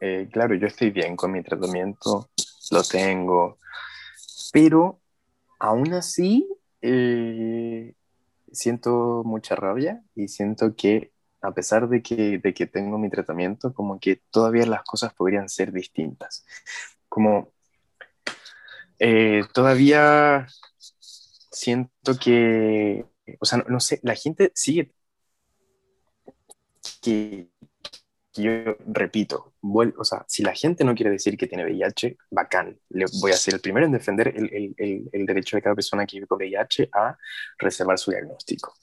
eh, 0.01 0.27
claro, 0.31 0.55
yo 0.55 0.67
estoy 0.67 0.91
bien 0.91 1.15
con 1.15 1.31
mi 1.31 1.41
tratamiento, 1.41 2.29
lo 2.71 2.83
tengo, 2.83 3.59
pero 4.51 4.99
aún 5.59 5.93
así, 5.93 6.47
eh, 6.81 7.93
siento 8.52 9.24
mucha 9.26 9.56
rabia 9.56 10.04
y 10.16 10.28
siento 10.28 10.76
que 10.76 11.12
a 11.41 11.54
pesar 11.54 11.88
de 11.89 12.02
que, 12.02 12.39
de 12.39 12.54
que 12.54 12.66
tengo 12.68 12.98
mi 12.98 13.10
tratamiento, 13.10 13.74
como 13.74 14.00
que 14.00 14.22
todavía 14.32 14.66
las 14.66 14.84
cosas 14.84 15.14
podrían 15.14 15.50
ser 15.50 15.72
distintas. 15.72 16.45
Como 17.10 17.54
eh, 19.00 19.43
todavía 19.54 20.48
siento 21.52 22.18
que, 22.20 23.06
o 23.39 23.45
sea, 23.45 23.64
no, 23.68 23.80
sé, 23.80 24.00
la 24.04 24.16
gente 24.16 24.52
sigue 24.56 24.93
que, 27.02 27.50
yo 28.43 28.77
repito, 28.85 29.53
o 29.61 30.03
sea, 30.03 30.25
si 30.27 30.43
la 30.43 30.53
gente 30.53 30.83
no 30.83 30.95
quiere 30.95 31.11
decir 31.11 31.38
que 31.38 31.47
tiene 31.47 31.65
VIH, 31.65 32.17
bacán, 32.31 32.79
le 32.89 33.05
voy 33.21 33.31
a 33.31 33.38
ser 33.38 33.55
el 33.55 33.61
primero 33.61 33.85
en 33.85 33.91
defender 33.91 34.33
el, 34.35 35.25
derecho 35.25 35.57
de 35.57 35.61
cada 35.61 35.75
persona 35.75 36.05
que 36.05 36.17
vive 36.17 36.27
con 36.27 36.38
VIH 36.38 36.89
a 36.93 37.17
reservar 37.57 37.97
su 37.97 38.11
diagnóstico. 38.11 38.73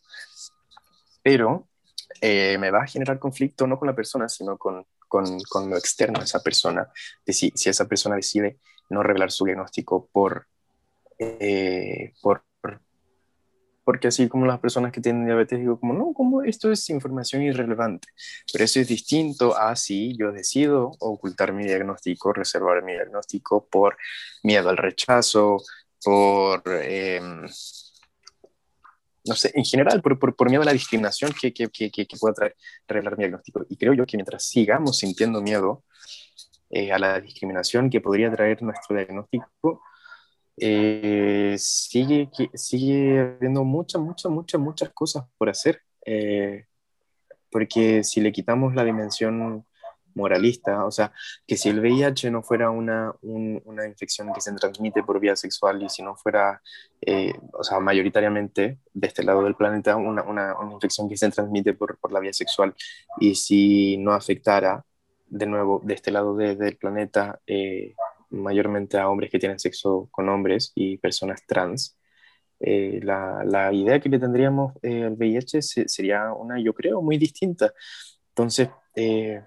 Pero 1.22 1.68
eh, 2.20 2.56
me 2.58 2.70
va 2.70 2.82
a 2.82 2.86
generar 2.86 3.18
conflicto 3.18 3.66
no 3.66 3.78
con 3.78 3.88
la 3.88 3.94
persona, 3.94 4.28
sino 4.28 4.58
con, 4.58 4.86
lo 5.10 5.76
externo 5.76 6.18
de 6.18 6.24
esa 6.24 6.42
persona. 6.42 6.88
Si, 7.26 7.52
esa 7.64 7.86
persona 7.86 8.16
decide 8.16 8.58
no 8.90 9.02
revelar 9.02 9.30
su 9.30 9.44
diagnóstico 9.44 10.08
por, 10.12 10.46
eh, 11.18 12.12
por 12.20 12.44
porque 13.84 14.08
así 14.08 14.28
como 14.28 14.46
las 14.46 14.60
personas 14.60 14.92
que 14.92 15.00
tienen 15.00 15.26
diabetes 15.26 15.60
digo 15.60 15.78
como, 15.78 15.92
no, 15.94 16.12
como 16.14 16.42
esto 16.42 16.72
es 16.72 16.88
información 16.90 17.42
irrelevante, 17.42 18.08
pero 18.52 18.64
eso 18.64 18.80
es 18.80 18.88
distinto 18.88 19.56
a 19.56 19.76
si 19.76 20.16
yo 20.16 20.32
decido 20.32 20.92
ocultar 21.00 21.52
mi 21.52 21.64
diagnóstico, 21.64 22.32
reservar 22.32 22.82
mi 22.82 22.92
diagnóstico 22.92 23.66
por 23.66 23.96
miedo 24.42 24.70
al 24.70 24.76
rechazo, 24.76 25.58
por, 26.02 26.62
em, 26.66 27.46
no 29.26 29.34
sé, 29.34 29.52
en 29.54 29.64
general, 29.64 30.02
por, 30.02 30.18
por, 30.18 30.36
por, 30.36 30.50
miedo 30.50 30.62
a 30.62 30.66
la 30.66 30.72
discriminación 30.72 31.32
que, 31.38 31.52
que, 31.52 31.68
que, 31.70 31.90
que 31.90 32.16
pueda 32.18 32.34
traer 32.34 32.56
revelar 32.86 33.16
mi 33.16 33.24
diagnóstico. 33.24 33.64
Y 33.68 33.76
creo 33.76 33.94
yo 33.94 34.04
que 34.06 34.16
mientras 34.16 34.44
sigamos 34.44 34.98
sintiendo 34.98 35.40
miedo 35.40 35.84
eh, 36.70 36.92
a 36.92 36.98
la 36.98 37.20
discriminación 37.20 37.88
que 37.88 38.00
podría 38.00 38.30
traer 38.30 38.62
nuestro 38.62 38.96
diagnóstico, 38.96 39.82
eh, 40.56 41.56
sigue, 41.58 42.30
sigue 42.54 43.20
habiendo 43.20 43.64
muchas, 43.64 44.00
muchas, 44.00 44.30
muchas, 44.30 44.60
muchas 44.60 44.90
cosas 44.90 45.24
por 45.38 45.48
hacer. 45.48 45.80
Eh, 46.06 46.66
porque 47.50 48.02
si 48.04 48.20
le 48.20 48.32
quitamos 48.32 48.74
la 48.74 48.84
dimensión 48.84 49.64
moralista, 50.14 50.84
o 50.84 50.90
sea, 50.90 51.12
que 51.46 51.56
si 51.56 51.68
el 51.68 51.80
VIH 51.80 52.30
no 52.30 52.42
fuera 52.42 52.70
una, 52.70 53.14
una 53.22 53.86
infección 53.86 54.32
que 54.32 54.40
se 54.40 54.52
transmite 54.52 55.02
por 55.02 55.20
vía 55.20 55.36
sexual 55.36 55.82
y 55.82 55.88
si 55.88 56.02
no 56.02 56.16
fuera, 56.16 56.62
eh, 57.00 57.32
o 57.52 57.64
sea, 57.64 57.80
mayoritariamente 57.80 58.78
de 58.92 59.06
este 59.06 59.24
lado 59.24 59.42
del 59.42 59.56
planeta, 59.56 59.96
una, 59.96 60.22
una, 60.22 60.56
una 60.58 60.72
infección 60.74 61.08
que 61.08 61.16
se 61.16 61.30
transmite 61.30 61.74
por, 61.74 61.98
por, 61.98 62.12
la 62.12 62.20
vía 62.20 62.32
sexual 62.32 62.74
y 63.20 63.34
si 63.34 63.96
no 63.98 64.12
afectara, 64.12 64.84
de 65.26 65.46
nuevo, 65.46 65.80
de 65.84 65.94
este 65.94 66.10
lado 66.10 66.36
de, 66.36 66.54
del 66.56 66.76
planeta, 66.76 67.40
eh, 67.46 67.94
mayormente 68.30 68.98
a 68.98 69.08
hombres 69.08 69.30
que 69.30 69.38
tienen 69.38 69.58
sexo 69.58 70.08
con 70.10 70.28
hombres 70.28 70.72
y 70.74 70.98
personas 70.98 71.44
trans, 71.46 71.96
eh, 72.60 73.00
la, 73.02 73.42
la, 73.44 73.72
idea 73.72 74.00
que 74.00 74.08
le 74.08 74.18
tendríamos 74.18 74.74
eh, 74.82 75.04
al 75.04 75.14
VIH 75.14 75.60
sería 75.62 76.32
una, 76.32 76.58
yo 76.60 76.72
creo, 76.72 77.02
muy 77.02 77.18
distinta. 77.18 77.72
Entonces, 78.30 78.70
eh, 78.96 79.42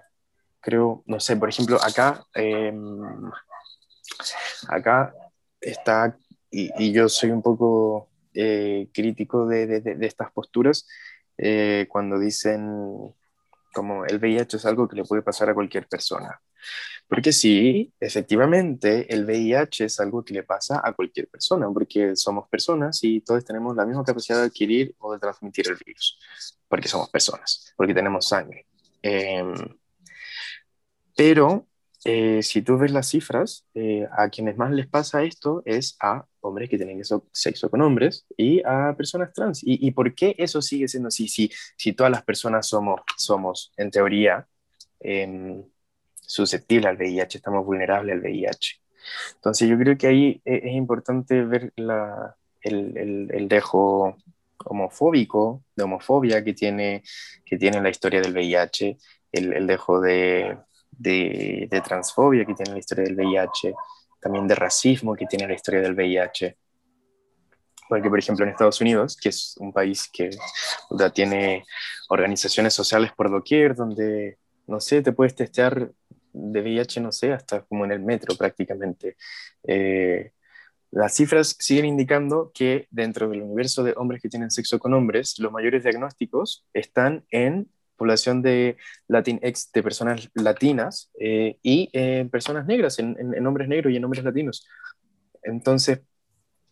creo, 0.60 1.02
no 1.06 1.18
sé, 1.20 1.36
por 1.36 1.48
ejemplo, 1.48 1.78
acá, 1.82 2.24
em, 2.34 3.30
acá 4.68 5.14
está, 5.60 6.16
y, 6.50 6.92
yo 6.92 7.08
soy 7.08 7.30
un 7.30 7.42
poco 7.42 8.08
crítico 8.92 9.46
de, 9.46 9.66
de, 9.66 9.80
de, 9.80 10.06
estas 10.06 10.30
posturas, 10.30 10.86
cuando 11.88 12.18
dicen 12.18 13.12
como 13.74 14.04
el 14.04 14.18
VIH 14.18 14.56
es 14.58 14.66
algo 14.66 14.88
que 14.88 14.96
le 14.96 15.04
puede 15.04 15.22
pasar 15.22 15.50
a 15.50 15.54
cualquier 15.54 15.88
persona. 15.88 16.40
Porque 17.08 17.32
sí, 17.32 17.92
efectivamente, 17.98 19.12
el 19.12 19.24
VIH 19.24 19.86
es 19.86 19.98
algo 20.00 20.22
que 20.22 20.34
le 20.34 20.42
pasa 20.42 20.80
a 20.84 20.92
cualquier 20.92 21.28
persona, 21.28 21.66
porque 21.72 22.14
somos 22.16 22.48
personas 22.48 23.02
y 23.02 23.20
todos 23.20 23.44
tenemos 23.44 23.74
la 23.74 23.86
misma 23.86 24.04
capacidad 24.04 24.40
de 24.40 24.46
adquirir 24.46 24.94
o 24.98 25.14
de 25.14 25.18
transmitir 25.18 25.68
el 25.68 25.78
virus, 25.84 26.18
porque 26.68 26.88
somos 26.88 27.08
personas, 27.08 27.72
porque 27.76 27.94
tenemos 27.94 28.28
sangre. 28.28 28.66
Em, 29.00 29.54
pero 31.16 31.66
eh, 32.04 32.42
si 32.42 32.62
tú 32.62 32.78
ves 32.78 32.92
las 32.92 33.08
cifras, 33.08 33.66
eh, 33.74 34.06
a 34.16 34.28
quienes 34.28 34.56
más 34.56 34.70
les 34.70 34.86
pasa 34.86 35.24
esto 35.24 35.62
es 35.64 35.96
a 36.00 36.26
hombres 36.40 36.68
que 36.70 36.76
tienen 36.76 37.02
sexo 37.32 37.70
con 37.70 37.82
hombres 37.82 38.26
y 38.36 38.62
a 38.64 38.94
personas 38.96 39.32
trans. 39.32 39.62
¿Y, 39.62 39.86
y 39.86 39.90
por 39.92 40.14
qué 40.14 40.34
eso 40.38 40.62
sigue 40.62 40.88
siendo 40.88 41.08
así? 41.08 41.26
Si, 41.28 41.50
si 41.76 41.92
todas 41.94 42.12
las 42.12 42.22
personas 42.22 42.68
somos, 42.68 43.00
somos 43.16 43.72
en 43.76 43.90
teoría, 43.90 44.46
eh, 45.00 45.64
susceptible 46.28 46.88
al 46.88 46.96
VIH, 46.96 47.38
estamos 47.38 47.64
vulnerables 47.64 48.14
al 48.14 48.20
VIH. 48.20 48.80
Entonces 49.36 49.68
yo 49.68 49.78
creo 49.78 49.96
que 49.96 50.06
ahí 50.06 50.42
e, 50.44 50.60
es 50.64 50.74
importante 50.74 51.42
ver 51.44 51.72
la, 51.76 52.36
el, 52.60 52.96
el, 52.96 53.30
el, 53.32 53.48
dejo 53.48 54.16
homofóbico, 54.64 55.64
de 55.74 55.84
homofobia 55.84 56.44
que 56.44 56.52
tiene, 56.52 57.02
que 57.44 57.56
tiene 57.56 57.80
la 57.80 57.88
historia 57.88 58.20
del 58.20 58.34
VIH, 58.34 58.98
el, 59.32 59.52
el 59.54 59.66
dejo 59.66 60.00
de, 60.00 60.58
de, 60.90 61.66
de, 61.70 61.80
transfobia 61.80 62.44
que 62.44 62.54
tiene 62.54 62.72
la 62.72 62.78
historia 62.78 63.04
del 63.04 63.16
VIH, 63.16 63.74
también 64.20 64.46
de 64.46 64.54
racismo 64.54 65.14
que 65.16 65.26
tiene 65.26 65.46
la 65.46 65.54
historia 65.54 65.80
del 65.80 65.94
VIH. 65.94 66.56
Porque, 67.88 68.10
por 68.10 68.18
ejemplo, 68.18 68.44
en 68.44 68.50
Estados 68.50 68.82
Unidos, 68.82 69.16
que 69.16 69.30
es 69.30 69.56
un 69.58 69.72
país 69.72 70.10
que 70.12 70.28
tiene 71.14 71.64
organizaciones 72.10 72.74
sociales 72.74 73.12
por 73.16 73.30
doquier, 73.30 73.74
donde, 73.74 74.36
no 74.66 74.78
sé, 74.78 75.00
te 75.00 75.12
puedes 75.12 75.34
testear 75.34 75.90
de 76.32 76.60
VIH, 76.60 77.00
no 77.00 77.12
sé, 77.12 77.32
hasta 77.32 77.62
como 77.62 77.84
en 77.84 77.92
el 77.92 78.00
metro 78.00 78.36
prácticamente. 78.36 79.16
Eh, 79.66 80.32
las 80.90 81.14
cifras 81.14 81.56
siguen 81.58 81.84
indicando 81.84 82.50
que 82.54 82.88
dentro 82.90 83.28
del 83.28 83.42
universo 83.42 83.84
de 83.84 83.94
hombres 83.96 84.22
que 84.22 84.28
tienen 84.28 84.50
sexo 84.50 84.78
con 84.78 84.94
hombres, 84.94 85.38
los 85.38 85.52
mayores 85.52 85.82
diagnósticos 85.82 86.64
están 86.72 87.24
en 87.30 87.68
población 87.96 88.40
de 88.42 88.78
Latinx, 89.08 89.72
de 89.72 89.82
personas 89.82 90.30
latinas 90.34 91.10
eh, 91.20 91.58
y 91.62 91.90
en 91.92 92.30
personas 92.30 92.64
negras, 92.66 92.98
en, 92.98 93.16
en, 93.18 93.46
hombres 93.46 93.68
negros 93.68 93.92
y 93.92 93.96
en 93.96 94.04
hombres 94.04 94.24
latinos. 94.24 94.66
Entonces, 95.42 96.00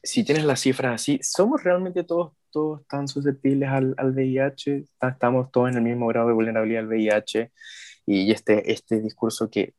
si 0.06 0.24
tienes 0.24 0.44
las 0.44 0.60
cifras 0.60 0.94
así, 0.94 1.18
¿somos 1.22 1.62
realmente 1.64 2.04
todos, 2.04 2.32
todos 2.50 2.86
tan 2.86 3.08
susceptibles 3.08 3.68
al, 3.68 3.94
al 3.98 4.12
VIH? 4.12 4.84
¿Estamos 5.02 5.50
todos 5.50 5.70
en 5.70 5.76
el 5.76 5.82
mismo 5.82 6.06
grado 6.06 6.28
de 6.28 6.34
vulnerabilidad 6.34 6.84
al 6.84 6.88
VIH? 6.88 7.52
Y 8.06 8.30
este, 8.30 8.72
este 8.72 9.00
discurso 9.00 9.50
que, 9.50 9.74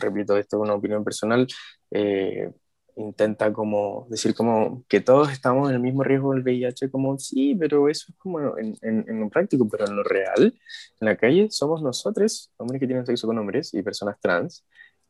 repito, 0.00 0.36
esto 0.36 0.58
es 0.58 0.62
una 0.62 0.74
opinión 0.74 1.02
personal, 1.02 1.46
eh, 1.90 2.52
intenta 2.96 3.52
como 3.52 4.06
decir 4.10 4.34
como 4.34 4.84
que 4.88 5.00
todos 5.00 5.32
estamos 5.32 5.68
en 5.68 5.76
el 5.76 5.80
mismo 5.80 6.04
riesgo 6.04 6.32
del 6.34 6.42
VIH, 6.42 6.90
como 6.90 7.18
sí, 7.18 7.54
pero 7.54 7.88
eso 7.88 8.06
es 8.10 8.16
como 8.18 8.58
en, 8.58 8.76
en, 8.82 9.04
en, 9.08 9.20
lo 9.20 9.28
práctico, 9.30 9.66
pero 9.68 9.86
en 9.86 9.96
lo 9.96 10.04
real, 10.04 10.54
en 11.00 11.06
la 11.08 11.16
calle 11.16 11.48
somos 11.50 11.82
nosotros, 11.82 12.52
hombres 12.58 12.80
que 12.80 12.86
tienen 12.86 13.06
sexo 13.06 13.26
con 13.26 13.38
hombres 13.38 13.72
y 13.74 13.82
personas 13.82 14.20
trans, 14.20 14.64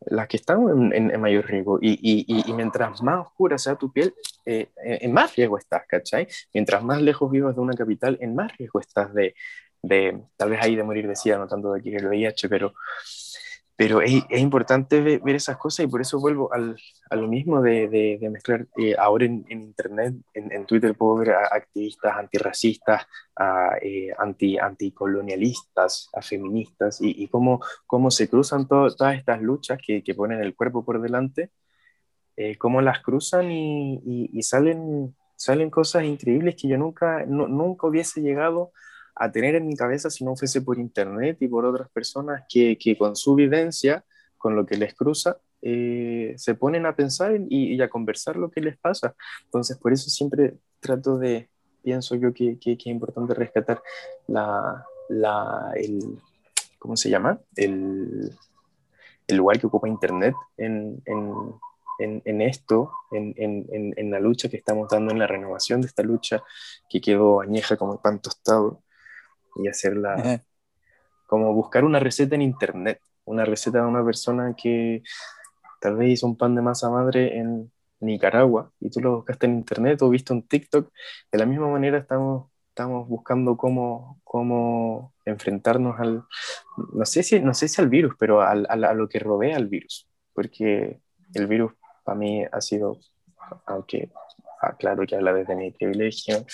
las 0.07 0.29
que 0.29 0.37
están 0.37 0.93
en, 0.93 1.11
en 1.11 1.21
mayor 1.21 1.47
riesgo. 1.47 1.79
Y, 1.81 1.93
y, 2.03 2.51
y, 2.51 2.53
mientras 2.53 3.03
más 3.03 3.27
oscura 3.27 3.59
sea 3.59 3.77
tu 3.77 3.93
piel, 3.93 4.15
eh, 4.47 4.69
en 4.77 5.13
más 5.13 5.35
riesgo 5.37 5.59
estás, 5.59 5.83
¿cachai? 5.89 6.29
Mientras 6.53 6.83
más 6.83 7.01
lejos 7.01 7.31
vivas 7.31 7.55
de 7.55 7.61
una 7.61 7.75
capital, 7.75 8.19
en 8.21 8.35
más 8.35 8.57
riesgo 8.57 8.81
estás 8.81 9.13
de, 9.15 9.35
de 9.83 10.21
tal 10.37 10.51
vez 10.51 10.61
ahí 10.63 10.77
de 10.77 10.83
morir 10.83 11.07
de 11.07 11.17
SIDA, 11.17 11.39
no 11.39 11.47
tanto 11.47 11.73
de 11.73 11.83
que 11.83 11.97
el 11.97 12.07
VIH, 12.07 12.49
pero, 12.49 12.75
pero 13.77 14.01
es, 14.01 14.23
es 14.31 14.41
importante 14.41 15.01
ver, 15.01 15.21
ver, 15.21 15.35
esas 15.35 15.57
cosas 15.57 15.85
y 15.85 15.89
por 15.89 16.01
eso 16.01 16.21
vuelvo 16.21 16.53
al, 16.53 16.77
a 17.11 17.17
lo 17.17 17.27
mismo 17.27 17.61
de, 17.61 17.89
de, 17.89 18.19
de 18.21 18.31
mezclar. 18.31 18.67
Eh, 18.77 18.95
ahora 18.97 19.25
en, 19.25 19.45
en 19.49 19.63
Internet, 19.63 20.15
en, 20.33 20.53
en, 20.53 20.67
Twitter 20.67 20.95
puedo 20.95 21.17
ver 21.17 21.31
a 21.31 21.47
activistas 21.53 22.17
antirracistas, 22.17 23.07
a 23.37 23.71
eh, 23.83 24.11
anti, 24.17 24.59
anticolonialistas, 24.59 26.09
a 26.13 26.23
feministas 26.23 27.01
y, 27.01 27.25
y 27.25 27.29
cómo, 27.29 27.61
cómo 27.87 28.11
se 28.11 28.29
cruzan 28.29 28.69
to, 28.69 28.95
todas 28.95 29.17
estas 29.17 29.43
luchas 29.43 29.79
que, 29.85 30.05
que, 30.05 30.15
ponen 30.15 30.41
el 30.41 30.55
cuerpo 30.55 30.85
por 30.85 31.01
delante, 31.01 31.51
eh, 32.37 32.57
cómo 32.57 32.81
las 32.81 33.01
cruzan 33.01 33.51
y, 33.51 33.95
y, 34.05 34.31
y, 34.33 34.43
salen, 34.43 35.17
salen 35.35 35.71
cosas 35.71 36.05
increíbles 36.05 36.55
que 36.55 36.69
yo 36.69 36.79
nunca, 36.79 37.25
no, 37.27 37.49
nunca 37.49 37.89
hubiese 37.89 38.21
llegado 38.21 38.71
a 38.71 38.71
tener 39.33 39.55
en 39.55 39.67
mi 39.67 39.77
cabeza 39.77 40.11
si 40.11 40.25
no 40.25 40.37
fuese 40.37 40.61
por 40.63 40.79
internet 40.79 41.39
y 41.41 41.49
por 41.49 41.65
otras 41.65 41.89
personas 41.91 42.45
que, 42.49 42.77
que 42.79 42.97
con 42.97 43.17
su 43.17 43.35
vivencia, 43.35 44.05
con 44.37 44.57
lo 44.57 44.67
que 44.67 44.77
les 44.77 44.95
cruza, 44.95 45.39
eh, 45.63 46.35
se 46.37 46.55
ponen 46.55 46.85
a 46.87 46.95
pensar 46.95 47.35
y, 47.35 47.75
y, 47.75 47.81
a 47.81 47.89
conversar 47.89 48.37
lo 48.37 48.51
que 48.51 48.61
les 48.61 48.77
pasa. 48.77 49.15
Entonces, 49.45 49.79
por 49.79 49.93
eso 49.93 50.11
siempre 50.11 50.55
trato 50.81 51.17
de, 51.17 51.49
pienso 51.83 52.17
yo 52.17 52.35
que, 52.35 52.59
que, 52.59 52.77
que 52.77 52.91
es 52.91 52.95
importante 52.95 53.35
rescatar 53.35 53.83
la, 54.27 54.85
la, 55.09 55.73
el, 55.77 56.19
¿cómo 56.79 56.97
se 56.97 57.09
llama? 57.09 57.41
El, 57.57 58.31
el 59.27 59.37
lugar 59.37 59.59
que 59.59 59.67
ocupa 59.67 59.89
Internet 59.89 60.35
en, 60.57 61.03
en, 61.07 61.33
en, 61.99 62.23
en 62.25 62.43
esto, 62.43 62.93
en, 63.13 64.11
la 64.11 64.21
lucha 64.21 64.49
que 64.49 64.57
estamos 64.57 64.89
dando, 64.89 65.13
en 65.13 65.19
la 65.19 65.27
renovación 65.27 65.81
de 65.81 65.87
esta 65.87 66.03
lucha 66.03 66.43
que 66.89 67.01
quedó 67.01 67.41
añeja 67.41 67.77
como 67.77 68.01
pan 68.01 68.21
tostado, 68.21 68.83
y 69.57 69.69
hacerla, 69.69 70.43
como 71.27 71.53
buscar 71.55 71.85
una 71.85 71.99
receta 71.99 72.35
en 72.35 72.43
internet, 72.43 73.01
una 73.25 73.45
receta 73.45 73.81
de 73.81 73.87
una 73.87 74.05
persona 74.05 74.55
que 74.57 75.03
tal 75.81 75.97
vez 75.97 76.11
hizo 76.11 76.27
un 76.27 76.37
pan 76.37 76.55
de 76.55 76.63
masa 76.63 76.91
madre 76.91 77.39
en 77.39 77.71
Nicaragua 78.01 78.71
y 78.81 78.91
tú 78.91 79.01
lo 79.01 79.17
buscaste 79.17 79.47
en 79.47 79.55
internet 79.55 80.03
o 80.03 80.11
viste 80.11 80.33
un 80.33 80.47
TikTok, 80.47 80.93
de 81.33 81.39
la 81.39 81.47
misma 81.47 81.69
manera 81.69 81.99
estamos 81.99 82.51
estamos 82.75 83.09
buscando 83.09 83.57
cómo, 83.57 84.21
cómo 84.25 85.15
enfrentarnos 85.25 86.01
al, 86.01 86.25
no 86.93 87.05
sé 87.05 87.23
si, 87.23 87.39
no 87.39 87.55
sé 87.55 87.69
si 87.69 87.81
al 87.81 87.89
virus, 87.89 88.15
pero 88.19 88.43
al, 88.43 88.67
a 88.69 88.95
lo 88.95 89.09
que 89.09 89.21
rodea 89.21 89.57
al 89.57 89.69
virus, 89.69 90.09
porque 90.33 90.99
el 91.35 91.47
virus 91.47 91.73
para 92.03 92.19
mí 92.19 92.45
ha 92.51 92.61
sido, 92.61 92.99
aunque 93.67 94.11
claro 94.77 95.07
que 95.07 95.15
habla 95.15 95.33
desde 95.33 95.55
mi 95.55 95.71
privilegio, 95.71 96.45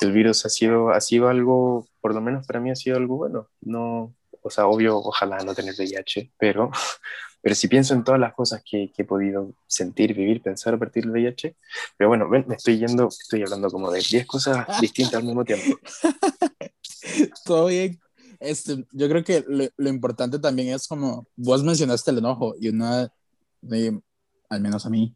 el 0.00 0.12
virus 0.12 0.46
ha 0.46 0.48
sido, 0.48 0.90
ha 0.90 1.00
sido 1.00 1.28
algo, 1.28 1.86
por 2.00 2.14
lo 2.14 2.20
menos 2.20 2.46
para 2.46 2.60
mí 2.60 2.70
ha 2.70 2.76
sido 2.76 2.96
algo 2.96 3.16
bueno, 3.16 3.48
no, 3.60 4.14
o 4.42 4.50
sea, 4.50 4.66
obvio, 4.66 4.98
ojalá 4.98 5.38
no 5.38 5.54
tener 5.54 5.74
VIH, 5.76 6.32
pero 6.38 6.70
pero 7.46 7.54
si 7.54 7.68
pienso 7.68 7.94
en 7.94 8.02
todas 8.02 8.18
las 8.18 8.34
cosas 8.34 8.60
que, 8.68 8.90
he 8.96 9.04
podido 9.04 9.54
sentir, 9.68 10.14
vivir, 10.14 10.42
pensar 10.42 10.74
a 10.74 10.78
partir 10.80 11.04
del 11.04 11.12
VIH, 11.12 11.56
pero 11.96 12.08
bueno, 12.08 12.28
ven, 12.28 12.44
me 12.48 12.56
estoy 12.56 12.76
yendo, 12.76 13.06
estoy 13.06 13.42
hablando 13.42 13.70
como 13.70 13.88
de 13.92 14.00
10 14.00 14.26
cosas 14.26 14.66
distintas 14.80 15.14
al 15.14 15.22
mismo 15.22 15.44
tiempo. 15.44 15.78
Todo 17.44 17.66
bien. 17.66 18.00
Este, 18.40 18.84
yo 18.90 19.08
creo 19.08 19.22
que 19.22 19.44
lo, 19.46 19.88
importante 19.88 20.40
también 20.40 20.74
es 20.74 20.88
como 20.88 21.28
vos 21.36 21.62
mencionaste 21.62 22.10
el 22.10 22.18
enojo 22.18 22.56
y 22.60 22.68
una 22.70 23.12
de, 23.60 24.00
al 24.48 24.60
menos 24.60 24.84
a 24.84 24.90
mí, 24.90 25.14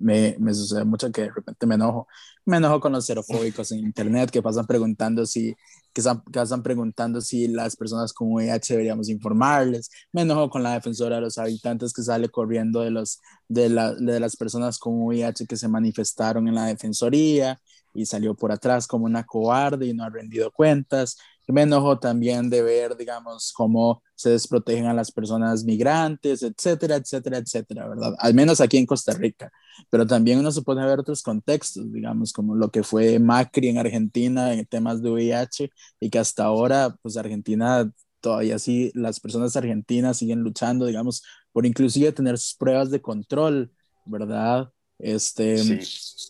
me, 0.00 0.36
me, 0.38 0.54
sucede 0.54 0.84
mucho 0.84 1.12
que 1.12 1.22
de 1.22 1.30
repente 1.30 1.66
me 1.66 1.76
enojo. 1.76 2.08
Me 2.44 2.56
enojo 2.56 2.80
con 2.80 2.92
los 2.92 3.06
xerofóbicos 3.06 3.70
en 3.72 3.80
internet 3.80 4.30
que 4.30 4.42
pasan 4.42 4.66
preguntando 4.66 5.26
si, 5.26 5.54
que 5.92 6.00
están, 6.00 6.22
que 6.22 6.62
preguntando 6.62 7.20
si 7.20 7.48
las 7.48 7.76
personas 7.76 8.12
con 8.12 8.32
VIH 8.32 8.74
deberíamos 8.74 9.08
informarles. 9.08 9.90
Me 10.12 10.22
enojo 10.22 10.50
con 10.50 10.62
la 10.62 10.74
defensora 10.74 11.16
de 11.16 11.22
los 11.22 11.38
habitantes 11.38 11.92
que 11.92 12.02
sale 12.02 12.28
corriendo 12.28 12.80
de, 12.80 12.90
los, 12.90 13.20
de, 13.48 13.68
la, 13.68 13.94
de 13.94 14.18
las 14.20 14.36
personas 14.36 14.78
con 14.78 14.94
VIH 15.02 15.46
que 15.46 15.56
se 15.56 15.68
manifestaron 15.68 16.48
en 16.48 16.54
la 16.54 16.66
defensoría 16.66 17.60
y 17.94 18.06
salió 18.06 18.34
por 18.34 18.52
atrás 18.52 18.86
como 18.86 19.04
una 19.04 19.24
cobarde 19.24 19.86
y 19.86 19.94
no 19.94 20.04
ha 20.04 20.10
rendido 20.10 20.50
cuentas. 20.50 21.16
Me 21.46 21.62
enojo 21.62 21.98
también 21.98 22.48
de 22.48 22.62
ver, 22.62 22.96
digamos, 22.96 23.52
cómo 23.52 24.02
se 24.14 24.30
desprotegen 24.30 24.86
a 24.86 24.94
las 24.94 25.10
personas 25.10 25.64
migrantes, 25.64 26.42
etcétera, 26.42 26.96
etcétera, 26.96 27.38
etcétera, 27.38 27.88
¿verdad? 27.88 28.14
Al 28.18 28.34
menos 28.34 28.60
aquí 28.60 28.76
en 28.76 28.86
Costa 28.86 29.12
Rica. 29.14 29.50
Pero 29.90 30.06
también 30.06 30.38
uno 30.38 30.52
se 30.52 30.62
puede 30.62 30.84
ver 30.84 31.00
otros 31.00 31.22
contextos, 31.22 31.92
digamos, 31.92 32.32
como 32.32 32.54
lo 32.54 32.70
que 32.70 32.82
fue 32.82 33.18
Macri 33.18 33.68
en 33.68 33.78
Argentina 33.78 34.52
en 34.54 34.66
temas 34.66 35.02
de 35.02 35.10
VIH 35.10 35.70
y 35.98 36.10
que 36.10 36.18
hasta 36.18 36.44
ahora, 36.44 36.96
pues 37.02 37.16
Argentina 37.16 37.90
todavía 38.20 38.58
sí, 38.58 38.92
las 38.94 39.18
personas 39.18 39.56
argentinas 39.56 40.18
siguen 40.18 40.40
luchando, 40.40 40.86
digamos, 40.86 41.22
por 41.52 41.66
inclusive 41.66 42.12
tener 42.12 42.38
sus 42.38 42.54
pruebas 42.54 42.90
de 42.90 43.00
control, 43.00 43.72
¿verdad? 44.04 44.70
Este, 44.98 45.56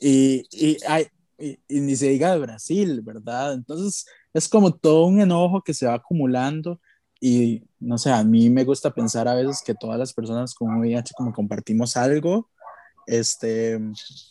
y, 0.01 0.47
y, 0.53 0.77
hay, 0.87 1.07
y, 1.41 1.59
y, 1.69 1.81
ni 1.81 1.97
se 1.97 2.09
diga 2.09 2.33
de 2.33 2.39
Brasil, 2.39 3.01
¿verdad? 3.03 3.55
Entonces, 3.55 4.07
es 4.35 4.49
como 4.49 4.75
todo 4.75 5.07
un 5.07 5.21
enojo 5.21 5.63
que 5.63 5.75
se 5.75 5.87
va 5.87 5.95
acumulando 5.95 6.81
y 7.21 7.63
no 7.79 7.99
sé, 7.99 8.11
a 8.11 8.25
mí 8.25 8.49
me 8.49 8.65
gusta 8.65 8.93
pensar 8.95 9.29
a 9.29 9.35
veces 9.35 9.63
que 9.65 9.75
todas 9.75 9.99
las 9.99 10.13
personas 10.15 10.55
con 10.55 10.79
VIH 10.79 11.13
como 11.15 11.33
compartimos 11.33 11.97
algo, 11.97 12.49
este, 13.07 13.79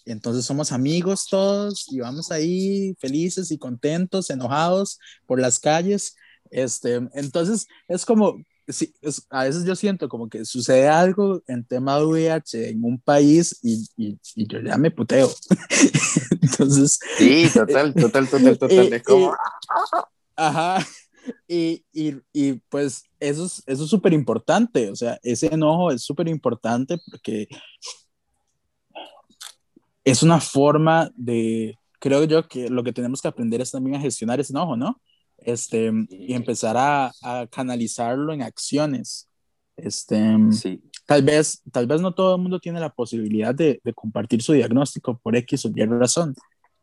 entonces 0.06 0.46
somos 0.46 0.72
amigos 0.72 1.28
todos 1.30 1.92
y 1.92 2.00
vamos 2.00 2.32
ahí 2.32 2.96
felices 3.00 3.52
y 3.52 3.58
contentos, 3.58 4.30
enojados 4.30 5.00
por 5.28 5.40
las 5.40 5.60
calles, 5.60 6.16
este, 6.50 6.96
entonces 7.14 7.68
es 7.88 8.06
como, 8.06 8.38
sí, 8.70 8.94
a 9.30 9.44
veces 9.44 9.66
yo 9.66 9.76
siento 9.76 10.08
como 10.08 10.30
que 10.30 10.46
sucede 10.46 10.88
algo 10.88 11.42
en 11.48 11.66
tema 11.66 11.98
de 11.98 12.06
VIH 12.06 12.70
en 12.70 12.84
un 12.84 13.00
país 13.00 13.60
y, 13.62 13.86
y, 13.98 14.20
y 14.36 14.48
yo 14.48 14.60
ya 14.62 14.78
me 14.78 14.92
puteo. 14.92 15.30
Entonces. 16.42 17.00
Sí, 17.18 17.48
total, 17.54 17.94
total, 17.94 18.28
total, 18.30 18.58
total. 18.60 18.94
es 18.94 19.04
como. 19.04 19.36
ajá. 20.36 20.86
Y, 21.48 21.84
y, 21.94 22.16
y, 22.34 22.54
pues 22.70 23.04
eso 23.20 23.46
es 23.46 23.62
eso 23.68 23.84
es 23.84 23.90
súper 23.90 24.14
importante, 24.14 24.90
o 24.90 24.96
sea, 24.96 25.20
ese 25.22 25.54
enojo 25.54 25.92
es 25.92 26.02
súper 26.02 26.28
importante 26.28 26.98
porque 27.12 27.48
es 30.04 30.24
una 30.24 30.40
forma 30.40 31.12
de, 31.16 31.78
creo 32.00 32.24
yo 32.24 32.48
que 32.48 32.70
lo 32.70 32.84
que 32.84 32.94
tenemos 32.94 33.22
que 33.22 33.28
aprender 33.28 33.62
es 33.62 33.70
también 33.72 33.98
a 33.98 34.00
gestionar 34.00 34.40
ese 34.40 34.54
enojo, 34.54 34.76
¿no? 34.76 35.00
Este, 35.44 35.92
y 36.10 36.34
empezar 36.34 36.78
a, 36.78 37.12
a 37.22 37.48
canalizarlo 37.48 38.34
en 38.34 38.42
acciones. 38.42 39.30
Este, 39.78 40.20
sí. 40.52 40.82
tal, 41.06 41.24
vez, 41.24 41.62
tal 41.72 41.88
vez 41.88 42.02
no 42.02 42.14
todo 42.14 42.36
el 42.36 42.42
mundo 42.42 42.60
tiene 42.60 42.80
la 42.80 42.90
posibilidad 42.90 43.56
de, 43.56 43.80
de, 43.84 43.94
compartir 43.94 44.42
su 44.42 44.52
diagnóstico 44.52 45.18
por 45.18 45.38
X 45.38 45.66
o 45.66 45.72
Y 45.74 45.86
razón, 45.86 46.36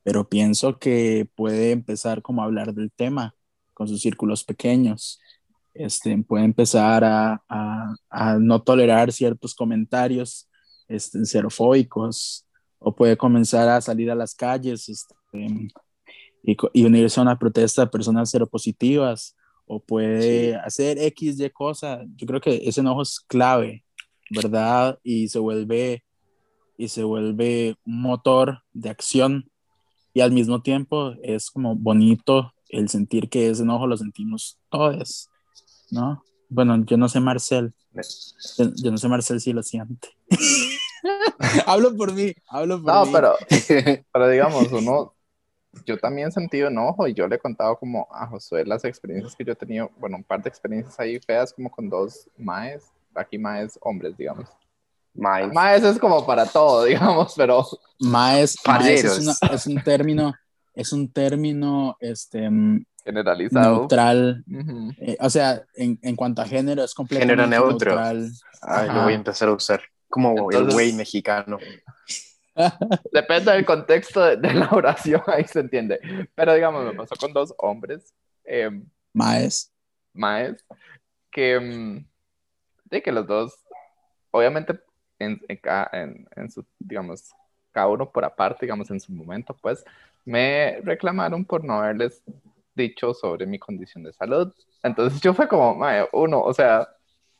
pero 0.02 0.28
pienso 0.28 0.78
que 0.78 1.28
puede 1.34 1.72
empezar 1.72 2.22
como 2.22 2.40
a 2.40 2.46
hablar 2.46 2.72
del 2.72 2.90
tema 2.90 3.34
con 3.74 3.86
sus 3.86 4.00
círculos 4.00 4.44
pequeños. 4.44 5.20
Este, 5.74 6.16
puede 6.22 6.44
empezar 6.44 7.04
a, 7.04 7.42
a, 7.48 7.94
a 8.08 8.38
no 8.38 8.62
tolerar 8.62 9.12
ciertos 9.12 9.54
comentarios 9.54 10.48
este, 10.88 11.24
xerofóbicos 11.26 12.46
o 12.78 12.94
puede 12.94 13.16
comenzar 13.16 13.68
a 13.68 13.80
salir 13.80 14.10
a 14.10 14.14
las 14.14 14.34
calles 14.34 14.88
este, 14.88 15.14
y, 16.46 16.56
y, 16.72 16.84
unirse 16.84 17.20
a 17.20 17.24
una 17.24 17.38
protesta 17.38 17.82
de 17.82 17.90
personas 17.90 18.30
seropositivas 18.30 19.36
o 19.66 19.80
puede 19.80 20.54
hacer 20.54 20.96
X, 20.98 21.40
Y 21.40 21.50
cosa. 21.50 22.02
Yo 22.14 22.26
creo 22.26 22.40
que 22.40 22.62
ese 22.64 22.80
enojo 22.80 23.02
es 23.02 23.20
clave, 23.20 23.84
¿verdad? 24.30 24.98
Y 25.02 25.28
se 25.28 25.40
vuelve, 25.40 26.04
y 26.78 26.88
se 26.88 27.02
vuelve 27.02 27.76
un 27.84 28.00
motor 28.00 28.62
de 28.72 28.90
acción 28.90 29.50
y 30.14 30.20
al 30.20 30.30
mismo 30.30 30.62
tiempo 30.62 31.14
es 31.22 31.50
como 31.50 31.74
bonito 31.74 32.54
el 32.68 32.88
sentir 32.88 33.28
que 33.28 33.50
ese 33.50 33.64
enojo 33.64 33.86
lo 33.86 33.96
sentimos 33.96 34.58
todos, 34.70 35.28
¿no? 35.90 36.22
Bueno, 36.48 36.82
yo 36.86 36.96
no 36.96 37.08
sé 37.08 37.20
Marcel, 37.20 37.74
yo, 38.56 38.90
no 38.90 38.98
sé 38.98 39.08
Marcel 39.08 39.40
si 39.40 39.52
lo 39.52 39.62
siente. 39.62 40.08
hablo 41.66 41.96
por 41.96 42.12
mí, 42.12 42.32
hablo 42.48 42.82
por 42.82 42.94
no, 42.94 43.06
mí. 43.06 43.12
pero, 43.12 43.34
pero 44.12 44.28
digamos, 44.28 44.70
uno, 44.72 45.14
yo 45.84 45.98
también 45.98 46.28
he 46.28 46.32
sentido 46.32 46.68
enojo 46.68 47.06
y 47.06 47.14
yo 47.14 47.26
le 47.26 47.36
he 47.36 47.38
contado 47.38 47.76
como 47.76 48.06
a 48.10 48.26
Josué 48.26 48.64
las 48.64 48.84
experiencias 48.84 49.34
que 49.34 49.44
yo 49.44 49.52
he 49.52 49.56
tenido, 49.56 49.90
bueno, 49.98 50.16
un 50.16 50.24
par 50.24 50.42
de 50.42 50.48
experiencias 50.48 50.98
ahí 50.98 51.18
feas 51.20 51.52
como 51.52 51.70
con 51.70 51.88
dos 51.88 52.28
maes, 52.36 52.84
aquí 53.14 53.38
maes 53.38 53.78
hombres, 53.82 54.16
digamos. 54.16 54.48
Maes. 55.14 55.52
Maes 55.52 55.82
es 55.82 55.98
como 55.98 56.24
para 56.26 56.46
todo, 56.46 56.84
digamos, 56.84 57.34
pero... 57.36 57.66
Maes, 58.00 58.56
maes 58.66 59.04
es, 59.04 59.40
es, 59.50 59.66
un 59.66 59.80
término, 59.84 60.34
es 60.74 60.92
un 60.92 61.12
término, 61.12 61.96
este... 62.00 62.50
Generalizado. 63.04 63.78
Neutral. 63.78 64.44
eh, 64.98 65.16
o 65.20 65.30
sea, 65.30 65.62
en, 65.74 65.96
en, 66.02 66.16
cuanto 66.16 66.42
a 66.42 66.44
género 66.44 66.82
es 66.82 66.92
completamente 66.92 67.40
género 67.40 67.48
neutro. 67.48 67.94
neutral. 67.94 68.32
Ay, 68.62 68.88
lo 68.88 69.04
voy 69.04 69.12
a 69.12 69.16
empezar 69.16 69.48
a 69.48 69.52
usar 69.52 69.80
como 70.08 70.30
Entonces, 70.30 70.60
el 70.60 70.72
güey 70.72 70.92
mexicano. 70.92 71.58
Depende 73.12 73.52
del 73.52 73.64
contexto 73.64 74.24
de, 74.24 74.36
de, 74.36 74.54
la 74.54 74.68
oración, 74.70 75.22
ahí 75.26 75.44
se 75.44 75.60
entiende. 75.60 76.00
Pero 76.34 76.54
digamos, 76.54 76.84
me 76.84 76.94
pasó 76.94 77.14
con 77.16 77.32
dos 77.32 77.54
hombres. 77.58 78.14
Eh, 78.44 78.70
maes. 79.12 79.72
Maes. 80.12 80.64
Que, 81.30 81.60
mm, 81.60 82.06
de 82.84 83.02
que 83.02 83.12
los 83.12 83.26
dos, 83.26 83.54
obviamente, 84.30 84.80
en, 85.18 85.40
en, 85.48 86.28
en, 86.34 86.50
su, 86.50 86.64
digamos, 86.78 87.32
cada 87.72 87.88
uno 87.88 88.10
por 88.10 88.24
aparte, 88.24 88.64
digamos, 88.66 88.90
en 88.90 89.00
su 89.00 89.12
momento, 89.12 89.56
pues, 89.60 89.84
me 90.24 90.80
reclamaron 90.82 91.44
por 91.44 91.64
no 91.64 91.74
haberles 91.74 92.22
dicho 92.74 93.14
sobre 93.14 93.46
mi 93.46 93.58
condición 93.58 94.04
de 94.04 94.12
salud. 94.12 94.52
Entonces 94.82 95.20
yo 95.20 95.34
fue 95.34 95.48
como, 95.48 95.74
mae, 95.74 96.06
uno, 96.12 96.42
o 96.42 96.52
sea, 96.52 96.88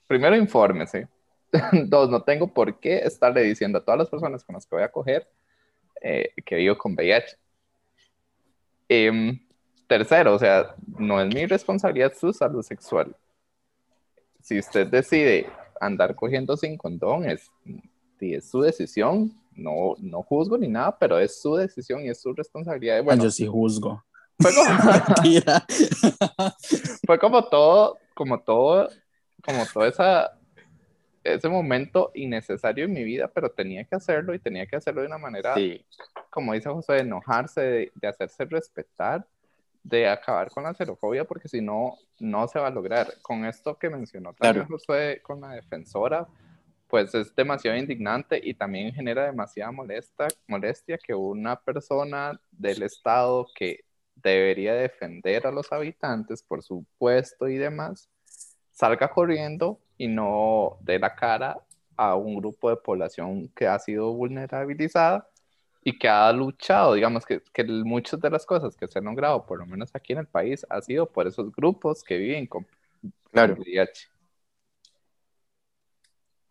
primero 0.07 0.37
infórmese 0.37 1.09
Dos, 1.87 2.11
no 2.11 2.23
tengo 2.23 2.53
por 2.53 2.79
qué 2.81 2.99
estarle 2.99 3.43
diciendo 3.43 3.79
a 3.79 3.85
todas 3.85 3.99
las 3.99 4.11
personas 4.11 4.45
con 4.45 4.55
las 4.55 4.67
que 4.67 4.77
voy 4.77 4.85
a 4.85 4.93
coger 4.93 5.29
eh, 6.01 6.33
que 6.45 6.57
vivo 6.57 6.77
con 6.77 6.95
VIH. 6.95 7.37
Eh, 8.89 9.41
tercero, 9.87 10.35
o 10.35 10.39
sea, 10.39 10.75
no 10.99 11.21
es 11.21 11.35
mi 11.35 11.47
responsabilidad 11.47 12.13
su 12.15 12.33
salud 12.33 12.63
sexual. 12.63 13.17
Si 14.43 14.59
usted 14.59 14.87
decide 14.87 15.47
andar 15.81 16.15
cogiendo 16.15 16.57
sin 16.57 16.77
condón, 16.77 17.29
es, 17.29 17.51
es 18.21 18.49
su 18.49 18.61
decisión. 18.61 19.33
No, 19.53 19.95
no 19.99 20.23
juzgo 20.23 20.59
ni 20.59 20.69
nada, 20.69 20.97
pero 20.99 21.19
es 21.19 21.41
su 21.41 21.57
decisión 21.57 22.05
y 22.05 22.11
es 22.11 22.21
su 22.21 22.33
responsabilidad. 22.35 23.03
Bueno, 23.03 23.25
Yo 23.25 23.31
sí 23.31 23.47
juzgo. 23.47 24.05
Fue 24.39 24.53
como, 24.55 24.69
fue 27.07 27.19
como 27.19 27.45
todo, 27.49 27.99
como 28.15 28.41
todo, 28.41 28.91
como 29.43 29.65
toda 29.73 29.89
esa 29.89 30.39
ese 31.35 31.49
momento 31.49 32.11
innecesario 32.15 32.85
en 32.85 32.93
mi 32.93 33.05
vida, 33.05 33.29
pero 33.29 33.51
tenía 33.51 33.85
que 33.85 33.97
hacerlo 33.97 34.35
y 34.35 34.39
tenía 34.39 34.67
que 34.67 34.77
hacerlo 34.77 35.01
de 35.01 35.09
una 35.09 35.19
manera, 35.19 35.55
como 36.31 36.53
dice 36.53 36.69
José, 36.69 36.95
de 36.95 37.01
enojarse, 37.01 37.93
de, 37.95 38.09
hacerse 38.09 38.45
respetar, 38.45 39.27
de 39.83 40.09
acabar 40.09 40.51
con 40.51 40.65
la 40.65 40.75
xerofobia, 40.75 41.25
porque 41.25 41.49
si 41.49 41.61
no, 41.61 41.97
no 42.19 42.49
se 42.49 42.59
va 42.59 42.69
a 42.69 42.71
lograr. 42.71 43.07
Con 43.23 43.45
esto 43.45 43.79
que 43.79 43.91
mencionó 43.91 44.33
también 44.35 44.67
José 44.67 45.21
con 45.23 45.41
la 45.41 45.51
defensora, 45.51 46.27
pues 46.89 47.15
es 47.15 47.35
demasiado 47.35 47.77
indignante 47.77 48.41
y 48.43 48.55
también 48.55 48.93
genera 48.93 49.27
demasiada 49.27 49.73
molesta, 49.73 50.29
molestia 50.47 50.99
que 50.99 51.15
una 51.15 51.61
persona 51.61 52.41
del 52.51 52.83
Estado 52.83 53.47
que 53.55 53.85
debería 54.15 54.75
defender 54.75 55.47
a 55.47 55.51
los 55.51 55.73
habitantes 55.73 56.43
por 56.43 56.63
su 56.63 56.85
puesto 56.99 57.49
y 57.49 57.57
demás, 57.57 58.09
salga 58.77 59.09
corriendo 59.09 59.81
y 59.97 60.07
no 60.07 60.77
dé 60.83 60.99
la 60.99 61.15
cara 61.15 61.59
a 61.97 62.15
un 62.15 62.37
grupo 62.37 62.69
de 62.69 62.77
población 62.77 63.49
que 63.49 63.67
ha 63.67 63.79
sido 63.79 64.13
vulnerabilizada 64.13 65.27
y 65.83 65.99
que 65.99 66.09
ha 66.09 66.31
luchado, 66.33 66.93
digamos 66.93 67.25
que, 67.25 67.41
que 67.55 67.65
muchas 67.65 68.21
de 68.21 68.29
las 68.29 68.45
cosas 68.45 68.77
que 68.77 68.87
se 68.87 68.99
han 68.99 69.07
logrado, 69.07 69.47
por 69.47 69.59
lo 69.59 69.67
menos 69.67 69.95
aquí 69.95 70.13
en 70.13 70.19
el 70.19 70.27
país, 70.27 70.67
ha 70.69 70.83
sido 70.83 71.11
por 71.11 71.27
esos 71.27 71.51
grupos 71.53 72.05
que 72.05 72.19
viven 72.19 72.47
con, 72.47 72.67
claro. 73.33 73.55
VIH. 73.55 74.09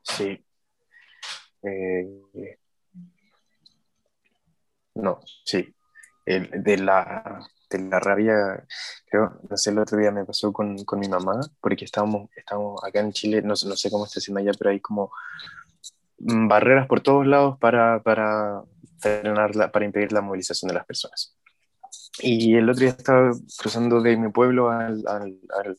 Sí. 0.02 0.44
Eh, 1.62 2.58
no, 4.96 5.20
sí. 5.44 5.76
El, 6.26 6.64
de 6.64 6.78
la 6.78 7.48
de 7.78 7.90
la 7.90 8.00
rabia, 8.00 8.66
creo, 9.10 9.40
no 9.50 9.58
sé, 9.58 9.72
el 9.72 9.80
otro 9.80 9.98
día 9.98 10.12
me 10.12 10.26
pasó 10.26 10.52
con, 10.54 10.84
con 10.86 11.00
mi 11.00 11.08
mamá, 11.08 11.40
porque 11.62 11.86
estábamos, 11.86 12.30
estábamos 12.36 12.84
acá 12.84 13.00
en 13.00 13.12
Chile, 13.12 13.42
no, 13.42 13.50
no, 13.50 13.76
sé 13.76 13.90
cómo 13.90 14.06
está 14.06 14.20
haciendo 14.20 14.40
allá, 14.40 14.52
pero 14.58 14.72
hay 14.72 14.80
como 14.80 15.12
barreras 16.18 16.88
por 16.88 17.02
todos 17.02 17.26
lados 17.28 17.58
para, 17.60 18.02
para, 18.02 18.64
frenar 19.00 19.72
para 19.72 19.86
impedir 19.86 20.12
la 20.12 20.22
movilización 20.22 20.70
de 20.70 20.76
las 20.76 20.86
personas. 20.86 21.36
Y 22.22 22.56
el 22.56 22.70
otro 22.70 22.82
día 22.82 22.90
estaba 22.90 23.32
cruzando 23.58 24.02
de 24.02 24.18
mi 24.18 24.32
pueblo 24.32 24.70
al, 24.70 25.04
al, 25.08 25.78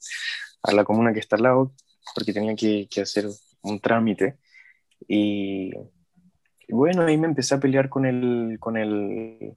a 0.62 0.72
la 0.72 0.84
comuna 0.84 1.12
que 1.12 1.20
está 1.20 1.36
al 1.36 1.42
lado, 1.42 1.72
porque 2.14 2.32
tenía 2.32 2.54
que, 2.54 2.88
que 2.90 3.02
hacer 3.02 3.26
un 3.62 3.80
trámite. 3.80 4.38
Y, 5.08 5.72
y, 6.68 6.72
bueno, 6.72 7.02
ahí 7.02 7.16
me 7.16 7.26
empecé 7.26 7.54
a 7.54 7.60
pelear 7.60 7.88
con 7.88 8.04
el, 8.04 8.58
con 8.60 8.76
el, 8.76 9.56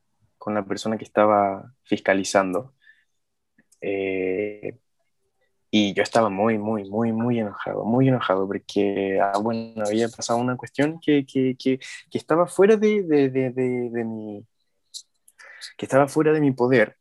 con 0.50 0.56
la 0.56 0.66
persona 0.66 0.97
que 0.97 1.04
estaba 1.04 1.72
fiscalizando. 1.84 2.74
Eh, 3.82 4.80
y 5.70 5.93
yo 5.93 6.02
estaba 6.02 6.30
muy, 6.30 6.58
muy, 6.58 6.89
muy, 6.89 7.12
muy 7.12 7.39
enojado, 7.39 7.86
muy 7.86 8.08
enojado, 8.08 8.47
porque, 8.47 9.20
ah, 9.22 9.38
bueno, 9.39 9.84
había 9.86 10.10
pasado 10.10 10.39
una 10.39 10.58
cuestión 10.58 11.00
que, 11.00 11.24
que, 11.28 11.56
que, 11.56 11.80
estaba 12.12 12.47
fuera 12.47 12.78
de, 12.78 13.04
de, 13.04 13.30
de, 13.30 13.52
de, 13.52 14.04
mi, 14.04 14.43
que 15.78 15.86
estaba 15.86 16.08
fuera 16.08 16.32
de 16.34 16.41
mi 16.41 16.52
poder. 16.52 16.97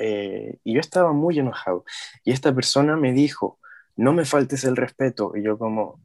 Eh, 0.00 0.56
y 0.64 0.72
yo 0.72 0.80
estaba 0.80 1.12
muy 1.12 1.38
enojado. 1.38 1.84
Y 2.24 2.32
esta 2.32 2.54
persona 2.54 2.96
me 2.96 3.12
dijo, 3.12 3.58
no 3.96 4.14
me 4.14 4.24
faltes 4.24 4.64
el 4.64 4.76
respeto. 4.76 5.32
Y 5.36 5.42
yo 5.42 5.58
como, 5.58 6.00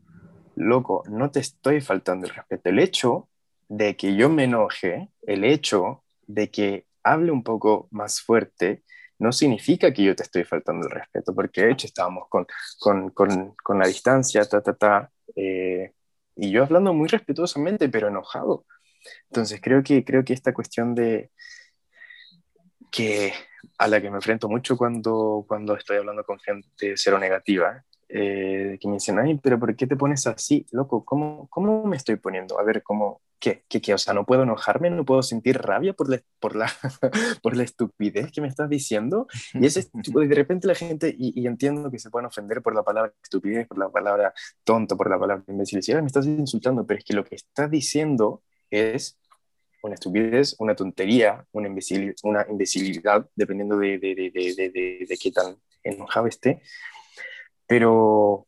loco, 0.55 1.03
no 1.09 1.31
te 1.31 1.39
estoy 1.39 1.79
faltando 1.79 2.27
el 2.27 2.33
respeto. 2.33 2.69
El 2.69 2.79
hecho 2.79 3.29
de 3.69 3.95
que 3.95 4.17
yo 4.17 4.27
me 4.29 4.43
enoje, 4.43 5.09
el 5.21 5.45
hecho 5.45 6.02
de 6.27 6.49
que 6.49 6.85
hable 7.03 7.31
un 7.31 7.43
poco 7.43 7.87
más 7.91 8.21
fuerte, 8.21 8.83
no 9.19 9.31
significa 9.31 9.93
que 9.93 10.03
yo 10.03 10.15
te 10.15 10.23
estoy 10.23 10.43
faltando 10.43 10.87
el 10.87 10.93
respeto, 10.93 11.33
porque 11.33 11.63
de 11.63 11.71
hecho 11.71 11.87
estábamos 11.87 12.27
con, 12.29 12.45
con, 12.79 13.09
con, 13.11 13.55
con 13.63 13.79
la 13.79 13.87
distancia, 13.87 14.45
ta, 14.45 14.61
ta, 14.61 14.73
ta, 14.73 15.11
eh, 15.35 15.93
y 16.35 16.51
yo 16.51 16.63
hablando 16.63 16.93
muy 16.93 17.07
respetuosamente, 17.07 17.89
pero 17.89 18.07
enojado. 18.07 18.65
Entonces 19.29 19.59
creo 19.61 19.83
que, 19.83 20.03
creo 20.03 20.23
que 20.23 20.33
esta 20.33 20.53
cuestión 20.53 20.95
de 20.95 21.31
que 22.91 23.33
a 23.77 23.87
la 23.87 24.01
que 24.01 24.09
me 24.09 24.17
enfrento 24.17 24.47
mucho 24.49 24.77
cuando, 24.77 25.45
cuando 25.47 25.75
estoy 25.75 25.97
hablando 25.97 26.23
con 26.23 26.39
gente 26.39 26.93
cero 26.95 27.17
negativa, 27.17 27.83
eh, 28.09 28.77
que 28.79 28.87
me 28.87 28.95
dicen, 28.95 29.17
ay, 29.19 29.39
pero 29.41 29.59
¿por 29.59 29.75
qué 29.75 29.87
te 29.87 29.95
pones 29.95 30.27
así, 30.27 30.65
loco? 30.71 31.03
¿Cómo, 31.03 31.47
cómo 31.49 31.85
me 31.85 31.97
estoy 31.97 32.17
poniendo? 32.17 32.59
A 32.59 32.63
ver, 32.63 32.83
¿cómo, 32.83 33.21
qué, 33.43 33.65
qué, 33.67 33.81
qué? 33.81 33.93
O 33.93 33.97
sea, 33.97 34.13
¿no 34.13 34.25
puedo 34.25 34.43
enojarme? 34.43 34.89
¿No 34.89 35.03
puedo 35.03 35.21
sentir 35.21 35.57
rabia 35.57 35.91
por 35.91 36.09
la, 36.09 36.21
por 36.39 36.55
la, 36.55 36.71
por 37.43 37.57
la 37.57 37.63
estupidez 37.63 38.31
que 38.31 38.39
me 38.39 38.47
estás 38.47 38.69
diciendo? 38.69 39.27
Y 39.53 39.65
ese 39.65 39.89
de 39.93 40.35
repente 40.35 40.65
la 40.65 40.75
gente, 40.75 41.13
y, 41.17 41.45
entiendo 41.45 41.91
que 41.91 41.99
se 41.99 42.09
pueden 42.09 42.27
ofender 42.27 42.61
por 42.61 42.73
la 42.73 42.83
palabra 42.83 43.13
estupidez, 43.21 43.67
por 43.67 43.77
la 43.77 43.89
palabra 43.89 44.33
tonto, 44.63 44.95
por 44.95 45.09
la 45.09 45.19
palabra 45.19 45.43
imbécil, 45.49 45.83
si 45.83 45.93
me 45.93 46.05
estás 46.05 46.25
insultando, 46.25 46.87
pero 46.87 46.99
es 46.99 47.03
que 47.03 47.13
lo 47.13 47.25
que 47.25 47.35
estás 47.35 47.69
diciendo 47.69 48.43
es 48.69 49.19
una 49.81 49.95
estupidez, 49.95 50.55
una 50.59 50.73
tontería, 50.73 51.45
una, 51.51 51.67
imbecil, 51.67 52.15
una 52.23 52.45
imbecilidad, 52.49 53.29
dependiendo 53.35 53.77
de, 53.77 53.99
de, 53.99 54.15
de, 54.15 54.31
de, 54.55 55.05
de 55.05 55.17
qué 55.17 55.31
tan 55.33 55.57
enojado 55.83 56.27
esté. 56.27 56.61
Pero, 57.67 58.47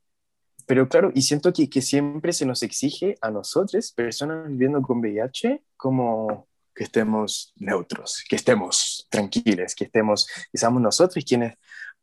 pero 0.65 0.89
claro, 0.89 1.11
y 1.13 1.21
siento 1.21 1.53
que, 1.53 1.69
que 1.69 1.81
siempre 1.81 2.33
se 2.33 2.45
nos 2.45 2.63
exige 2.63 3.15
a 3.21 3.31
nosotros, 3.31 3.91
personas 3.91 4.47
viviendo 4.49 4.81
con 4.81 4.99
VIH, 4.99 5.63
como 5.77 6.47
que 6.73 6.83
estemos 6.83 7.53
neutros, 7.55 8.23
que 8.29 8.35
estemos 8.35 9.07
tranquilos, 9.09 9.75
que 9.75 9.85
estemos, 9.85 10.27
que 10.51 10.57
seamos 10.57 10.81
nosotros 10.81 11.23
quienes 11.25 11.57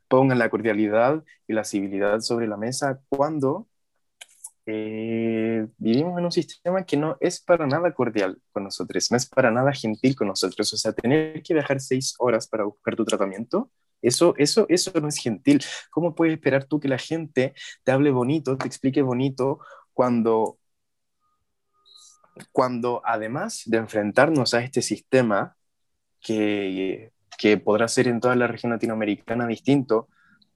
pongan 0.09 0.39
la 0.39 0.51
cordialidad 0.51 1.23
y 1.47 1.53
la 1.53 1.65
civilidad 1.65 2.21
sobre 2.21 2.47
la 2.47 2.57
mesa 2.57 3.01
cuando 3.09 3.69
eh, 4.65 5.67
vivimos 5.79 6.19
en 6.19 6.25
un 6.25 6.33
sistema 6.33 6.85
que 6.85 6.97
no 6.97 7.17
es 7.21 7.41
para 7.41 7.67
nada 7.67 7.93
cordial 7.93 8.41
con 8.53 8.65
nosotros, 8.65 9.11
no 9.11 9.17
es 9.17 9.27
para 9.27 9.51
nada 9.51 9.73
gentil 9.73 10.15
con 10.15 10.29
nosotros. 10.29 10.73
O 10.73 10.77
sea, 10.77 10.93
tener 10.93 11.43
que 11.43 11.55
viajar 11.55 11.81
seis 11.81 12.15
horas 12.19 12.47
para 12.47 12.65
buscar 12.65 12.95
tu 12.97 13.05
tratamiento 13.05 13.71
eso, 14.03 14.35
eso, 14.37 14.67
eso 14.69 14.93
no 15.01 15.09
es 15.09 15.17
gentil. 15.19 15.63
¿Cómo 15.91 16.15
puedes 16.15 16.35
esperar 16.35 16.65
tú 16.65 16.81
que 16.81 16.89
la 16.89 16.99
gente 16.99 17.55
te 17.85 17.93
hable 17.93 18.11
bonito, 18.11 18.59
te 18.59 18.67
explique 18.67 19.01
bonito 19.01 19.61
cuando, 19.95 20.59
cuando 22.51 23.01
además 23.05 23.63
de 23.67 23.79
enfrentarnos 23.79 24.55
a 24.55 24.63
este 24.63 24.83
sistema 24.83 25.57
que, 26.21 27.13
que 27.39 27.59
podrá 27.59 27.89
ser 27.89 28.09
en 28.09 28.21
toda 28.21 28.37
la 28.37 28.47
región 28.47 28.73
latinoamericana 28.73 29.47
distinto, 29.47 30.09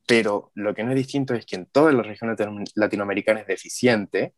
pero 0.07 0.51
lo 0.55 0.75
que 0.75 0.85
no 0.85 0.91
es 0.91 0.97
distinto 0.97 1.35
es 1.35 1.47
que 1.47 1.57
en 1.57 1.67
toda 1.67 1.93
la 1.93 2.03
región 2.03 2.35
latinoamericana 2.75 3.41
es 3.41 3.47
deficiente, 3.47 4.35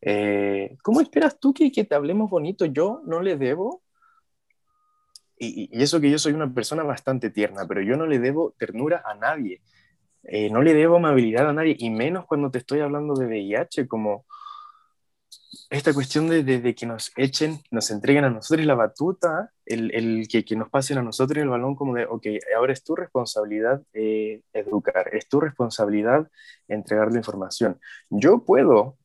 eh, 0.00 0.76
¿cómo 0.82 1.00
esperas 1.00 1.38
tú 1.40 1.52
que, 1.52 1.72
que, 1.72 1.84
te 1.84 1.94
hablemos 1.94 2.30
bonito? 2.30 2.64
Yo 2.64 3.02
no 3.04 3.20
le 3.20 3.36
debo 3.36 3.82
y, 5.38 5.82
eso 5.82 6.00
que 6.00 6.10
yo 6.10 6.18
soy 6.18 6.32
una 6.32 6.52
persona 6.52 6.82
bastante 6.82 7.30
tierna, 7.30 7.66
pero 7.66 7.82
yo 7.82 7.96
no 7.96 8.06
le 8.06 8.18
debo 8.18 8.54
ternura 8.58 9.02
a 9.04 9.14
nadie, 9.14 9.62
eh, 10.24 10.50
no 10.50 10.62
le 10.62 10.74
debo 10.74 10.96
amabilidad 10.96 11.48
a 11.48 11.52
nadie, 11.52 11.76
y 11.78 11.90
menos 11.90 12.26
cuando 12.26 12.50
te 12.50 12.58
estoy 12.58 12.80
hablando 12.80 13.14
de 13.14 13.26
VIH, 13.26 13.88
como 13.88 14.26
esta 15.70 15.92
cuestión 15.92 16.28
de, 16.28 16.42
de, 16.42 16.74
que 16.74 16.86
nos 16.86 17.12
echen, 17.16 17.60
nos 17.70 17.90
entreguen 17.90 18.24
a 18.24 18.30
nosotros 18.30 18.66
la 18.66 18.74
batuta, 18.74 19.50
el, 19.66 19.94
el 19.94 20.28
que, 20.28 20.44
que, 20.44 20.56
nos 20.56 20.70
pasen 20.70 20.98
a 20.98 21.02
nosotros 21.02 21.42
el 21.42 21.48
balón 21.48 21.74
como 21.74 21.94
de, 21.94 22.06
ok, 22.06 22.26
ahora 22.56 22.72
es 22.72 22.82
tu 22.82 22.96
responsabilidad 22.96 23.82
eh, 23.92 24.42
educar, 24.52 25.14
es 25.14 25.28
tu 25.28 25.40
responsabilidad 25.40 26.28
entregar 26.68 27.12
la 27.12 27.18
información. 27.18 27.78
Yo 28.10 28.44
puedo 28.44 28.97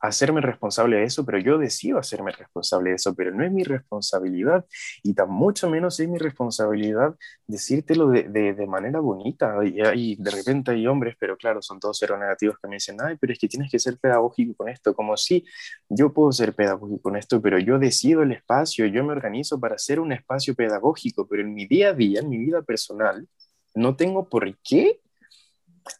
hacerme 0.00 0.40
responsable 0.40 0.96
de 0.96 1.04
eso, 1.04 1.24
pero 1.24 1.38
yo 1.38 1.58
decido 1.58 1.98
hacerme 1.98 2.32
responsable 2.32 2.90
de 2.90 2.96
eso, 2.96 3.14
pero 3.14 3.32
no 3.32 3.44
es 3.44 3.52
mi 3.52 3.64
responsabilidad 3.64 4.64
y 5.02 5.14
tan 5.14 5.30
mucho 5.30 5.70
menos 5.70 5.98
es 6.00 6.08
mi 6.08 6.18
responsabilidad 6.18 7.14
decírtelo 7.46 8.08
de, 8.08 8.24
de, 8.24 8.66
manera 8.66 9.00
bonita. 9.00 9.56
Y, 9.64 10.16
de 10.16 10.30
repente 10.30 10.72
hay 10.72 10.86
hombres, 10.86 11.16
pero 11.18 11.36
claro, 11.36 11.62
son 11.62 11.80
todos 11.80 12.00
negativos 12.18 12.56
que 12.60 12.68
me 12.68 12.76
dicen, 12.76 12.96
ay, 13.00 13.16
pero 13.20 13.32
es 13.32 13.38
que 13.38 13.48
tienes 13.48 13.70
que 13.70 13.78
ser 13.78 13.98
pedagógico 13.98 14.54
con 14.54 14.68
esto, 14.68 14.94
como 14.94 15.16
si 15.16 15.44
yo 15.88 16.12
puedo 16.12 16.32
ser 16.32 16.54
pedagógico 16.54 17.00
con 17.00 17.16
esto, 17.16 17.40
pero 17.40 17.58
yo 17.58 17.78
decido 17.78 18.22
el 18.22 18.32
espacio, 18.32 18.86
yo 18.86 19.04
me 19.04 19.12
organizo 19.12 19.58
para 19.60 19.78
ser 19.78 20.00
un 20.00 20.12
espacio 20.12 20.54
pedagógico, 20.54 21.26
pero 21.28 21.42
en 21.42 21.54
mi 21.54 21.66
día 21.66 21.90
a 21.90 21.94
día, 21.94 22.20
en 22.20 22.28
mi 22.28 22.38
vida 22.38 22.62
personal, 22.62 23.26
no 23.74 23.96
tengo 23.96 24.28
por 24.28 24.56
qué 24.58 25.00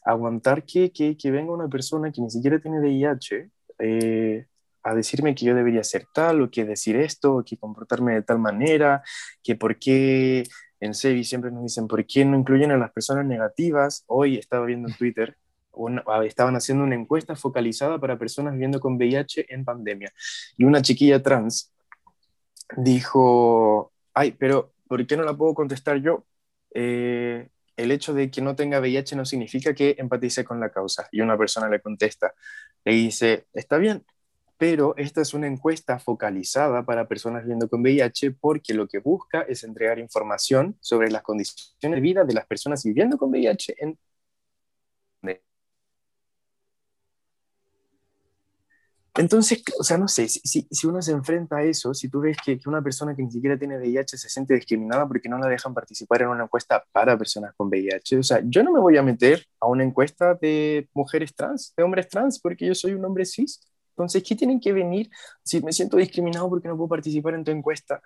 aguantar 0.04 0.64
que, 0.64 0.92
que, 0.92 1.16
que 1.16 1.30
venga 1.30 1.52
una 1.52 1.68
persona 1.68 2.10
que 2.10 2.20
ni 2.20 2.30
siquiera 2.30 2.58
tiene 2.58 2.80
VIH 2.80 3.50
eh, 3.78 4.46
a 4.82 4.94
decirme 4.94 5.34
que 5.34 5.46
yo 5.46 5.54
debería 5.54 5.82
ser 5.84 6.06
tal, 6.14 6.42
o 6.42 6.50
que 6.50 6.64
decir 6.64 6.96
esto, 6.96 7.36
o 7.36 7.44
que 7.44 7.56
comportarme 7.56 8.14
de 8.14 8.22
tal 8.22 8.38
manera, 8.38 9.02
que 9.42 9.56
por 9.56 9.78
qué 9.78 10.44
en 10.80 10.94
SEBI 10.94 11.24
siempre 11.24 11.50
nos 11.50 11.62
dicen 11.62 11.88
por 11.88 12.04
qué 12.06 12.24
no 12.24 12.38
incluyen 12.38 12.70
a 12.70 12.76
las 12.76 12.92
personas 12.92 13.26
negativas. 13.26 14.04
Hoy 14.06 14.36
estaba 14.36 14.66
viendo 14.66 14.88
en 14.88 14.94
Twitter, 14.98 15.36
ah, 16.06 16.24
estaban 16.24 16.56
haciendo 16.56 16.84
una 16.84 16.94
encuesta 16.94 17.34
focalizada 17.36 17.98
para 17.98 18.18
personas 18.18 18.52
viviendo 18.52 18.80
con 18.80 18.96
VIH 18.96 19.46
en 19.48 19.64
pandemia. 19.64 20.12
Y 20.56 20.64
una 20.64 20.82
chiquilla 20.82 21.22
trans 21.22 21.72
dijo, 22.76 23.92
ay, 24.14 24.32
pero 24.32 24.72
¿por 24.88 25.06
qué 25.06 25.16
no 25.16 25.24
la 25.24 25.36
puedo 25.36 25.54
contestar 25.54 25.98
yo? 25.98 26.26
Eh, 26.74 27.48
el 27.76 27.90
hecho 27.90 28.14
de 28.14 28.30
que 28.30 28.40
no 28.40 28.56
tenga 28.56 28.80
VIH 28.80 29.16
no 29.16 29.24
significa 29.24 29.74
que 29.74 29.96
empatice 29.98 30.44
con 30.44 30.60
la 30.60 30.70
causa. 30.70 31.08
Y 31.12 31.20
una 31.20 31.36
persona 31.36 31.68
le 31.68 31.80
contesta, 31.80 32.34
le 32.86 32.92
dice, 32.92 33.46
está 33.52 33.78
bien, 33.78 34.04
pero 34.58 34.96
esta 34.96 35.20
es 35.20 35.34
una 35.34 35.48
encuesta 35.48 35.98
focalizada 35.98 36.86
para 36.86 37.08
personas 37.08 37.42
viviendo 37.42 37.68
con 37.68 37.82
VIH 37.82 38.30
porque 38.40 38.74
lo 38.74 38.86
que 38.86 39.00
busca 39.00 39.42
es 39.42 39.64
entregar 39.64 39.98
información 39.98 40.76
sobre 40.80 41.10
las 41.10 41.22
condiciones 41.22 41.96
de 41.96 42.00
vida 42.00 42.24
de 42.24 42.34
las 42.34 42.46
personas 42.46 42.84
viviendo 42.84 43.18
con 43.18 43.30
VIH 43.30 43.74
en 43.78 43.98
Entonces, 49.18 49.62
o 49.78 49.82
sea, 49.82 49.96
no 49.96 50.08
sé, 50.08 50.28
si, 50.28 50.66
si, 50.70 50.86
uno 50.86 51.00
se 51.00 51.12
enfrenta 51.12 51.56
a 51.56 51.62
eso, 51.62 51.94
si 51.94 52.08
tú 52.08 52.20
ves 52.20 52.36
que, 52.44 52.58
que, 52.58 52.68
una 52.68 52.82
persona 52.82 53.14
que 53.14 53.22
ni 53.22 53.30
siquiera 53.30 53.58
tiene 53.58 53.78
VIH 53.78 54.18
se 54.18 54.28
siente 54.28 54.54
discriminada 54.54 55.06
porque 55.08 55.28
no 55.28 55.38
la 55.38 55.48
dejan 55.48 55.72
participar 55.72 56.22
en 56.22 56.28
una 56.28 56.44
encuesta 56.44 56.84
para 56.92 57.16
personas 57.16 57.54
con 57.56 57.68
VIH, 57.68 58.18
o 58.18 58.22
sea, 58.22 58.40
yo 58.44 58.62
no 58.62 58.72
me 58.72 58.80
voy 58.80 58.96
a 58.96 59.02
meter 59.02 59.44
a 59.60 59.66
una 59.66 59.84
encuesta 59.84 60.34
de 60.34 60.88
mujeres 60.94 61.34
trans, 61.34 61.72
de 61.76 61.82
hombres 61.82 62.08
trans, 62.08 62.38
porque 62.40 62.66
yo 62.66 62.74
soy 62.74 62.92
un 62.92 63.04
hombre 63.04 63.24
cis. 63.24 63.60
Entonces, 63.96 64.22
¿qué 64.22 64.36
tienen 64.36 64.60
que 64.60 64.74
venir 64.74 65.08
si 65.42 65.62
me 65.62 65.72
siento 65.72 65.96
discriminado 65.96 66.50
porque 66.50 66.68
no 66.68 66.76
puedo 66.76 66.88
participar 66.88 67.32
en 67.32 67.44
tu 67.44 67.50
encuesta? 67.50 68.02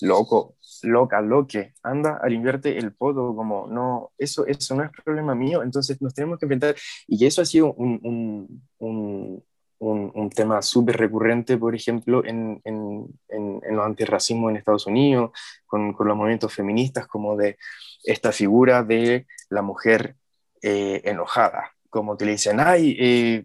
Loco, 0.00 0.56
loca, 0.82 1.20
loque, 1.20 1.74
anda 1.82 2.18
a 2.22 2.28
limpiarte 2.28 2.78
el 2.78 2.94
podo, 2.94 3.36
como, 3.36 3.66
no, 3.66 4.12
eso, 4.16 4.46
eso 4.46 4.74
no 4.74 4.84
es 4.84 4.90
problema 5.04 5.34
mío, 5.34 5.62
entonces 5.62 6.00
nos 6.00 6.14
tenemos 6.14 6.38
que 6.38 6.46
enfrentar, 6.46 6.74
y 7.06 7.26
eso 7.26 7.42
ha 7.42 7.44
sido 7.44 7.74
un, 7.74 8.00
un, 8.02 8.62
un 8.78 9.44
un, 9.90 10.30
tema 10.30 10.62
súper 10.62 10.96
recurrente, 10.96 11.56
por 11.58 11.74
ejemplo, 11.74 12.24
en, 12.24 12.60
en, 12.64 13.06
en, 13.28 13.60
en 13.62 13.76
los 13.76 13.84
antirracismos 13.84 14.50
en 14.50 14.56
Estados 14.56 14.86
Unidos, 14.86 15.30
con, 15.66 15.92
con, 15.92 16.08
los 16.08 16.16
movimientos 16.16 16.52
feministas, 16.52 17.06
como 17.06 17.36
de 17.36 17.58
esta 18.02 18.32
figura 18.32 18.82
de 18.82 19.26
la 19.50 19.62
mujer 19.62 20.16
eh, 20.62 21.02
enojada, 21.04 21.72
como 21.90 22.16
que 22.16 22.24
le 22.24 22.32
dicen, 22.32 22.60
ay, 22.60 22.96
eh, 22.98 23.44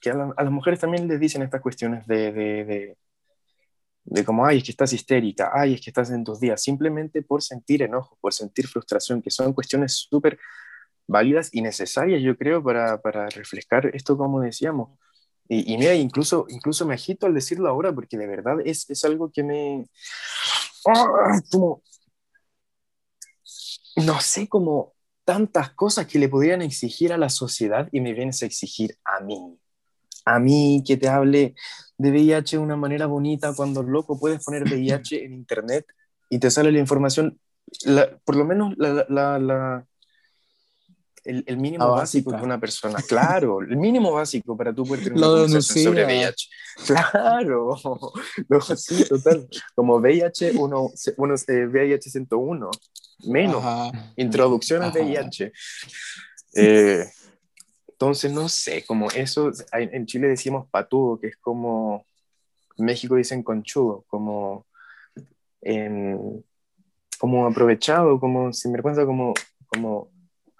que 0.00 0.10
a, 0.10 0.14
las 0.14 0.50
mujeres 0.50 0.80
también 0.80 1.08
les 1.08 1.20
dicen 1.20 1.42
estas 1.42 1.60
cuestiones 1.60 2.06
de, 2.06 2.32
de, 2.32 2.64
de, 2.64 2.96
de, 4.04 4.24
como, 4.24 4.44
ay, 4.46 4.58
es 4.58 4.64
que 4.64 4.72
estás 4.72 4.92
histérica, 4.92 5.50
ay, 5.52 5.74
es 5.74 5.80
que 5.80 5.90
estás 5.90 6.10
en 6.10 6.24
tus 6.24 6.40
días, 6.40 6.62
simplemente 6.62 7.22
por 7.22 7.42
sentir 7.42 7.82
enojo, 7.82 8.16
por 8.20 8.32
sentir 8.32 8.66
frustración, 8.66 9.22
que 9.22 9.30
son 9.30 9.52
cuestiones 9.52 9.94
súper 9.94 10.38
válidas 11.06 11.50
y 11.52 11.60
necesarias, 11.60 12.22
yo 12.22 12.36
creo, 12.36 12.62
para, 12.62 13.00
para 13.00 13.28
refrescar 13.28 13.90
esto, 13.94 14.16
como 14.16 14.40
decíamos. 14.40 14.98
Y, 15.52 15.76
mira, 15.78 15.94
incluso, 15.96 16.46
incluso 16.48 16.86
me 16.86 16.94
agito 16.94 17.26
al 17.26 17.34
decirlo 17.34 17.68
ahora 17.68 17.92
porque 17.92 18.16
de 18.16 18.28
verdad 18.28 18.58
es, 18.64 18.88
es 18.88 19.04
algo 19.04 19.32
que 19.32 19.42
me... 19.42 19.84
¡Ah! 20.86 21.40
Como, 21.50 21.82
no 23.96 24.20
sé, 24.20 24.48
como 24.48 24.94
tantas 25.24 25.70
cosas 25.70 26.06
que 26.06 26.20
le 26.20 26.28
podrían 26.28 26.62
exigir 26.62 27.12
a 27.12 27.18
la 27.18 27.28
sociedad 27.28 27.88
y 27.90 28.00
me 28.00 28.12
vienes 28.12 28.40
a 28.44 28.46
exigir 28.46 28.96
a 29.04 29.18
mí. 29.24 29.58
A 30.24 30.38
mí 30.38 30.84
que 30.86 30.96
te 30.96 31.08
hable 31.08 31.56
de 31.98 32.10
VIH 32.10 32.56
de 32.56 32.62
una 32.62 32.76
manera 32.76 33.06
bonita 33.06 33.52
cuando 33.52 33.82
loco 33.82 34.20
puedes 34.20 34.44
poner 34.44 34.62
VIH 34.62 35.24
en 35.24 35.32
internet 35.32 35.84
y 36.28 36.38
te 36.38 36.52
sale 36.52 36.70
la 36.70 36.78
información, 36.78 37.40
por 38.24 38.36
lo 38.36 38.44
menos 38.44 38.74
la, 38.78 39.04
la, 39.08 39.86
el, 41.24 41.56
mínimo 41.58 41.90
básico 41.90 42.32
de 42.32 42.42
una 42.42 42.58
persona. 42.58 42.98
Claro, 43.06 43.60
el 43.60 43.76
mínimo 43.76 44.12
básico 44.12 44.56
para 44.56 44.72
tú 44.74 44.84
poder 44.84 45.04
tener 45.04 45.18
una 45.18 45.26
conversación 45.26 45.84
sobre 45.84 46.04
VIH. 46.04 46.48
Claro, 46.86 47.76
no, 48.48 48.60
sí, 48.60 49.04
total. 49.08 49.48
Como 49.74 49.96
VIH, 49.96 50.52
uno, 50.56 50.90
uno 51.16 51.34
eh, 51.34 51.66
VIH 51.66 52.10
101, 52.10 52.70
menos. 53.26 53.92
Introducción 54.16 54.82
al 54.82 54.92
VIH. 54.92 55.52
Eh, 56.54 57.04
entonces, 57.88 58.32
no 58.32 58.48
sé, 58.48 58.84
como 58.86 59.10
eso, 59.10 59.50
en 59.72 60.06
Chile 60.06 60.28
decimos 60.28 60.66
patudo, 60.70 61.20
que 61.20 61.28
es 61.28 61.36
como, 61.36 62.06
en 62.78 62.86
México 62.86 63.16
dicen 63.16 63.42
conchudo, 63.42 64.04
como, 64.08 64.66
en, 65.60 66.42
como 67.18 67.46
aprovechado, 67.46 68.18
como 68.18 68.54
sinvergüenza, 68.54 69.04
como, 69.04 69.34
como 69.66 70.10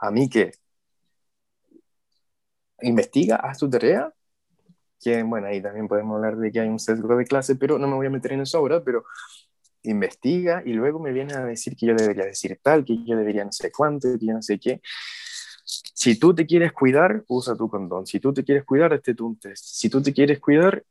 a 0.01 0.11
mí 0.11 0.28
que 0.28 0.53
investiga, 2.82 3.36
haz 3.36 3.59
tu 3.59 3.68
tarea, 3.68 4.12
que 5.01 5.22
bueno, 5.22 5.46
ahí 5.48 5.62
también 5.62 5.88
podemos 5.88 6.16
hablar 6.16 6.36
de 6.36 6.53
que 6.53 6.61
hay 6.61 6.68
un 6.68 6.78
sesgo 6.78 7.16
de 7.16 7.24
clase, 7.24 7.57
pero 7.57 7.78
no 7.78 7.86
me 7.86 7.94
voy 7.94 8.07
a 8.07 8.11
meter 8.11 8.32
en 8.32 8.42
eso 8.42 8.59
ahora, 8.59 8.82
pero 8.84 9.05
investiga 9.82 10.62
y 10.64 10.72
luego 10.72 10.98
me 11.01 11.12
viene 11.12 11.34
a 11.34 11.44
decir 11.44 11.76
que 11.76 11.86
yo 11.86 11.94
debería 11.94 12.24
decir 12.24 12.59
tal, 12.62 12.84
que 12.84 13.03
yo 13.05 13.16
debería 13.16 13.44
no 13.44 13.53
sé 13.53 13.72
cuánto, 13.72 14.09
que 14.18 14.26
yo 14.26 14.34
no 14.34 14.42
sé 14.42 14.59
qué. 14.59 14.80
Si 15.64 16.18
tú 16.18 16.34
te 16.34 16.46
quieres 16.46 16.72
cuidar, 16.72 17.24
usa 17.28 17.57
tu 17.57 17.68
condón. 17.68 18.07
Si 18.07 18.20
tú 18.20 18.32
te 18.32 18.44
quieres 18.44 18.64
cuidar, 18.64 18.92
este 18.92 19.14
tu 19.14 19.36
test. 19.36 19.64
Si 19.64 19.88
tú 19.88 20.03
te 20.03 20.12
quieres 20.12 20.40
cuidar, 20.40 20.84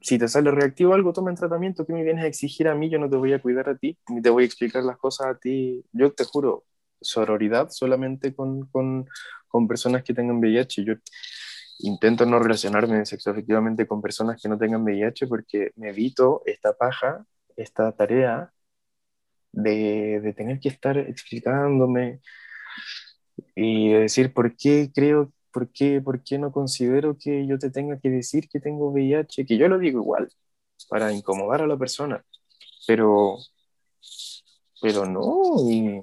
si 0.00 0.18
te 0.18 0.28
sale 0.28 0.50
reactivo 0.50 0.94
algo, 0.94 1.12
toma 1.12 1.30
el 1.30 1.38
tratamiento. 1.38 1.86
¿Qué 1.86 1.92
me 1.92 2.02
vienes 2.02 2.24
a 2.24 2.26
exigir 2.26 2.68
a 2.68 2.74
mí? 2.74 2.90
Yo 2.90 2.98
no 2.98 3.08
te 3.08 3.16
voy 3.16 3.32
a 3.32 3.40
cuidar 3.40 3.68
a 3.68 3.76
ti, 3.76 3.98
ni 4.08 4.20
te 4.20 4.30
voy 4.30 4.44
a 4.44 4.46
explicar 4.46 4.82
las 4.84 4.98
cosas 4.98 5.28
a 5.28 5.34
ti. 5.38 5.84
Yo 5.92 6.12
te 6.12 6.24
juro, 6.24 6.64
sororidad 7.00 7.68
solamente 7.70 8.34
con, 8.34 8.66
con, 8.66 9.06
con 9.48 9.68
personas 9.68 10.02
que 10.02 10.14
tengan 10.14 10.38
VIH. 10.38 10.84
Yo 10.84 10.94
intento 11.80 12.26
no 12.26 12.38
relacionarme 12.38 13.04
sexoafectivamente 13.06 13.86
con 13.86 14.02
personas 14.02 14.40
que 14.40 14.48
no 14.48 14.58
tengan 14.58 14.82
VIH 14.82 15.26
porque 15.26 15.72
me 15.76 15.90
evito 15.90 16.42
esta 16.46 16.72
paja, 16.74 17.24
esta 17.56 17.92
tarea 17.92 18.52
de, 19.52 20.20
de 20.20 20.32
tener 20.32 20.60
que 20.60 20.68
estar 20.68 20.96
explicándome 20.98 22.20
y 23.54 23.90
decir 23.90 24.32
por 24.32 24.56
qué 24.56 24.90
creo, 24.94 25.32
por 25.52 25.70
qué, 25.72 26.00
por 26.00 26.22
qué 26.22 26.38
no 26.38 26.52
considero 26.52 27.16
que 27.18 27.46
yo 27.46 27.58
te 27.58 27.70
tenga 27.70 27.98
que 27.98 28.10
decir 28.10 28.48
que 28.48 28.60
tengo 28.60 28.90
VIH, 28.90 29.46
que 29.46 29.58
yo 29.58 29.68
lo 29.68 29.78
digo 29.78 30.00
igual, 30.00 30.28
para 30.88 31.12
incomodar 31.12 31.62
a 31.62 31.66
la 31.66 31.76
persona, 31.76 32.24
pero, 32.86 33.38
pero 34.80 35.06
no, 35.06 35.54
y, 35.70 36.00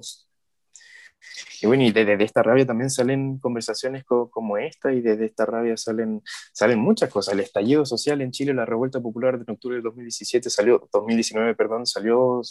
y 1.60 1.66
bueno, 1.66 1.82
y 1.82 1.92
desde 1.92 2.22
esta 2.22 2.42
rabia 2.42 2.66
también 2.66 2.90
salen 2.90 3.38
conversaciones 3.38 4.04
como 4.04 4.58
esta 4.58 4.92
y 4.92 5.00
desde 5.00 5.26
esta 5.26 5.46
rabia 5.46 5.76
salen, 5.76 6.22
salen 6.52 6.78
muchas 6.78 7.10
cosas. 7.10 7.34
El 7.34 7.40
estallido 7.40 7.84
social 7.84 8.20
en 8.20 8.30
Chile, 8.30 8.54
la 8.54 8.64
revuelta 8.64 9.00
popular 9.00 9.38
de 9.38 9.52
octubre 9.52 9.76
de 9.76 9.82
2017 9.82 10.50
salió, 10.50 10.88
2019, 10.92 11.54
perdón, 11.54 11.86
salió 11.86 12.42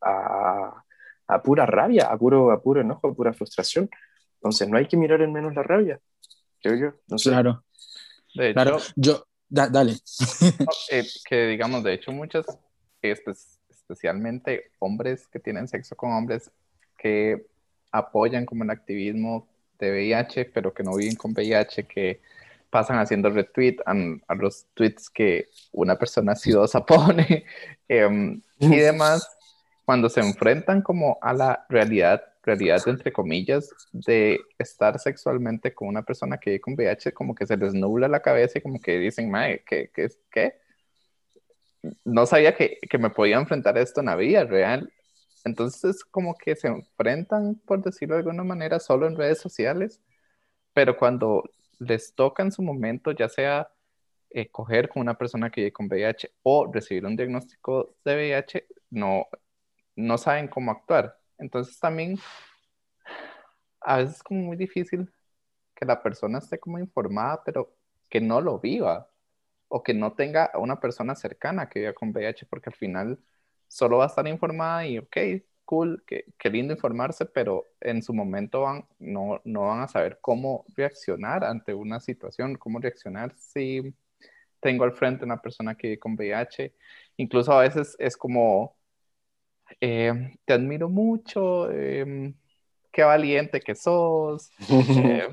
a, 0.00 0.84
a 1.28 1.42
pura 1.42 1.66
rabia, 1.66 2.06
a 2.06 2.16
puro, 2.16 2.50
a 2.50 2.62
puro 2.62 2.80
enojo, 2.80 3.08
a 3.08 3.14
pura 3.14 3.32
frustración. 3.32 3.90
Entonces 4.36 4.68
no 4.68 4.76
hay 4.76 4.86
que 4.86 4.96
mirar 4.96 5.22
en 5.22 5.32
menos 5.32 5.54
la 5.54 5.62
rabia, 5.62 6.00
creo 6.60 6.76
yo. 6.76 7.00
No 7.08 7.18
sé. 7.18 7.30
Claro. 7.30 7.64
claro, 8.34 8.78
yo, 8.94 9.26
dale. 9.48 9.94
Eh, 10.90 11.04
que 11.28 11.46
digamos, 11.46 11.82
de 11.82 11.94
hecho, 11.94 12.12
muchas, 12.12 12.46
especialmente 13.02 14.70
hombres 14.78 15.26
que 15.28 15.40
tienen 15.40 15.68
sexo 15.68 15.96
con 15.96 16.12
hombres, 16.12 16.50
que 16.96 17.46
apoyan 17.92 18.46
como 18.46 18.64
el 18.64 18.70
activismo 18.70 19.46
de 19.78 19.90
VIH, 19.90 20.46
pero 20.46 20.72
que 20.72 20.82
no 20.82 20.94
viven 20.94 21.16
con 21.16 21.32
VIH, 21.32 21.84
que 21.84 22.20
pasan 22.70 22.98
haciendo 22.98 23.30
retweet 23.30 23.76
a, 23.86 24.34
los 24.34 24.66
tweets 24.74 25.08
que 25.10 25.48
una 25.72 25.96
persona 25.96 26.32
acidosa 26.32 26.84
pone 26.86 27.44
em, 27.88 28.40
y 28.58 28.76
demás, 28.76 29.28
cuando 29.84 30.08
se 30.08 30.20
enfrentan 30.20 30.82
como 30.82 31.18
a 31.22 31.32
la 31.32 31.64
realidad, 31.68 32.22
realidad 32.42 32.82
entre 32.86 33.12
comillas, 33.12 33.70
de 33.92 34.40
estar 34.58 34.98
sexualmente 34.98 35.74
con 35.74 35.88
una 35.88 36.02
persona 36.02 36.38
que 36.38 36.50
vive 36.50 36.60
con 36.60 36.74
VIH, 36.74 37.12
como 37.12 37.34
que 37.34 37.46
se 37.46 37.56
les 37.56 37.74
nubla 37.74 38.08
la 38.08 38.20
cabeza 38.20 38.58
y 38.58 38.62
como 38.62 38.80
que 38.80 38.98
dicen, 38.98 39.30
mae, 39.30 39.62
¿qué? 39.66 39.90
¿Qué? 39.94 40.08
qué? 40.30 40.54
No 42.04 42.26
sabía 42.26 42.56
que, 42.56 42.78
que 42.90 42.98
me 42.98 43.10
podía 43.10 43.36
enfrentar 43.36 43.76
a 43.78 43.80
esto 43.80 44.00
en 44.00 44.06
la 44.06 44.16
vida 44.16 44.44
real 44.44 44.92
entonces, 45.46 46.04
como 46.04 46.34
que 46.36 46.56
se 46.56 46.66
enfrentan, 46.68 47.54
por 47.66 47.80
decirlo 47.82 48.16
de 48.16 48.20
alguna 48.22 48.42
manera, 48.44 48.80
solo 48.80 49.06
en 49.06 49.16
redes 49.16 49.38
sociales, 49.40 50.02
pero 50.74 50.96
cuando 50.96 51.44
les 51.78 52.14
toca 52.14 52.42
en 52.42 52.52
su 52.52 52.62
momento, 52.62 53.12
ya 53.12 53.28
sea 53.28 53.70
eh, 54.30 54.50
coger 54.50 54.88
con 54.88 55.02
una 55.02 55.16
persona 55.16 55.50
que 55.50 55.60
vive 55.62 55.72
con 55.72 55.86
VIH 55.86 56.32
o 56.42 56.70
recibir 56.72 57.06
un 57.06 57.16
diagnóstico 57.16 57.96
de 58.04 58.16
VIH, 58.16 58.66
no, 58.90 59.26
no 59.96 60.18
saben 60.18 60.48
cómo 60.48 60.72
actuar. 60.72 61.16
Entonces, 61.38 61.78
también 61.78 62.18
a 63.80 63.98
veces 63.98 64.16
es 64.16 64.22
como 64.24 64.40
muy 64.42 64.56
difícil 64.56 65.12
que 65.76 65.86
la 65.86 66.02
persona 66.02 66.38
esté 66.38 66.58
como 66.58 66.78
informada, 66.80 67.42
pero 67.44 67.76
que 68.08 68.20
no 68.20 68.40
lo 68.40 68.58
viva 68.58 69.08
o 69.68 69.82
que 69.82 69.94
no 69.94 70.14
tenga 70.14 70.50
una 70.56 70.80
persona 70.80 71.14
cercana 71.14 71.68
que 71.68 71.80
viva 71.80 71.92
con 71.94 72.10
VIH, 72.10 72.46
porque 72.46 72.70
al 72.70 72.76
final 72.76 73.20
solo 73.68 73.98
va 73.98 74.04
a 74.04 74.08
estar 74.08 74.26
informada 74.28 74.86
y, 74.86 74.98
ok, 74.98 75.16
cool, 75.64 76.04
qué, 76.06 76.24
lindo 76.50 76.72
informarse, 76.72 77.26
pero 77.26 77.66
en 77.80 78.02
su 78.02 78.14
momento 78.14 78.62
van, 78.62 78.86
no, 78.98 79.40
no 79.44 79.62
van 79.62 79.80
a 79.82 79.88
saber 79.88 80.18
cómo 80.22 80.64
reaccionar 80.76 81.44
ante 81.44 81.74
una 81.74 82.00
situación, 82.00 82.56
cómo 82.56 82.78
reaccionar 82.78 83.34
si 83.36 83.94
tengo 84.60 84.84
al 84.84 84.92
frente 84.92 85.24
una 85.24 85.40
persona 85.42 85.76
que 85.76 85.88
vive 85.88 86.00
con 86.00 86.14
VIH. 86.14 86.74
Incluso 87.18 87.52
a 87.52 87.62
veces 87.62 87.96
es 87.98 88.16
como, 88.16 88.76
eh, 89.80 90.12
te 90.44 90.52
admiro 90.52 90.88
mucho, 90.88 91.70
em, 91.70 92.34
qué 92.96 93.02
valiente 93.04 93.60
que 93.60 93.74
sos, 93.74 94.50
eh, 94.70 95.28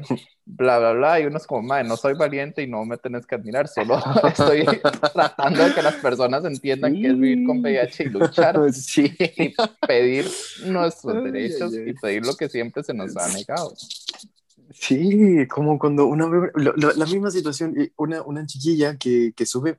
bla, 0.45 0.80
bla, 0.80 0.91
bla, 0.91 1.20
y 1.22 1.26
uno 1.26 1.38
es 1.38 1.47
como, 1.47 1.61
madre, 1.61 1.88
no 1.88 1.95
soy 1.95 2.14
valiente 2.14 2.61
y 2.61 2.68
no 2.68 2.84
me 2.84 2.97
tenés 2.97 3.26
que 3.26 3.36
admirar, 3.36 3.70
solo 3.70 3.97
estoy 4.28 4.66
tratando 5.14 5.64
de 5.64 5.74
que 5.74 5.82
las 5.82 5.95
personas 5.95 6.43
entiendan 6.43 6.93
que 6.93 7.07
es 7.07 7.18
vivir 7.18 7.47
con 7.47 7.59
VIH 7.61 8.03
y 8.03 8.09
luchar, 8.09 8.59
Sí. 8.74 9.16
y 9.38 9.55
pedir 9.88 10.30
nuestros 10.66 11.24
derechos 11.24 11.74
y 11.74 11.93
pedir 11.93 12.26
lo 12.26 12.36
que 12.36 12.49
siempre 12.49 12.84
se 12.84 12.93
nos 12.93 13.16
ha 13.16 13.30
negado. 13.30 13.74
Sí, 14.74 15.47
como 15.47 15.80
cuando 15.80 16.05
una 16.07 16.26
lo- 16.28 16.74
lo- 16.76 16.93
la 16.93 17.05
misma 17.05 17.32
situación, 17.32 17.80
eh, 17.80 17.91
una, 17.95 18.22
una 18.24 18.45
chiquilla 18.45 18.97
que, 18.97 19.32
que 19.36 19.45
sube, 19.45 19.78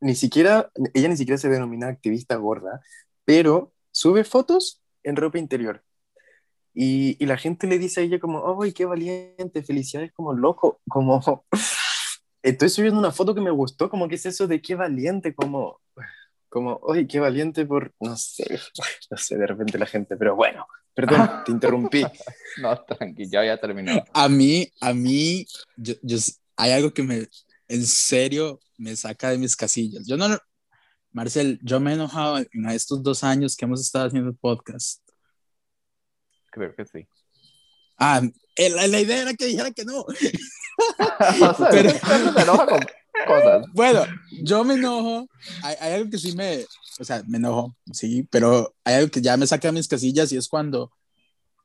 ni 0.00 0.14
siquiera, 0.16 0.70
ella 0.92 1.08
ni 1.08 1.16
siquiera 1.16 1.38
se 1.38 1.48
denomina 1.48 1.86
activista 1.88 2.34
gorda, 2.36 2.80
pero 3.24 3.72
sube 3.92 4.24
fotos 4.24 4.82
en 5.04 5.14
ropa 5.16 5.38
interior. 5.38 5.82
Y, 6.78 7.16
y 7.18 7.24
la 7.26 7.38
gente 7.38 7.66
le 7.66 7.78
dice 7.78 8.00
a 8.00 8.04
ella 8.04 8.20
como, 8.20 8.62
¡ay, 8.62 8.72
qué 8.74 8.84
valiente! 8.84 9.62
Felicidades 9.62 10.12
como 10.12 10.34
loco, 10.34 10.78
como, 10.90 11.22
estoy 12.42 12.68
subiendo 12.68 13.00
una 13.00 13.12
foto 13.12 13.34
que 13.34 13.40
me 13.40 13.50
gustó, 13.50 13.88
como 13.88 14.08
que 14.08 14.16
es 14.16 14.26
eso 14.26 14.46
de 14.46 14.60
qué 14.60 14.74
valiente, 14.74 15.34
como, 15.34 15.80
como, 16.50 16.78
¡ay, 16.92 17.06
qué 17.06 17.18
valiente 17.18 17.64
por, 17.64 17.94
no 17.98 18.14
sé, 18.18 18.60
no 19.10 19.16
sé, 19.16 19.38
de 19.38 19.46
repente 19.46 19.78
la 19.78 19.86
gente, 19.86 20.18
pero 20.18 20.36
bueno, 20.36 20.66
perdón, 20.92 21.26
te 21.46 21.52
interrumpí. 21.52 22.04
No, 22.60 22.78
tranqui, 22.84 23.26
ya 23.26 23.38
había 23.38 23.58
terminado. 23.58 24.04
A 24.12 24.28
mí, 24.28 24.70
a 24.82 24.92
mí, 24.92 25.46
yo, 25.78 25.94
yo- 26.02 26.18
hay 26.56 26.72
algo 26.72 26.92
que 26.92 27.02
me, 27.02 27.26
en 27.68 27.86
serio, 27.86 28.60
me 28.76 28.94
saca 28.96 29.30
de 29.30 29.38
mis 29.38 29.56
casillas. 29.56 30.06
Yo 30.06 30.18
no, 30.18 30.26
Marcel, 31.10 31.58
yo 31.62 31.80
me 31.80 31.92
he 31.92 31.94
enojado 31.94 32.36
en 32.36 32.68
estos 32.68 33.02
dos 33.02 33.24
años 33.24 33.56
que 33.56 33.64
hemos 33.64 33.80
estado 33.80 34.08
haciendo 34.08 34.28
el 34.28 34.36
podcast. 34.36 35.00
Creo 36.56 36.74
que 36.74 36.86
sí. 36.86 37.06
Ah, 37.98 38.22
el- 38.56 38.74
la, 38.76 38.86
la 38.86 39.00
idea 39.00 39.20
era 39.22 39.34
que 39.34 39.44
dijera 39.46 39.70
que 39.70 39.84
no. 39.84 40.00
o 40.08 41.54
sea, 41.54 41.68
Pero- 41.70 41.90
uno 41.90 42.32
se 42.32 42.42
enoja 42.42 42.66
con 42.66 42.80
cosas. 43.26 43.66
Bueno, 43.74 44.04
yo 44.42 44.64
me 44.64 44.74
enojo. 44.74 45.28
Hay, 45.62 45.76
hay 45.80 45.92
algo 45.94 46.10
que 46.10 46.16
sí 46.18 46.34
me, 46.34 46.64
o 46.98 47.04
sea, 47.04 47.22
me 47.26 47.36
enojo, 47.36 47.76
sí, 47.92 48.26
pero 48.30 48.74
hay 48.84 48.94
algo 48.94 49.10
que 49.10 49.20
ya 49.20 49.36
me 49.36 49.46
saca 49.46 49.68
de 49.68 49.72
mis 49.72 49.86
casillas 49.88 50.32
y 50.32 50.38
es 50.38 50.48
cuando, 50.48 50.90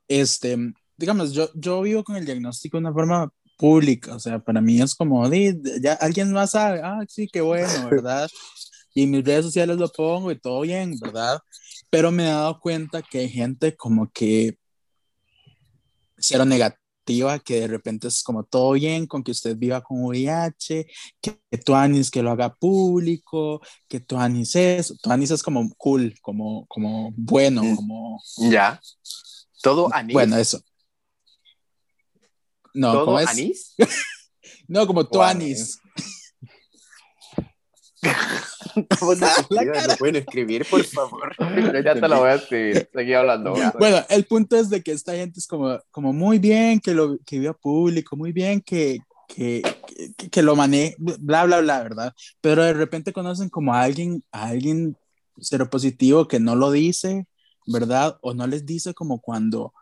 este, 0.10 0.58
digamos, 0.98 1.32
yo, 1.32 1.50
yo 1.56 1.82
vivo 1.82 2.04
con 2.04 2.18
el 2.18 2.26
diagnóstico 2.26 2.78
de 2.78 2.82
una 2.82 2.94
forma 2.94 3.34
pública, 3.58 4.16
o 4.16 4.20
sea, 4.20 4.40
para 4.40 4.60
mí 4.60 4.82
es 4.82 4.94
como, 4.96 5.30
"Di, 5.30 5.54
ya 5.82 5.94
alguien 5.94 6.34
más 6.34 6.52
sabe, 6.52 6.82
ah, 6.84 7.00
sí, 7.08 7.28
qué 7.32 7.40
bueno, 7.42 7.68
¿verdad? 7.90 8.30
Y 8.94 9.04
en 9.04 9.12
mis 9.12 9.24
redes 9.24 9.46
sociales 9.46 9.78
lo 9.78 9.88
pongo 9.90 10.32
y 10.32 10.40
todo 10.40 10.62
bien, 10.62 11.00
¿verdad? 11.00 11.40
Pero 11.90 12.12
me 12.12 12.24
he 12.24 12.28
dado 12.28 12.60
cuenta 12.60 13.02
que 13.02 13.20
hay 13.20 13.30
gente 13.30 13.76
como 13.76 14.10
que 14.12 14.58
cero 16.22 16.46
negativa, 16.46 17.40
que 17.40 17.62
de 17.62 17.68
repente 17.68 18.08
es 18.08 18.24
como 18.24 18.44
todo 18.44 18.74
bien 18.74 19.06
con 19.08 19.24
que 19.24 19.32
usted 19.32 19.58
viva 19.58 19.82
con 19.82 20.04
VIH, 20.06 20.86
que, 21.22 21.40
que 21.50 21.58
Tuanis 21.58 22.10
que 22.12 22.22
lo 22.24 22.32
haga 22.32 22.54
público, 22.54 23.60
que 23.90 24.00
Tuanis 24.00 24.56
es, 24.56 24.94
Tuanis 25.02 25.32
es 25.32 25.44
como 25.44 25.68
cool, 25.78 26.14
como, 26.22 26.66
como 26.68 27.12
bueno, 27.16 27.64
Mm. 27.64 27.76
como, 27.76 28.22
Ya. 28.50 28.80
¿Todo 29.62 29.94
anís? 29.94 30.14
bueno, 30.14 30.38
eso. 30.38 30.62
No, 32.74 32.94
¿Todo 32.94 33.06
¿cómo 33.06 33.20
es? 33.20 33.28
anís? 33.30 33.76
No, 34.68 34.88
como 34.88 35.06
Tuanis. 35.08 35.80
¿Cómo 38.02 38.14
¿Lo 38.76 38.86
pueden 40.00 40.16
escribir, 40.18 40.66
por 40.70 40.84
favor? 40.84 41.36
Ya 41.84 41.94
te 41.94 42.08
lo 42.08 42.20
voy 42.20 42.30
a 42.30 42.36
escribir. 42.36 42.90
Seguí 42.94 43.14
hablando. 43.14 43.54
Bueno, 43.80 43.98
el 44.10 44.26
punto 44.26 44.56
es 44.56 44.70
de 44.70 44.82
que 44.82 44.92
esta 44.92 45.14
gente 45.14 45.40
es 45.40 45.48
como, 45.48 45.80
como 45.92 46.14
muy 46.14 46.40
bien 46.40 46.80
que 46.80 46.94
lo 46.94 47.18
que 47.26 47.40
viva 47.40 47.54
público, 47.54 48.16
muy 48.16 48.32
bien 48.32 48.62
que, 48.62 49.00
que, 49.28 49.62
que, 50.18 50.30
que 50.30 50.42
lo 50.42 50.56
maneje, 50.56 50.96
bla, 50.98 51.46
bla, 51.46 51.62
bla, 51.62 51.84
¿verdad? 51.84 52.14
Pero 52.40 52.64
de 52.64 52.74
repente 52.74 53.14
conocen 53.14 53.50
como 53.50 53.74
a 53.74 53.82
alguien, 53.82 54.24
a 54.32 54.48
alguien 54.50 54.96
seropositivo 55.40 56.28
que 56.28 56.40
no 56.40 56.56
lo 56.56 56.72
dice, 56.72 57.26
¿verdad? 57.68 58.18
O 58.22 58.34
no 58.34 58.48
les 58.48 58.66
dice 58.66 58.94
como 58.94 59.20
cuando, 59.20 59.74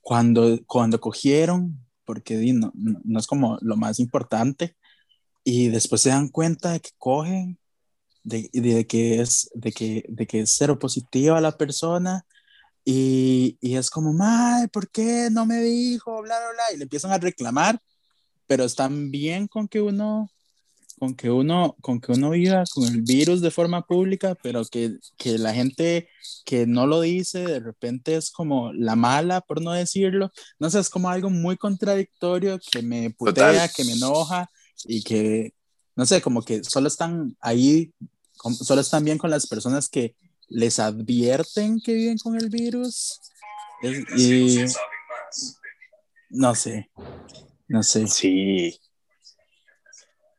cuando, 0.00 0.58
cuando 0.66 1.00
cogieron, 1.00 1.78
porque 2.04 2.36
no, 2.52 2.72
no 2.74 3.18
es 3.18 3.26
como 3.26 3.58
lo 3.60 3.76
más 3.76 3.98
importante, 3.98 4.76
y 5.44 5.68
después 5.68 6.02
se 6.02 6.10
dan 6.10 6.28
cuenta 6.28 6.72
de 6.72 6.80
que 6.80 6.90
cogen, 6.98 7.58
de, 8.28 8.50
de 8.52 8.86
que 8.86 9.20
es, 9.20 9.50
de 9.54 9.72
que, 9.72 10.04
de 10.08 10.26
que 10.26 10.40
es 10.40 10.50
seropositiva 10.50 11.40
la 11.40 11.56
persona, 11.56 12.24
y, 12.84 13.58
y 13.60 13.76
es 13.76 13.90
como, 13.90 14.14
madre, 14.14 14.68
¿por 14.68 14.90
qué 14.90 15.28
no 15.30 15.44
me 15.44 15.60
dijo? 15.60 16.22
Bla, 16.22 16.38
bla, 16.38 16.50
bla. 16.52 16.74
Y 16.74 16.78
le 16.78 16.84
empiezan 16.84 17.12
a 17.12 17.18
reclamar, 17.18 17.78
pero 18.46 18.64
están 18.64 19.10
bien 19.10 19.46
con 19.46 19.68
que 19.68 19.82
uno, 19.82 20.30
con 20.98 21.14
que 21.14 21.30
uno, 21.30 21.76
con 21.82 22.00
que 22.00 22.12
uno 22.12 22.30
viva 22.30 22.64
con 22.72 22.84
el 22.84 23.02
virus 23.02 23.42
de 23.42 23.50
forma 23.50 23.86
pública, 23.86 24.34
pero 24.42 24.64
que, 24.64 24.96
que 25.18 25.36
la 25.36 25.52
gente 25.52 26.08
que 26.46 26.66
no 26.66 26.86
lo 26.86 27.02
dice 27.02 27.44
de 27.44 27.60
repente 27.60 28.16
es 28.16 28.30
como 28.30 28.72
la 28.72 28.96
mala, 28.96 29.42
por 29.42 29.60
no 29.60 29.72
decirlo. 29.72 30.30
No 30.58 30.70
sé, 30.70 30.80
es 30.80 30.88
como 30.88 31.10
algo 31.10 31.28
muy 31.28 31.58
contradictorio 31.58 32.58
que 32.58 32.80
me 32.80 33.10
putea, 33.10 33.52
Total. 33.52 33.70
que 33.76 33.84
me 33.84 33.92
enoja 33.92 34.50
y 34.84 35.02
que, 35.02 35.52
no 35.94 36.06
sé, 36.06 36.22
como 36.22 36.40
que 36.40 36.64
solo 36.64 36.88
están 36.88 37.36
ahí, 37.40 37.92
solo 38.42 38.80
están 38.80 39.04
bien 39.04 39.18
con 39.18 39.30
las 39.30 39.46
personas 39.46 39.88
que 39.88 40.14
les 40.48 40.78
advierten 40.78 41.80
que 41.80 41.94
viven 41.94 42.18
con 42.18 42.36
el 42.36 42.48
virus. 42.48 43.20
Es- 43.82 44.04
y 44.18 44.64
no 46.30 46.54
sé, 46.54 46.90
no 47.68 47.82
sé. 47.82 48.06
Sí. 48.06 48.80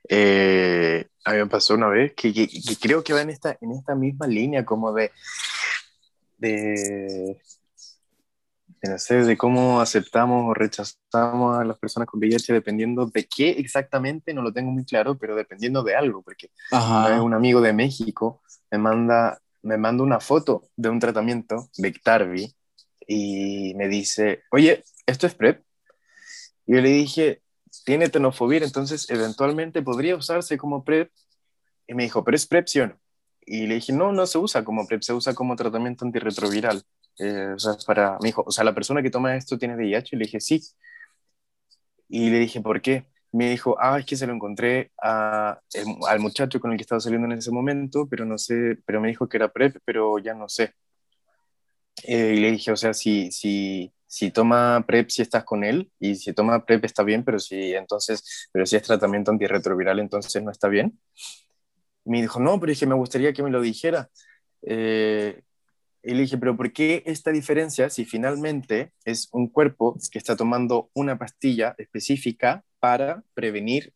Eh, 0.08 1.06
a 1.26 1.32
mí 1.34 1.38
me 1.38 1.48
pasó 1.48 1.76
una 1.76 1.88
vez 1.90 2.14
que, 2.16 2.34
que- 2.34 2.48
que 2.48 2.76
creo 2.78 3.04
que 3.04 3.14
va 3.14 3.22
en 3.22 3.30
esta, 3.30 3.58
en 3.62 3.72
esta 3.74 3.94
misma 3.96 4.26
línea 4.28 4.66
como 4.66 4.92
de, 4.94 5.12
de, 6.38 7.40
no 8.88 8.98
sé, 8.98 9.24
de 9.24 9.38
cómo 9.38 9.82
aceptamos 9.82 10.46
o 10.48 10.54
rechazamos 10.54 11.58
a 11.58 11.66
las 11.66 11.78
personas 11.78 12.08
con 12.08 12.20
VIH 12.20 12.54
dependiendo 12.54 13.08
de 13.08 13.28
qué 13.28 13.52
exactamente, 13.52 14.34
no 14.34 14.42
lo 14.42 14.54
tengo 14.54 14.72
muy 14.72 14.86
claro, 14.86 15.18
pero 15.18 15.36
dependiendo 15.36 15.84
de 15.84 15.96
algo, 15.96 16.22
porque 16.22 16.52
Ajá. 16.72 17.22
un 17.22 17.34
amigo 17.34 17.62
de 17.62 17.74
México 17.74 18.42
me 18.72 18.78
manda, 18.78 19.42
me 19.62 19.78
manda 19.78 20.04
una 20.04 20.20
foto 20.20 20.70
de 20.78 20.90
un 20.90 21.00
tratamiento 21.00 21.70
de 21.78 21.88
Ictarvi 21.90 22.56
y 23.08 23.74
me 23.76 23.88
dice, 23.88 24.44
oye, 24.52 24.84
¿esto 25.06 25.28
es 25.28 25.34
PrEP? 25.34 25.64
Y 26.66 26.76
yo 26.76 26.82
le 26.82 26.90
dije, 26.90 27.42
tiene 27.84 28.10
tenofovir, 28.10 28.64
entonces 28.64 29.10
eventualmente 29.10 29.82
podría 29.82 30.16
usarse 30.16 30.58
como 30.58 30.84
PrEP. 30.84 31.12
Y 31.88 31.96
me 31.96 32.04
dijo, 32.04 32.24
¿pero 32.24 32.36
es 32.36 32.46
PrEP, 32.46 32.68
sí 32.68 32.80
o 32.80 32.88
no? 32.88 33.00
Y 33.46 33.66
le 33.66 33.76
dije, 33.76 33.94
no, 33.94 34.12
no 34.12 34.28
se 34.28 34.38
usa 34.38 34.64
como 34.64 34.86
PrEP, 34.86 35.02
se 35.02 35.14
usa 35.14 35.34
como 35.34 35.56
tratamiento 35.56 36.06
antirretroviral. 36.06 36.84
Eh, 37.20 37.54
o 37.56 37.60
sea, 37.60 37.74
para, 37.86 38.14
me 38.22 38.28
dijo, 38.30 38.44
o 38.46 38.52
sea, 38.52 38.64
la 38.64 38.74
persona 38.76 39.02
que 39.02 39.10
toma 39.12 39.36
esto 39.36 39.58
tiene 39.58 39.76
VIH. 39.76 40.16
Y 40.16 40.20
le 40.20 40.26
dije, 40.26 40.40
sí. 40.42 40.62
Y 42.08 42.30
le 42.30 42.40
dije, 42.40 42.62
¿por 42.62 42.82
qué? 42.82 43.06
Me 43.32 43.50
dijo, 43.50 43.76
ah, 43.80 44.00
es 44.00 44.06
que 44.06 44.16
se 44.18 44.26
lo 44.28 44.34
encontré 44.34 44.92
a, 45.02 45.60
el- 45.74 45.86
al 46.08 46.20
muchacho 46.20 46.60
con 46.60 46.72
el 46.72 46.78
que 46.78 46.82
estaba 46.84 47.00
saliendo 47.02 47.28
en 47.28 47.34
ese 47.38 47.52
momento, 47.52 48.08
pero 48.10 48.26
no 48.26 48.38
sé, 48.38 48.78
pero 48.86 49.00
me 49.02 49.10
dijo 49.10 49.30
que 49.30 49.38
era 49.38 49.50
PrEP, 49.52 49.78
pero 49.86 50.18
ya 50.20 50.34
no 50.34 50.50
sé. 50.50 50.74
Eh, 52.04 52.34
y 52.38 52.40
le 52.40 52.52
dije, 52.52 52.72
o 52.72 52.76
sea, 52.78 52.94
si, 52.94 53.30
si, 53.32 53.94
si 54.08 54.32
toma 54.32 54.84
PrEP, 54.88 55.10
si 55.10 55.22
estás 55.22 55.44
con 55.44 55.64
él, 55.64 55.92
y 56.00 56.16
si 56.16 56.34
toma 56.34 56.66
PrEP 56.66 56.86
está 56.86 57.04
bien, 57.04 57.24
pero 57.26 57.40
si 57.40 57.74
entonces, 57.74 58.50
pero 58.54 58.66
si 58.66 58.76
es 58.78 58.84
tratamiento 58.84 59.32
antirretroviral, 59.32 60.00
entonces 60.00 60.42
no 60.44 60.52
está 60.52 60.70
bien. 60.70 60.98
Me 62.06 62.22
dijo, 62.22 62.40
no, 62.40 62.60
pero 62.60 62.74
que 62.78 62.86
me 62.88 62.96
gustaría 62.96 63.34
que 63.34 63.44
me 63.44 63.50
lo 63.52 63.62
dijera. 63.62 64.10
Eh, 64.64 65.42
y 66.04 66.14
le 66.14 66.22
dije, 66.22 66.38
pero 66.38 66.56
¿por 66.56 66.72
qué 66.72 67.04
esta 67.06 67.32
diferencia 67.32 67.90
si 67.90 68.06
finalmente 68.06 68.94
es 69.06 69.30
un 69.32 69.48
cuerpo 69.48 69.98
que 70.12 70.18
está 70.18 70.36
tomando 70.36 70.90
una 70.94 71.18
pastilla 71.18 71.76
específica 71.78 72.64
para 72.80 73.24
prevenir 73.34 73.94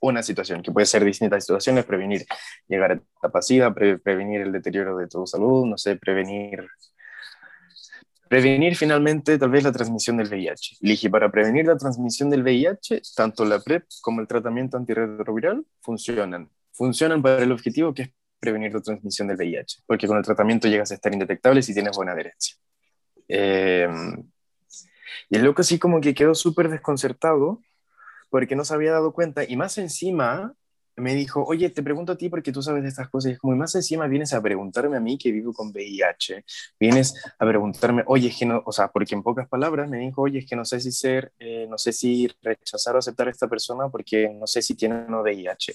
una 0.00 0.22
situación, 0.22 0.62
que 0.62 0.72
puede 0.72 0.86
ser 0.86 1.04
distintas 1.04 1.44
situaciones, 1.44 1.84
prevenir 1.84 2.24
llegar 2.68 2.92
a 2.92 2.94
etapa 2.94 3.42
SIDA, 3.42 3.74
pre- 3.74 3.98
prevenir 3.98 4.40
el 4.40 4.52
deterioro 4.52 4.96
de 4.96 5.08
tu 5.08 5.26
salud, 5.26 5.66
no 5.66 5.76
sé, 5.76 5.96
prevenir 5.96 6.66
prevenir 8.28 8.76
finalmente 8.76 9.36
tal 9.38 9.50
vez 9.50 9.64
la 9.64 9.72
transmisión 9.72 10.16
del 10.16 10.28
VIH. 10.28 10.76
Le 10.82 10.90
dije, 10.92 11.10
para 11.10 11.32
prevenir 11.32 11.66
la 11.66 11.76
transmisión 11.76 12.30
del 12.30 12.44
VIH, 12.44 13.02
tanto 13.16 13.44
la 13.44 13.58
PrEP 13.58 13.84
como 14.02 14.20
el 14.20 14.28
tratamiento 14.28 14.76
antirretroviral 14.76 15.66
funcionan. 15.80 16.48
Funcionan 16.70 17.22
para 17.22 17.42
el 17.42 17.50
objetivo 17.50 17.92
que 17.92 18.02
es 18.02 18.10
prevenir 18.40 18.72
la 18.72 18.80
transmisión 18.80 19.28
del 19.28 19.36
VIH, 19.36 19.82
porque 19.86 20.06
con 20.06 20.16
el 20.16 20.24
tratamiento 20.24 20.66
llegas 20.66 20.90
a 20.90 20.94
estar 20.94 21.12
indetectable 21.12 21.62
si 21.62 21.74
tienes 21.74 21.96
buena 21.96 22.12
adherencia. 22.12 22.56
Eh, 23.28 23.88
y 25.28 25.36
el 25.36 25.44
loco 25.44 25.60
así 25.60 25.78
como 25.78 26.00
que 26.00 26.14
quedó 26.14 26.34
súper 26.34 26.68
desconcertado 26.68 27.60
porque 28.30 28.56
no 28.56 28.64
se 28.64 28.74
había 28.74 28.92
dado 28.92 29.12
cuenta, 29.12 29.44
y 29.46 29.56
más 29.56 29.76
encima 29.78 30.54
me 30.96 31.14
dijo, 31.14 31.44
oye, 31.44 31.70
te 31.70 31.82
pregunto 31.82 32.12
a 32.12 32.16
ti 32.16 32.28
porque 32.28 32.52
tú 32.52 32.62
sabes 32.62 32.82
de 32.82 32.88
estas 32.88 33.08
cosas. 33.08 33.30
Y 33.30 33.32
es 33.34 33.38
como, 33.38 33.54
y 33.54 33.56
más 33.56 33.74
encima 33.74 34.06
vienes 34.06 34.32
a 34.32 34.42
preguntarme 34.42 34.96
a 34.96 35.00
mí 35.00 35.18
que 35.18 35.32
vivo 35.32 35.52
con 35.52 35.70
VIH. 35.70 36.44
Vienes 36.78 37.14
a 37.38 37.46
preguntarme, 37.46 38.02
oye, 38.06 38.28
es 38.28 38.36
que 38.36 38.46
no, 38.46 38.62
o 38.64 38.72
sea, 38.72 38.88
porque 38.88 39.14
en 39.14 39.22
pocas 39.22 39.48
palabras 39.48 39.88
me 39.88 39.98
dijo, 39.98 40.22
oye, 40.22 40.40
es 40.40 40.46
que 40.46 40.56
no 40.56 40.64
sé 40.64 40.80
si 40.80 40.92
ser, 40.92 41.32
eh, 41.38 41.66
no 41.68 41.78
sé 41.78 41.92
si 41.92 42.28
rechazar 42.42 42.94
o 42.94 42.98
aceptar 42.98 43.28
a 43.28 43.30
esta 43.30 43.48
persona 43.48 43.88
porque 43.88 44.28
no 44.28 44.46
sé 44.46 44.62
si 44.62 44.74
tiene 44.74 44.96
o 44.96 45.08
no 45.08 45.22
VIH. 45.22 45.74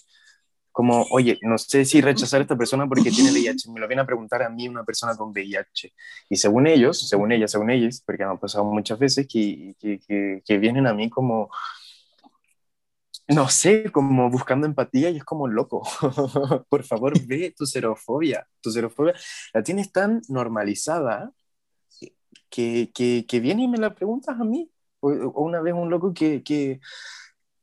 Como, 0.75 1.05
oye, 1.11 1.39
no 1.41 1.57
sé 1.57 1.85
si 1.85 2.01
rechazar 2.01 2.41
a 2.41 2.43
esta 2.43 2.57
persona 2.57 2.85
porque 2.85 3.09
tiene 3.09 3.31
VIH. 3.31 3.71
Me 3.71 3.79
lo 3.79 3.87
viene 3.87 4.01
a 4.01 4.05
preguntar 4.05 4.43
a 4.43 4.49
mí 4.49 4.67
una 4.67 4.83
persona 4.83 5.15
con 5.15 5.29
VIH. 5.31 5.93
Y 6.29 6.35
según 6.35 6.67
ellos, 6.67 7.07
según 7.07 7.31
ellas, 7.31 7.51
según 7.51 7.69
ellos, 7.69 8.03
porque 8.05 8.25
me 8.25 8.33
ha 8.33 8.35
pasado 8.35 8.65
muchas 8.65 8.99
veces 8.99 9.25
que, 9.25 9.73
que, 9.79 10.57
vienen 10.57 10.85
a 10.85 10.93
mí 10.93 11.09
como 11.09 11.49
no 13.29 13.47
sé, 13.47 13.89
como 13.89 14.29
buscando 14.29 14.67
empatía 14.67 15.09
y 15.11 15.15
es 15.17 15.23
como 15.23 15.47
loco. 15.47 15.81
Por 16.69 16.83
favor, 16.83 17.13
ve 17.25 17.53
tu 17.57 17.65
xerofobia. 17.65 18.45
Tu 18.59 18.69
xerofobia 18.69 19.13
la 19.53 19.63
tienes 19.63 19.93
tan 19.93 20.21
normalizada 20.27 21.31
que, 22.49 22.91
que, 22.93 23.39
viene 23.39 23.63
y 23.63 23.67
me 23.69 23.77
la 23.77 23.95
preguntas 23.95 24.37
a 24.37 24.43
mí. 24.43 24.69
O, 24.99 25.09
una 25.41 25.61
vez 25.61 25.73
un 25.73 25.89
loco 25.89 26.13
que, 26.13 26.43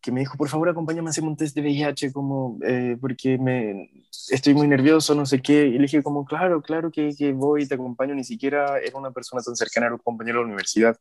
que, 0.03 0.13
me 0.13 0.21
dijo, 0.21 0.37
por 0.37 0.49
favor, 0.49 0.69
acompáñame 0.69 1.09
a 1.09 1.11
hacer 1.11 1.25
un 1.25 1.37
test 1.37 1.55
de 1.55 1.63
VIH, 1.63 2.13
como, 2.13 2.59
eh, 2.63 2.97
porque 3.01 3.39
me, 3.39 3.91
estoy 4.31 4.55
muy 4.55 4.69
nervioso, 4.69 5.15
no 5.15 5.27
sé 5.27 5.41
qué. 5.41 5.67
Y 5.67 5.73
le 5.73 5.83
dije, 5.83 6.03
como, 6.03 6.25
claro, 6.25 6.61
claro 6.63 6.91
que, 6.91 7.15
que 7.17 7.33
voy, 7.33 7.67
te 7.67 7.75
acompaño. 7.75 8.15
Ni 8.15 8.25
siquiera 8.25 8.79
era 8.79 8.99
una 8.99 9.11
persona 9.11 9.43
tan 9.43 9.57
cercana, 9.57 9.87
era 9.87 9.95
un 9.95 10.01
compañero 10.03 10.39
de 10.39 10.43
la 10.43 10.49
universidad. 10.49 10.99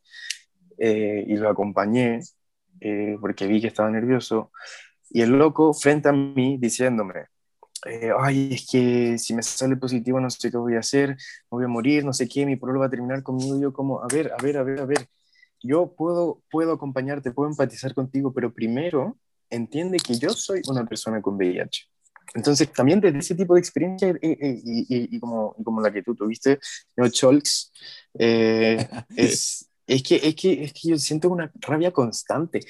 Eh, 0.78 1.26
y 1.28 1.36
lo 1.36 1.50
acompañé 1.50 2.22
eh, 2.82 3.18
porque 3.22 3.46
vi 3.46 3.62
que 3.62 3.68
estaba 3.68 3.90
nervioso, 3.92 4.52
y 5.10 5.22
el 5.22 5.30
loco 5.30 5.74
frente 5.74 6.10
a 6.10 6.12
mí 6.12 6.58
diciéndome, 6.58 7.28
eh, 7.86 8.12
ay, 8.20 8.54
es 8.54 8.68
que 8.70 9.18
si 9.20 9.36
me 9.36 9.44
sale 9.44 9.76
positivo 9.78 10.20
no 10.20 10.30
sé 10.30 10.50
qué 10.50 10.58
voy 10.58 10.76
a 10.76 10.80
hacer, 10.80 11.10
me 11.10 11.18
voy 11.50 11.66
a 11.66 11.68
morir, 11.68 12.04
no 12.04 12.14
sé 12.14 12.28
qué, 12.28 12.46
mi 12.46 12.56
pueblo 12.56 12.80
va 12.80 12.88
a 12.88 12.90
terminar 12.90 13.22
conmigo, 13.24 13.60
yo 13.60 13.72
como, 13.72 14.02
a 14.04 14.08
ver, 14.12 14.32
a 14.38 14.42
ver, 14.42 14.58
a 14.58 14.64
ver, 14.64 14.80
a 14.80 14.86
ver, 14.86 15.08
yo 15.64 15.94
puedo, 15.96 16.42
puedo 16.50 16.74
acompañarte, 16.74 17.32
puedo 17.32 17.50
empatizar 17.50 17.94
contigo, 17.94 18.34
pero 18.34 18.54
primero 18.54 19.18
entiende 19.50 19.98
que 19.98 20.18
yo 20.18 20.30
soy 20.30 20.62
una 20.68 20.86
persona 20.86 21.22
con 21.22 21.36
VIH. 21.36 21.88
Entonces, 22.34 22.72
también 22.72 23.02
desde 23.02 23.20
ese 23.20 23.36
tipo 23.36 23.56
de 23.56 23.60
experiencia 23.60 24.10
y, 24.22 24.30
y, 24.32 25.16
y, 25.16 25.20
como, 25.20 25.54
como, 25.64 25.82
la 25.82 25.92
que 25.92 26.02
tú 26.02 26.16
tuviste, 26.16 26.60
¿no? 26.96 27.10
Cholks, 27.10 27.72
eh, 28.18 28.88
es, 29.18 29.70
es 29.86 30.04
que, 30.04 30.16
es, 30.16 30.36
que, 30.36 30.64
es 30.64 30.74
que 30.74 30.90
yo 30.90 30.98
siento 30.98 31.30
una 31.30 31.52
rabia 31.60 31.92
constante. 31.92 32.62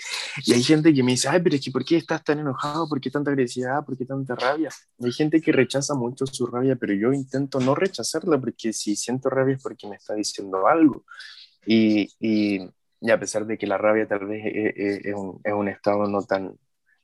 Y 0.43 0.53
hay 0.53 0.63
gente 0.63 0.91
que 0.91 1.03
me 1.03 1.11
dice, 1.11 1.29
ay, 1.29 1.41
pero 1.43 1.55
es 1.55 1.63
que 1.63 1.69
¿por 1.69 1.85
qué 1.85 1.97
estás 1.97 2.23
tan 2.23 2.39
enojado? 2.39 2.89
¿Por 2.89 2.99
qué 2.99 3.11
tanta 3.11 3.29
agresividad? 3.29 3.85
¿Por 3.85 3.97
qué 3.97 4.05
tanta 4.05 4.35
rabia? 4.35 4.69
hay 4.99 5.11
gente 5.11 5.39
que 5.39 5.51
rechaza 5.51 5.93
mucho 5.93 6.25
su 6.25 6.47
rabia, 6.47 6.75
pero 6.75 6.93
yo 6.93 7.13
intento 7.13 7.59
no 7.59 7.75
rechazarla 7.75 8.39
porque 8.39 8.73
si 8.73 8.95
siento 8.95 9.29
rabia 9.29 9.55
es 9.55 9.61
porque 9.61 9.87
me 9.87 9.97
está 9.97 10.15
diciendo 10.15 10.67
algo. 10.67 11.05
Y, 11.65 12.09
y, 12.19 12.67
y 13.01 13.09
a 13.09 13.19
pesar 13.19 13.45
de 13.45 13.57
que 13.57 13.67
la 13.67 13.77
rabia 13.77 14.07
tal 14.07 14.25
vez 14.27 14.43
es, 14.45 15.05
es, 15.05 15.15
un, 15.15 15.41
es 15.43 15.53
un, 15.53 15.67
estado 15.67 16.07
no 16.07 16.21
tan, 16.21 16.55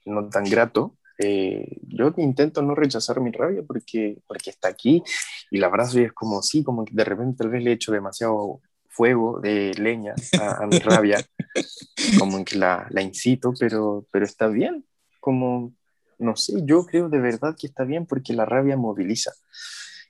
no 0.06 0.30
tan 0.30 0.44
grato, 0.44 0.96
eh, 1.18 1.80
yo 1.82 2.14
intento 2.18 2.62
no 2.62 2.76
rechazar 2.76 3.20
mi 3.20 3.32
rabia 3.32 3.64
porque, 3.66 4.20
porque 4.28 4.52
está 4.52 4.68
aquí 4.68 5.04
y 5.50 5.58
la 5.58 5.68
abrazo 5.68 6.00
y 6.00 6.04
es 6.04 6.14
como, 6.14 6.44
sí, 6.44 6.64
como 6.64 6.86
que 6.86 6.94
de 6.94 7.04
repente 7.04 7.38
tal 7.40 7.50
vez 7.50 7.64
le 7.64 7.72
he 7.72 7.74
hecho 7.74 7.92
demasiado 7.92 8.62
fuego 8.88 9.40
de 9.40 9.74
leña 9.76 10.14
a, 10.40 10.66
mi 10.68 10.80
rabia, 10.80 11.24
como 12.20 12.38
en 12.38 12.46
que 12.46 12.58
la, 12.58 12.88
la, 12.92 13.02
incito, 13.02 13.54
pero, 13.60 14.06
pero 14.12 14.26
está 14.26 14.48
bien, 14.48 14.86
como, 15.20 15.74
no 16.20 16.36
sé, 16.36 16.62
yo 16.64 16.86
creo 16.86 17.10
de 17.10 17.20
verdad 17.20 17.56
que 17.60 17.68
está 17.68 17.84
bien 17.84 18.06
porque 18.06 18.34
la 18.34 18.46
rabia 18.46 18.78
moviliza. 18.78 19.32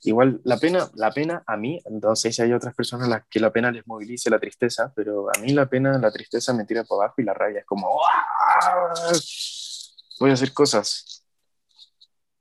Igual 0.07 0.39
la 0.43 0.57
pena, 0.57 0.89
la 0.95 1.11
pena 1.11 1.43
a 1.45 1.57
mí, 1.57 1.81
si 2.15 2.41
hay 2.41 2.53
otras 2.53 2.73
personas 2.73 3.07
a 3.07 3.09
las 3.09 3.27
que 3.29 3.39
la 3.39 3.51
pena 3.51 3.71
les 3.71 3.85
movilice 3.85 4.29
la 4.29 4.39
tristeza, 4.39 4.91
pero 4.95 5.27
a 5.29 5.39
mí 5.41 5.53
la 5.53 5.67
pena, 5.67 5.97
la 5.97 6.11
tristeza 6.11 6.53
me 6.53 6.65
tira 6.65 6.83
para 6.83 7.03
abajo 7.03 7.21
y 7.21 7.25
la 7.25 7.33
rabia 7.33 7.59
es 7.59 7.65
como, 7.65 7.99
voy 10.19 10.29
a 10.29 10.33
hacer 10.33 10.53
cosas. 10.53 11.23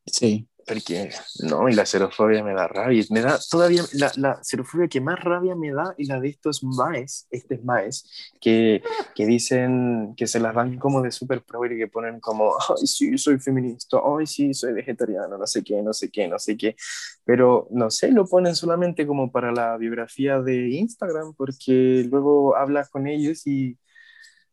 Sí 0.06 0.48
porque 0.66 1.10
no, 1.48 1.68
y 1.68 1.74
la 1.74 1.86
xerofobia 1.86 2.42
me 2.42 2.52
da 2.54 2.66
rabia, 2.66 3.04
me 3.10 3.20
da 3.20 3.38
todavía, 3.50 3.84
la, 3.94 4.10
la 4.16 4.40
xerofobia 4.42 4.88
que 4.88 5.00
más 5.00 5.18
rabia 5.22 5.54
me 5.54 5.72
da 5.72 5.94
y 5.96 6.06
la 6.06 6.20
de 6.20 6.28
estos 6.28 6.64
maes, 6.64 7.26
este 7.30 7.58
maes, 7.58 8.32
que, 8.40 8.82
que 9.14 9.26
dicen 9.26 10.14
que 10.16 10.26
se 10.26 10.40
las 10.40 10.54
dan 10.54 10.78
como 10.78 11.02
de 11.02 11.10
super 11.12 11.42
pro 11.44 11.64
y 11.66 11.78
que 11.78 11.88
ponen 11.88 12.20
como, 12.20 12.54
ay, 12.68 12.86
sí, 12.86 13.16
soy 13.16 13.38
feminista, 13.38 13.98
ay, 14.04 14.26
sí, 14.26 14.52
soy 14.54 14.72
vegetariano, 14.72 15.38
no 15.38 15.46
sé 15.46 15.62
qué, 15.62 15.82
no 15.82 15.92
sé 15.92 16.10
qué, 16.10 16.28
no 16.28 16.38
sé 16.38 16.56
qué, 16.56 16.76
pero 17.24 17.68
no 17.70 17.90
sé, 17.90 18.10
lo 18.10 18.26
ponen 18.26 18.54
solamente 18.56 19.06
como 19.06 19.30
para 19.30 19.52
la 19.52 19.76
biografía 19.76 20.40
de 20.40 20.68
Instagram, 20.70 21.34
porque 21.36 22.06
luego 22.10 22.56
hablas 22.56 22.90
con 22.90 23.06
ellos 23.06 23.46
y 23.46 23.78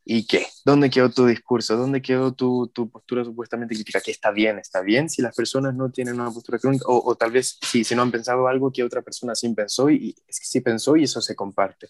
¿Y 0.05 0.27
qué? 0.27 0.47
¿Dónde 0.65 0.89
quedó 0.89 1.09
tu 1.09 1.25
discurso? 1.25 1.77
¿Dónde 1.77 2.01
quedó 2.01 2.33
tu, 2.33 2.67
tu, 2.67 2.89
postura 2.89 3.23
supuestamente 3.23 3.73
crítica? 3.73 4.01
Que 4.01 4.11
está 4.11 4.31
bien, 4.31 4.59
está 4.59 4.81
bien 4.81 5.09
si 5.09 5.21
las 5.21 5.33
personas 5.35 5.73
no 5.75 5.91
tienen 5.91 6.19
una 6.19 6.29
postura 6.29 6.59
crítica, 6.59 6.85
o, 6.87 7.09
o, 7.09 7.15
tal 7.15 7.31
vez 7.31 7.57
si, 7.61 7.85
si 7.85 7.95
no 7.95 8.01
han 8.01 8.11
pensado 8.11 8.47
algo 8.47 8.71
que 8.71 8.83
otra 8.83 9.01
persona 9.01 9.33
sí 9.33 9.47
pensó 9.53 9.89
y, 9.89 10.13
que 10.13 10.23
sí 10.27 10.59
pensó 10.59 10.97
y 10.97 11.03
eso 11.03 11.21
se 11.21 11.35
comparte. 11.35 11.89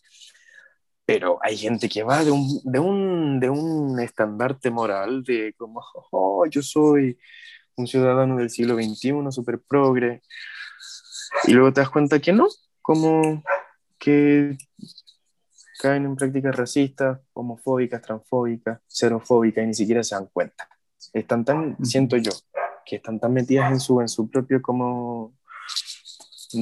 Pero 1.06 1.40
hay 1.42 1.58
gente 1.58 1.90
que 1.90 2.04
va 2.04 2.24
de 2.24 2.32
un, 2.32 2.62
de 2.64 2.80
un, 2.80 3.40
de 3.40 3.50
un 3.50 4.00
estandarte 4.00 4.70
moral 4.70 5.24
de 5.24 5.54
como, 5.58 5.82
oh, 6.12 6.46
yo 6.46 6.62
soy 6.62 7.18
un 7.76 7.88
ciudadano 7.88 8.38
del 8.38 8.52
siglo 8.52 8.76
XXI, 8.76 9.14
súper 9.32 9.60
progre, 9.60 10.22
y 11.46 11.54
luego 11.54 11.74
te 11.74 11.82
das 11.82 11.90
cuenta 11.90 12.20
que 12.20 12.32
no, 12.32 12.48
como 12.82 13.44
que 13.98 14.56
caen 15.84 16.06
en 16.06 16.16
prácticas 16.16 16.56
racistas, 16.56 17.20
homofóbicas, 17.34 18.02
transfóbicas, 18.02 18.80
xerofóbicas 18.88 19.66
y 19.66 19.68
ni 19.68 19.74
siquiera 19.74 20.02
se 20.02 20.16
dan 20.16 20.28
cuenta. 20.32 20.70
Están 21.12 21.44
tan, 21.44 21.76
siento 21.84 22.16
yo, 22.16 22.32
que 22.86 22.96
están 22.96 23.20
tan 23.20 23.34
metidas 23.34 23.70
en 23.70 23.82
su, 23.82 24.00
en 24.00 24.08
su 24.08 24.30
propio 24.30 24.62
como 24.62 25.36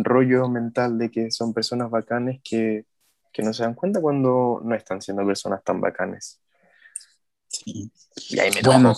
rollo 0.04 0.50
mental 0.50 0.98
de 0.98 1.12
que 1.12 1.30
son 1.30 1.54
personas 1.54 1.92
bacanes 1.92 2.42
que, 2.44 2.88
que 3.32 3.44
no 3.44 3.54
se 3.54 3.62
dan 3.62 3.76
cuenta 3.76 4.02
cuando 4.02 4.60
no 4.64 4.74
están 4.74 5.04
siendo 5.04 5.24
personas 5.24 5.64
tan 5.64 5.80
bacanes. 5.80 6.42
Sí. 7.48 7.92
Y 8.28 8.40
ahí 8.40 8.50
me 8.56 8.62
bueno, 8.64 8.96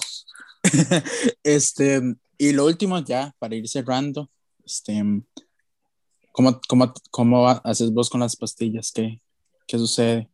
este, 1.44 2.02
y 2.38 2.54
lo 2.54 2.66
último 2.66 3.00
ya, 3.00 3.36
para 3.40 3.56
ir 3.56 3.68
cerrando, 3.68 4.32
este, 4.64 5.04
¿cómo, 6.32 6.62
cómo, 6.70 6.94
cómo 7.12 7.50
haces 7.50 7.92
vos 7.92 8.10
con 8.10 8.22
las 8.22 8.38
pastillas? 8.38 8.94
¿Qué, 8.94 9.20
¿Qué 9.68 9.78
sucede? 9.78 10.30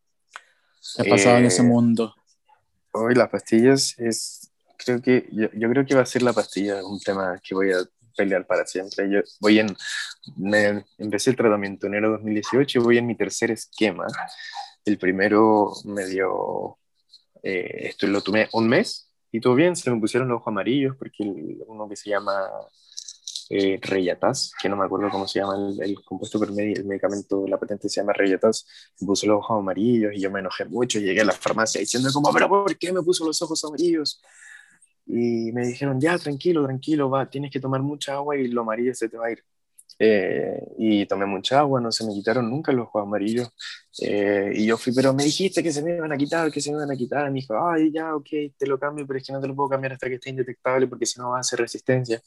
¿Qué 0.95 1.01
ha 1.03 1.05
pasado 1.05 1.37
en 1.37 1.45
ese 1.45 1.61
eh, 1.61 1.65
mundo? 1.65 2.15
Hoy 2.91 3.15
las 3.15 3.29
pastillas 3.29 3.97
es, 3.99 4.51
creo 4.77 5.01
que, 5.01 5.29
yo, 5.31 5.49
yo, 5.53 5.69
creo 5.69 5.85
que 5.85 5.95
va 5.95 6.01
a 6.01 6.05
ser 6.05 6.23
la 6.23 6.33
pastilla 6.33 6.83
un 6.83 6.99
tema 6.99 7.39
que 7.43 7.53
voy 7.53 7.71
a 7.71 7.77
pelear 8.15 8.45
para 8.45 8.65
siempre. 8.65 9.09
Yo 9.09 9.21
voy 9.39 9.59
en, 9.59 9.75
me, 10.35 10.85
empecé 10.97 11.29
el 11.29 11.35
tratamiento 11.35 11.87
en 11.87 11.93
enero 11.93 12.09
de 12.09 12.17
2018 12.17 12.79
y 12.79 12.81
voy 12.81 12.97
en 12.97 13.07
mi 13.07 13.15
tercer 13.15 13.51
esquema. 13.51 14.07
El 14.83 14.97
primero 14.97 15.71
me 15.85 16.05
dio, 16.05 16.77
eh, 17.43 17.87
esto 17.89 18.07
lo 18.07 18.21
tomé 18.21 18.49
un 18.53 18.67
mes 18.67 19.09
y 19.31 19.39
todo 19.39 19.55
bien, 19.55 19.75
se 19.75 19.91
me 19.91 19.99
pusieron 19.99 20.27
los 20.27 20.37
ojos 20.37 20.47
amarillos 20.47 20.95
porque 20.97 21.23
uno 21.67 21.87
que 21.87 21.95
se 21.95 22.09
llama 22.09 22.41
eh, 23.49 23.79
Reyatas, 23.81 24.53
que 24.61 24.69
no 24.69 24.77
me 24.77 24.85
acuerdo 24.85 25.09
cómo 25.09 25.27
se 25.27 25.39
llama 25.39 25.55
el, 25.55 25.81
el 25.81 26.03
compuesto 26.03 26.39
pero 26.39 26.53
el 26.53 26.85
medicamento, 26.85 27.47
la 27.47 27.57
patente 27.57 27.89
se 27.89 28.01
llama 28.01 28.13
Reyatas, 28.13 28.65
puso 28.99 29.25
los 29.25 29.37
ojos 29.37 29.59
amarillos 29.59 30.13
y 30.13 30.21
yo 30.21 30.29
me 30.29 30.39
enojé 30.39 30.65
mucho, 30.65 30.99
llegué 30.99 31.21
a 31.21 31.25
la 31.25 31.33
farmacia 31.33 31.81
diciendo 31.81 32.09
como, 32.13 32.31
pero 32.31 32.47
¿por 32.47 32.77
qué 32.77 32.93
me 32.93 33.01
puso 33.01 33.25
los 33.25 33.41
ojos 33.41 33.63
amarillos? 33.65 34.21
Y 35.07 35.51
me 35.51 35.65
dijeron, 35.65 35.99
ya, 35.99 36.17
tranquilo, 36.19 36.63
tranquilo, 36.63 37.09
va, 37.09 37.27
tienes 37.27 37.51
que 37.51 37.59
tomar 37.59 37.81
mucha 37.81 38.13
agua 38.13 38.37
y 38.37 38.47
lo 38.47 38.61
amarillo 38.61 38.93
se 38.93 39.09
te 39.09 39.17
va 39.17 39.27
a 39.27 39.31
ir. 39.31 39.43
Eh, 40.01 40.61
y 40.77 41.05
tomé 41.07 41.25
mucha 41.25 41.59
agua, 41.59 41.81
no 41.81 41.91
se 41.91 42.05
me 42.05 42.13
quitaron 42.13 42.49
nunca 42.49 42.71
los 42.71 42.85
ojos 42.87 43.03
amarillos. 43.03 43.49
Eh, 44.01 44.51
y 44.55 44.65
yo 44.67 44.77
fui, 44.77 44.93
pero 44.93 45.13
me 45.13 45.23
dijiste 45.23 45.61
que 45.61 45.73
se 45.73 45.81
me 45.81 45.95
iban 45.95 46.11
a 46.11 46.17
quitar, 46.17 46.51
que 46.51 46.61
se 46.61 46.71
me 46.71 46.77
iban 46.77 46.91
a 46.91 46.95
quitar. 46.95 47.27
Y 47.27 47.31
me 47.31 47.39
dijo, 47.41 47.55
ay, 47.59 47.91
ya, 47.91 48.15
ok, 48.15 48.29
te 48.57 48.67
lo 48.67 48.79
cambio, 48.79 49.05
pero 49.07 49.19
es 49.19 49.25
que 49.25 49.33
no 49.33 49.41
te 49.41 49.47
lo 49.47 49.55
puedo 49.55 49.69
cambiar 49.69 49.93
hasta 49.93 50.07
que 50.07 50.15
esté 50.15 50.29
indetectable 50.29 50.87
porque 50.87 51.05
si 51.05 51.19
no 51.19 51.31
va 51.31 51.37
a 51.37 51.39
hacer 51.41 51.59
resistencia. 51.59 52.21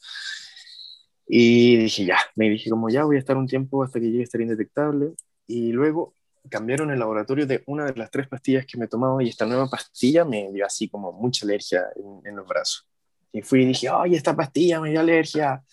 Y 1.27 1.77
dije, 1.77 2.05
ya, 2.05 2.17
me 2.35 2.49
dije 2.49 2.69
como 2.69 2.89
ya 2.89 3.05
voy 3.05 3.15
a 3.15 3.19
estar 3.19 3.37
un 3.37 3.47
tiempo 3.47 3.83
hasta 3.83 3.99
que 3.99 4.07
llegue 4.07 4.21
a 4.21 4.23
estar 4.23 4.41
indetectable. 4.41 5.13
Y 5.47 5.71
luego 5.71 6.13
cambiaron 6.49 6.91
el 6.91 6.99
laboratorio 6.99 7.45
de 7.45 7.63
una 7.67 7.85
de 7.85 7.95
las 7.95 8.11
tres 8.11 8.27
pastillas 8.27 8.65
que 8.65 8.77
me 8.77 8.87
tomaba 8.87 9.23
y 9.23 9.29
esta 9.29 9.45
nueva 9.45 9.67
pastilla 9.69 10.25
me 10.25 10.51
dio 10.51 10.65
así 10.65 10.89
como 10.89 11.11
mucha 11.13 11.45
alergia 11.45 11.83
en, 12.23 12.35
los 12.35 12.47
brazos. 12.47 12.87
Y 13.31 13.41
fui 13.41 13.63
y 13.63 13.65
dije, 13.67 13.87
ay, 13.91 14.15
esta 14.15 14.35
pastilla 14.35 14.79
me 14.79 14.91
dio 14.91 14.99
alergia. 14.99 15.63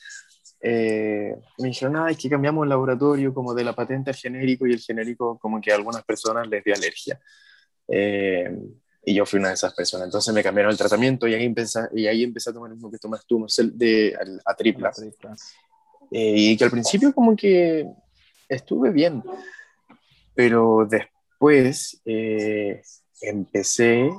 Eh, 0.63 1.35
me 1.59 1.69
dijeron, 1.69 1.95
nada, 1.95 2.11
es 2.11 2.19
que 2.19 2.31
cambiamos 2.31 2.65
el 2.65 2.69
laboratorio 2.69 3.35
como 3.35 3.55
de 3.55 3.65
la 3.65 3.75
patente 3.75 4.11
al 4.11 4.17
genérico 4.17 4.67
y 4.67 4.73
el 4.73 4.81
genérico 4.81 5.39
como 5.39 5.61
que 5.61 5.73
a 5.73 5.75
algunas 5.75 6.05
personas 6.05 6.49
les 6.49 6.63
dio 6.63 6.75
alergia. 6.75 7.21
Eh, 7.89 8.57
Y 9.05 9.15
yo 9.15 9.25
fui 9.25 9.39
una 9.39 9.49
de 9.49 9.55
esas 9.55 9.75
personas. 9.75 10.07
Entonces 10.07 10.35
me 10.35 10.43
cambiaron 10.43 10.73
el 10.73 10.79
tratamiento 10.79 11.27
y 11.27 11.35
ahí 11.35 11.45
empecé, 11.45 11.81
y 11.95 12.07
ahí 12.07 12.23
empecé 12.23 12.51
a 12.51 12.53
tomar 12.53 12.71
el 12.71 12.77
mismo 12.77 12.91
que 12.91 12.99
tomas 12.99 13.25
tú, 13.27 13.47
de, 13.73 14.17
a, 14.45 14.55
tripla. 14.55 14.93
Eh, 16.11 16.35
y 16.37 16.57
que 16.57 16.65
al 16.65 16.71
principio 16.71 17.15
como 17.15 17.37
que 17.37 17.87
estuve 18.49 18.91
bien, 18.91 19.23
pero 20.35 20.87
después 20.89 22.01
eh, 22.05 22.83
empecé, 23.23 24.11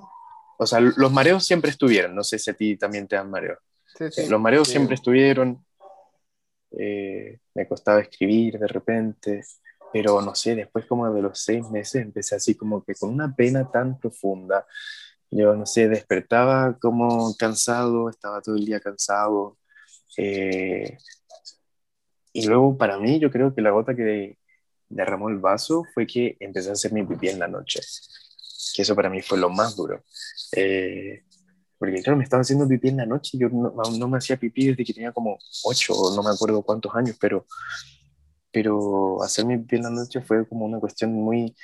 o 0.58 0.66
sea, 0.66 0.80
los 0.80 1.12
mareos 1.12 1.46
siempre 1.46 1.72
estuvieron, 1.72 2.16
no 2.16 2.24
sé 2.24 2.40
si 2.40 2.50
a 2.50 2.54
ti 2.54 2.78
también 2.78 3.08
te 3.08 3.16
dan 3.16 3.30
mareos. 3.30 3.60
Los 4.30 4.40
mareos 4.40 4.68
siempre 4.68 4.96
estuvieron, 4.96 5.64
eh, 6.78 7.40
me 7.54 7.68
costaba 7.68 8.00
escribir 8.00 8.58
de 8.58 8.68
repente, 8.68 9.44
pero 9.94 10.22
no 10.22 10.36
sé, 10.36 10.56
después 10.56 10.86
como 10.86 11.12
de 11.12 11.22
los 11.22 11.40
seis 11.40 11.70
meses 11.70 12.02
empecé 12.02 12.36
así 12.36 12.56
como 12.56 12.84
que 12.84 12.96
con 12.96 13.10
una 13.10 13.36
pena 13.36 13.70
tan 13.70 14.00
profunda. 14.00 14.66
Yo 15.30 15.56
no 15.56 15.66
sé, 15.66 15.88
despertaba 15.88 16.78
como 16.80 17.36
cansado, 17.38 18.10
estaba 18.10 18.42
todo 18.42 18.56
el 18.56 18.66
día 18.66 18.80
cansado. 18.80 19.58
Eh, 20.18 20.98
y 22.34 22.48
luego 22.48 22.78
para 22.78 22.98
mí 22.98 23.20
yo 23.20 23.32
creo 23.32 23.54
que 23.54 23.62
la 23.62 23.72
gota 23.72 23.96
que 23.96 24.38
derramó 24.90 25.30
el 25.30 25.40
vaso 25.40 25.84
fue 25.94 26.06
que 26.06 26.38
empecé 26.40 26.70
a 26.70 26.74
hacer 26.74 26.92
mi 26.94 27.04
pipí 27.04 27.30
en 27.30 27.40
la 27.40 27.48
noche. 27.48 27.80
Que 28.76 28.84
eso 28.84 28.96
para 28.96 29.10
mí 29.10 29.22
fue 29.22 29.38
lo 29.38 29.50
más 29.50 29.76
duro. 29.76 30.04
Eh, 30.56 31.24
porque 31.78 32.04
claro, 32.04 32.18
me 32.18 32.24
estaba 32.24 32.42
haciendo 32.42 32.68
pipí 32.68 32.90
en 32.90 32.98
la 32.98 33.06
noche 33.06 33.38
yo 33.40 33.50
no, 33.50 33.72
no, 33.72 34.08
me 34.08 34.18
hacía 34.18 34.38
pipí 34.38 34.68
desde 34.68 34.84
que 34.84 34.94
tenía 34.94 35.12
como 35.12 35.40
ocho 35.64 35.94
o 35.94 36.16
no 36.16 36.22
me 36.22 36.30
acuerdo 36.30 36.62
cuántos 36.62 36.94
años, 36.94 37.18
pero 37.20 37.48
pero 38.52 39.22
hacerme 39.24 39.58
pipí 39.60 39.78
en 39.78 39.84
la 39.84 39.90
noche 39.90 40.22
fue 40.22 40.48
como 40.48 40.66
una 40.66 40.80
cuestión 40.80 41.14
muy, 41.14 41.56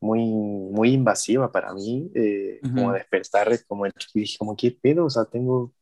muy, 0.00 0.20
muy 0.20 0.92
invasiva 0.92 1.50
para 1.50 1.72
mí, 1.72 2.10
eh, 2.14 2.60
como 2.62 2.92
despertar, 2.92 3.48
como 3.66 3.86
el, 3.86 3.92
y 4.14 4.20
dije, 4.20 4.38
como, 4.38 4.56
¿qué 4.56 4.70
pedo? 4.70 5.06
O 5.06 5.10
sea, 5.10 5.24
tengo 5.24 5.72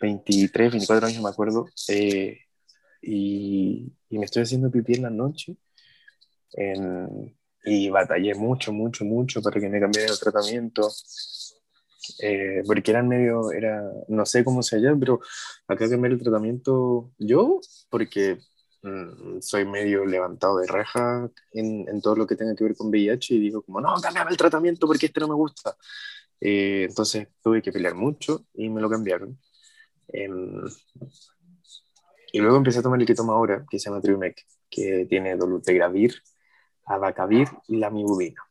23, 0.00 0.72
24 0.72 1.08
años, 1.08 1.22
me 1.22 1.28
acuerdo, 1.28 1.66
eh, 1.88 2.38
y, 3.02 3.92
y, 4.08 4.18
me 4.18 4.24
estoy 4.24 4.42
haciendo 4.42 4.70
pipí 4.70 4.94
en 4.94 5.02
la 5.02 5.10
noche, 5.10 5.56
y 7.64 7.90
batallé 7.90 8.34
mucho, 8.34 8.72
mucho, 8.72 9.04
mucho 9.04 9.42
para 9.42 9.60
que 9.60 9.68
me 9.68 9.80
cambiara 9.80 10.12
el 10.12 10.18
tratamiento, 10.18 10.88
eh, 12.20 12.62
porque 12.66 12.90
era 12.90 13.02
medio, 13.02 13.52
era, 13.52 13.82
no 14.08 14.24
sé 14.24 14.44
cómo 14.44 14.62
se 14.62 14.78
llama, 14.80 14.98
pero 14.98 15.20
acá 15.66 15.88
cambié 15.88 16.12
el 16.12 16.22
tratamiento 16.22 17.12
yo, 17.18 17.60
porque 17.90 18.38
soy 19.40 19.64
medio 19.64 20.04
levantado 20.04 20.58
de 20.58 20.66
reja 20.66 21.30
en, 21.52 21.88
en, 21.88 22.00
todo 22.00 22.16
lo 22.16 22.26
que 22.26 22.36
tenga 22.36 22.54
que 22.54 22.64
ver 22.64 22.76
con 22.76 22.88
VIH 22.88 23.34
y 23.34 23.40
digo 23.40 23.62
como, 23.62 23.80
no, 23.80 23.94
cambiame 24.00 24.30
el 24.30 24.36
tratamiento 24.36 24.86
porque 24.86 25.06
este 25.06 25.20
no 25.20 25.28
me 25.28 25.34
gusta. 25.34 25.76
Eh, 26.40 26.86
entonces 26.88 27.28
tuve 27.42 27.62
que 27.62 27.72
pelear 27.72 27.94
mucho 27.94 28.46
y 28.54 28.68
me 28.68 28.80
lo 28.80 28.88
cambiaron. 28.90 29.38
Em, 30.08 30.62
y 32.32 32.40
luego 32.40 32.56
empecé 32.56 32.78
a 32.80 32.82
tomar 32.82 33.00
el 33.00 33.06
que 33.06 33.14
tomo 33.14 33.32
ahora, 33.32 33.66
que 33.70 33.78
se 33.78 33.88
llama 33.90 34.00
Triumec, 34.00 34.46
que 34.70 35.06
tiene 35.08 35.36
dolutegravir, 35.36 36.22
abacavir 36.84 37.48
y 37.68 37.76
lamivudina. 37.78 38.42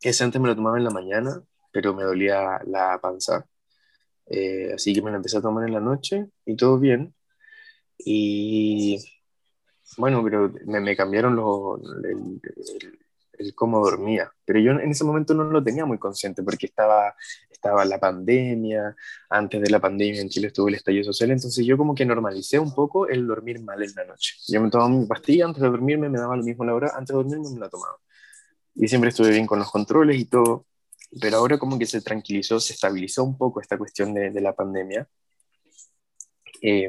Ese 0.00 0.24
antes 0.24 0.40
me 0.40 0.48
lo 0.48 0.56
tomaba 0.56 0.78
en 0.78 0.84
la 0.84 0.90
mañana, 0.90 1.42
pero 1.70 1.94
me 1.94 2.04
dolía 2.04 2.60
la 2.66 2.98
panza. 3.00 3.46
Eh, 4.26 4.72
así 4.74 4.94
que 4.94 5.02
me 5.02 5.10
lo 5.10 5.16
empecé 5.16 5.38
a 5.38 5.42
tomar 5.42 5.66
en 5.66 5.74
la 5.74 5.80
noche 5.80 6.26
y 6.46 6.56
todo 6.56 6.78
bien. 6.78 7.14
Y 7.98 8.98
bueno, 9.96 10.22
pero 10.22 10.52
me, 10.66 10.80
me 10.80 10.96
cambiaron 10.96 11.36
lo, 11.36 11.76
el, 11.76 12.40
el, 13.38 13.54
cómo 13.54 13.84
dormía. 13.84 14.30
Pero 14.44 14.60
yo 14.60 14.72
en 14.72 14.90
ese 14.90 15.04
momento 15.04 15.34
no 15.34 15.44
lo 15.44 15.62
tenía 15.62 15.84
muy 15.84 15.98
consciente 15.98 16.42
porque 16.42 16.66
estaba, 16.66 17.14
estaba 17.50 17.84
la 17.84 17.98
pandemia, 17.98 18.94
antes 19.28 19.60
de 19.60 19.70
la 19.70 19.80
pandemia 19.80 20.20
en 20.20 20.28
Chile 20.28 20.48
estuvo 20.48 20.68
el 20.68 20.74
estallido 20.74 21.04
social, 21.04 21.30
entonces 21.30 21.64
yo 21.64 21.76
como 21.76 21.94
que 21.94 22.04
normalicé 22.04 22.58
un 22.58 22.74
poco 22.74 23.08
el 23.08 23.26
dormir 23.26 23.62
mal 23.62 23.82
en 23.82 23.94
la 23.94 24.04
noche. 24.04 24.34
Yo 24.48 24.60
me 24.60 24.70
tomaba 24.70 24.90
mi 24.90 25.06
pastilla 25.06 25.46
antes 25.46 25.62
de 25.62 25.68
dormirme, 25.68 26.08
me 26.08 26.18
daba 26.18 26.36
lo 26.36 26.42
mismo 26.42 26.64
la 26.64 26.74
hora, 26.74 26.92
antes 26.94 27.08
de 27.08 27.14
dormirme 27.14 27.50
me 27.50 27.60
la 27.60 27.68
tomaba. 27.68 27.96
Y 28.74 28.88
siempre 28.88 29.10
estuve 29.10 29.30
bien 29.30 29.46
con 29.46 29.58
los 29.58 29.70
controles 29.70 30.18
y 30.18 30.24
todo, 30.26 30.66
pero 31.20 31.36
ahora 31.36 31.58
como 31.58 31.78
que 31.78 31.86
se 31.86 32.00
tranquilizó, 32.00 32.58
se 32.58 32.72
estabilizó 32.72 33.22
un 33.24 33.36
poco 33.36 33.60
esta 33.60 33.76
cuestión 33.76 34.14
de, 34.14 34.30
de 34.30 34.40
la 34.40 34.54
pandemia. 34.54 35.06
Eh, 36.62 36.88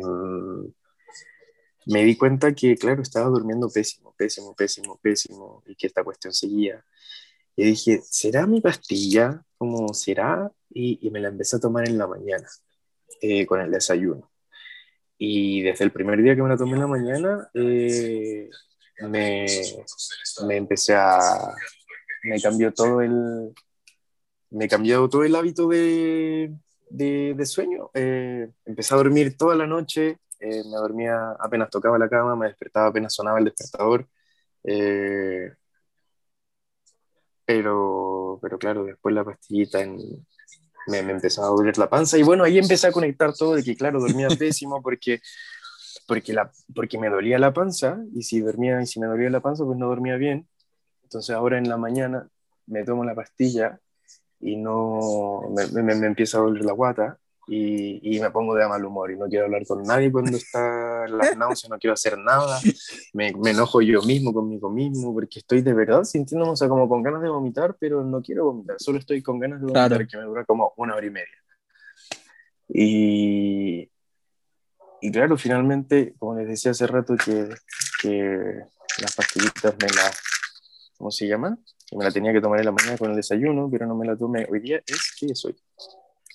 me 1.85 2.03
di 2.03 2.15
cuenta 2.15 2.53
que, 2.53 2.75
claro, 2.75 3.01
estaba 3.01 3.27
durmiendo 3.27 3.69
pésimo, 3.69 4.13
pésimo, 4.17 4.55
pésimo, 4.55 4.99
pésimo, 5.01 5.63
y 5.65 5.75
que 5.75 5.87
esta 5.87 6.03
cuestión 6.03 6.33
seguía. 6.33 6.83
Y 7.55 7.65
dije, 7.65 8.01
¿será 8.03 8.47
mi 8.47 8.61
pastilla? 8.61 9.43
¿Cómo 9.57 9.93
será? 9.93 10.51
Y, 10.69 11.09
me 11.11 11.19
la 11.19 11.29
empecé 11.29 11.57
a 11.57 11.59
tomar 11.59 11.87
en 11.87 11.97
la 11.97 12.07
mañana, 12.07 12.47
eh, 13.21 13.45
con 13.45 13.61
el 13.61 13.71
desayuno. 13.71 14.31
Y 15.17 15.61
desde 15.61 15.85
el 15.85 15.91
primer 15.91 16.21
día 16.21 16.35
que 16.35 16.41
me 16.41 16.49
la 16.49 16.57
tomé 16.57 16.73
en 16.73 16.79
la 16.79 16.87
mañana, 16.87 17.49
eh, 17.53 18.49
me, 19.01 19.45
me 20.47 20.57
empecé 20.57 20.95
a... 20.95 21.53
Me 22.23 22.41
cambió 22.41 22.73
todo 22.73 23.01
el... 23.01 23.53
Me 24.49 24.67
cambió 24.67 25.07
todo 25.09 25.23
el 25.23 25.35
hábito 25.35 25.67
de, 25.67 26.53
de, 26.89 27.33
de 27.35 27.45
sueño. 27.45 27.89
Eh, 27.93 28.49
empecé 28.65 28.93
a 28.93 28.97
dormir 28.97 29.35
toda 29.35 29.55
la 29.55 29.65
noche, 29.65 30.17
eh, 30.43 30.63
me 30.65 30.75
dormía 30.75 31.31
apenas 31.39 31.69
tocaba 31.69 31.97
la 31.97 32.09
cama, 32.09 32.35
me 32.35 32.47
despertaba 32.47 32.87
apenas 32.87 33.13
sonaba 33.13 33.39
el 33.39 33.45
despertador. 33.45 34.07
Eh, 34.63 35.51
pero, 37.45 38.39
pero 38.41 38.57
claro, 38.57 38.83
después 38.85 39.15
la 39.15 39.23
pastillita 39.23 39.81
en, 39.81 39.97
me, 40.87 41.01
me, 41.03 41.13
empezaba 41.13 41.47
a 41.47 41.51
doler 41.51 41.77
la 41.77 41.89
panza 41.89 42.17
y 42.17 42.23
bueno, 42.23 42.43
ahí 42.43 42.57
empecé 42.57 42.87
a 42.87 42.91
conectar 42.91 43.33
todo 43.33 43.55
de 43.55 43.63
que 43.63 43.75
claro, 43.75 43.99
dormía 44.01 44.27
pésimo 44.39 44.81
porque, 44.81 45.21
porque, 46.07 46.33
la, 46.33 46.51
porque 46.75 46.97
me 46.97 47.09
dolía 47.09 47.39
la 47.39 47.53
panza 47.53 47.99
y 48.13 48.23
si 48.23 48.41
dormía 48.41 48.81
y 48.81 48.87
si 48.87 48.99
me 48.99 49.07
dolía 49.07 49.29
la 49.29 49.41
panza 49.41 49.63
pues 49.65 49.77
no 49.77 49.87
dormía 49.87 50.17
bien. 50.17 50.47
Entonces 51.03 51.35
ahora 51.35 51.57
en 51.57 51.69
la 51.69 51.77
mañana 51.77 52.27
me 52.65 52.83
tomo 52.83 53.05
la 53.05 53.15
pastilla 53.15 53.79
y 54.39 54.57
no 54.57 55.41
me, 55.55 55.67
me, 55.83 55.95
me 55.95 56.07
empieza 56.07 56.37
a 56.37 56.41
doler 56.41 56.65
la 56.65 56.73
guata 56.73 57.19
y, 57.47 58.15
y, 58.15 58.19
me 58.21 58.31
pongo 58.31 58.55
de 58.55 58.67
mal 58.67 58.83
humor 58.85 59.11
y 59.11 59.17
no 59.17 59.27
quiero 59.27 59.45
hablar 59.45 59.65
con 59.65 59.83
nadie 59.83 60.11
cuando 60.11 60.37
está 60.37 61.05
las 61.07 61.35
náuseas, 61.35 61.69
no 61.69 61.77
quiero 61.77 61.93
hacer 61.93 62.17
nada, 62.17 62.59
me, 63.13 63.33
me, 63.33 63.51
enojo 63.51 63.81
yo 63.81 64.01
mismo 64.01 64.33
conmigo 64.33 64.69
mismo 64.69 65.13
porque 65.13 65.39
estoy 65.39 65.61
de 65.61 65.73
verdad 65.73 66.03
sintiéndome, 66.05 66.51
o 66.51 66.55
sea, 66.55 66.69
como 66.69 66.87
con 66.87 67.03
ganas 67.03 67.21
de 67.21 67.29
vomitar, 67.29 67.75
pero 67.77 68.03
no 68.03 68.21
quiero 68.21 68.45
vomitar, 68.45 68.77
solo 68.79 68.99
estoy 68.99 69.21
con 69.21 69.39
ganas 69.39 69.59
de 69.59 69.65
vomitar 69.65 69.89
claro. 69.89 70.07
que 70.09 70.17
me 70.17 70.23
dura 70.23 70.45
como 70.45 70.73
una 70.77 70.95
hora 70.95 71.05
y 71.05 71.09
media. 71.09 71.43
Y, 72.69 73.91
y 75.01 75.11
claro, 75.11 75.37
finalmente, 75.37 76.15
como 76.17 76.35
les 76.35 76.47
decía 76.47 76.71
hace 76.71 76.87
rato, 76.87 77.15
que, 77.17 77.49
que 78.01 78.63
las 79.01 79.15
pastillitas 79.15 79.75
me 79.81 79.89
las, 79.89 80.17
¿cómo 80.97 81.11
se 81.11 81.27
llama? 81.27 81.57
Que 81.85 81.97
me 81.97 82.05
la 82.05 82.11
tenía 82.11 82.31
que 82.31 82.39
tomar 82.39 82.59
en 82.59 82.65
la 82.65 82.71
mañana 82.71 82.97
con 82.97 83.09
el 83.09 83.15
desayuno, 83.15 83.69
pero 83.69 83.85
no 83.85 83.95
me 83.95 84.05
la 84.05 84.15
tomé. 84.15 84.47
Hoy 84.49 84.61
día 84.61 84.81
es 84.87 85.13
que 85.19 85.35
soy 85.35 85.55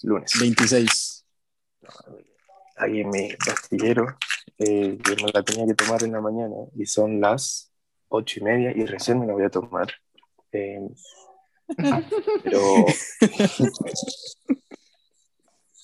lunes. 0.03 0.33
26. 0.39 1.25
Ahí 2.77 3.01
en 3.01 3.11
mi 3.11 3.29
pastillero, 3.35 4.17
eh, 4.59 4.99
yo 5.05 5.25
me 5.25 5.33
la 5.33 5.43
tenía 5.43 5.67
que 5.67 5.75
tomar 5.75 6.03
en 6.05 6.13
la 6.13 6.21
mañana 6.21 6.55
y 6.77 6.87
son 6.87 7.21
las 7.21 7.73
ocho 8.09 8.41
y 8.41 8.45
media 8.45 8.73
y 8.75 8.85
recién 8.87 9.19
me 9.19 9.27
la 9.27 9.33
voy 9.33 9.45
a 9.45 9.51
tomar. 9.51 9.89
Eh, 10.53 10.89
pero. 12.45 12.87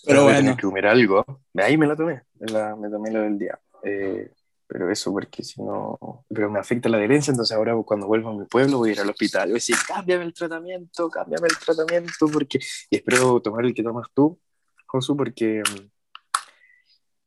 pero 0.07 0.25
bueno. 0.25 0.57
que 0.57 0.63
comer 0.63 0.87
algo. 0.87 1.25
Ahí 1.55 1.77
me 1.77 1.87
la 1.87 1.97
tomé, 1.97 2.23
me, 2.39 2.53
la, 2.53 2.77
me 2.77 2.89
tomé 2.89 3.11
la 3.11 3.21
del 3.23 3.39
día. 3.39 3.59
Eh, 3.83 4.31
pero 4.67 4.91
eso 4.91 5.13
porque 5.13 5.43
si 5.43 5.63
no, 5.63 6.25
pero 6.29 6.51
me 6.51 6.59
afecta 6.59 6.89
la 6.89 6.97
adherencia, 6.97 7.31
entonces 7.31 7.57
ahora 7.57 7.75
cuando 7.85 8.07
vuelvo 8.07 8.31
a 8.31 8.35
mi 8.35 8.45
pueblo 8.47 8.79
voy 8.79 8.91
a 8.91 8.93
ir 8.93 9.01
al 9.01 9.11
hospital, 9.11 9.49
voy 9.49 9.53
a 9.53 9.55
decir, 9.55 9.77
cámbiame 9.87 10.25
el 10.25 10.35
tratamiento, 10.35 11.11
cámbiame 11.11 11.49
el 11.49 11.59
tratamiento, 11.59 12.27
porque, 12.33 12.59
y 12.91 12.97
espero 12.97 13.41
tomar 13.41 13.65
el 13.65 13.75
que 13.75 13.83
tomas 13.83 14.09
tú, 14.15 14.39
Josu, 14.87 15.17
porque, 15.17 15.63
mm, 15.63 15.91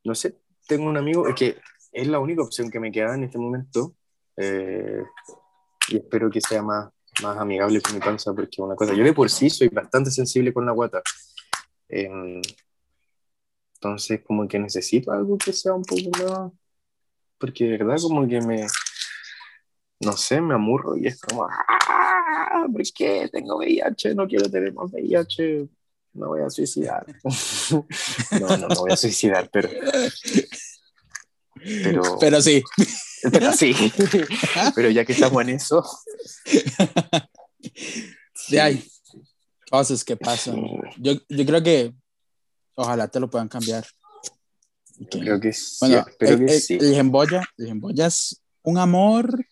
no 0.06 0.16
sé, 0.16 0.38
tengo 0.68 0.90
un 0.90 0.98
amigo, 0.98 1.28
es 1.28 1.36
que 1.36 1.58
es 1.92 2.08
la 2.08 2.20
única 2.20 2.42
opción 2.42 2.72
que 2.72 2.80
me 2.80 2.92
queda 2.92 3.16
en 3.16 3.24
este 3.24 3.38
momento, 3.38 3.96
eh, 4.36 5.04
y 5.90 5.98
espero 5.98 6.30
que 6.30 6.42
sea 6.42 6.64
más, 6.64 6.90
más 7.22 7.38
amigable 7.38 7.82
con 7.82 7.94
mi 7.94 8.00
panza, 8.00 8.34
porque 8.34 8.62
una 8.62 8.76
cosa, 8.76 8.94
yo 8.94 9.04
de 9.04 9.14
por 9.14 9.30
sí 9.30 9.50
soy 9.50 9.70
bastante 9.70 10.12
sensible 10.12 10.54
con 10.54 10.66
la 10.66 10.72
guata, 10.72 11.02
eh, 11.90 12.42
entonces 13.76 14.22
como 14.26 14.48
que 14.48 14.58
necesito 14.58 15.12
algo 15.12 15.38
que 15.38 15.54
sea 15.54 15.74
un 15.74 15.84
poco 15.84 16.10
más 16.24 16.52
porque 17.38 17.66
de 17.66 17.78
verdad 17.78 17.98
como 18.02 18.28
que 18.28 18.42
me, 18.42 18.66
no 20.00 20.14
sé, 20.14 20.42
me 20.42 20.56
amurro 20.56 20.98
y 20.98 21.08
es 21.08 21.20
como, 21.22 21.46
¡ah! 21.46 22.66
¿Por 22.72 22.84
qué 22.94 23.30
tengo 23.32 23.58
VIH? 23.58 24.16
No 24.16 24.28
quiero 24.28 24.50
tener 24.50 24.74
más 24.74 24.92
VIH, 24.92 25.68
me 26.14 26.28
voy 26.28 26.42
a 26.42 26.50
suicidar. 26.50 27.06
no, 28.42 28.58
no 28.58 28.68
me 28.68 28.76
voy 28.76 28.92
a 28.92 28.98
suicidar, 28.98 29.50
pero... 29.52 29.70
Pero, 31.64 32.02
pero 32.20 32.42
sí. 32.42 32.64
Pero 33.32 33.52
sí. 33.52 33.74
pero 34.76 34.92
ya 34.92 35.04
que 35.04 35.14
estamos 35.14 35.42
en 35.42 35.50
eso... 35.50 35.84
Sí. 38.36 38.58
Hay. 38.60 38.88
cosas 39.70 40.04
que 40.06 40.16
pasan. 40.16 40.64
Yo, 40.98 41.14
yo 41.28 41.46
creo 41.46 41.64
que 41.64 41.94
ojalá 42.76 43.08
te 43.08 43.20
lo 43.20 43.30
puedan 43.30 43.50
cambiar. 43.50 43.86
Creo 45.12 45.40
que 45.40 45.54
sí. 45.54 45.78
Bueno, 45.82 46.06
el, 46.20 46.38
que 46.40 46.54
el- 46.54 46.62
sí. 46.62 46.78
el 46.80 46.94
Gemboya, 46.96 47.42
el 47.58 47.68
Gemboya 47.68 48.08
es 48.08 48.42
un 48.64 48.78
amor. 48.78 49.46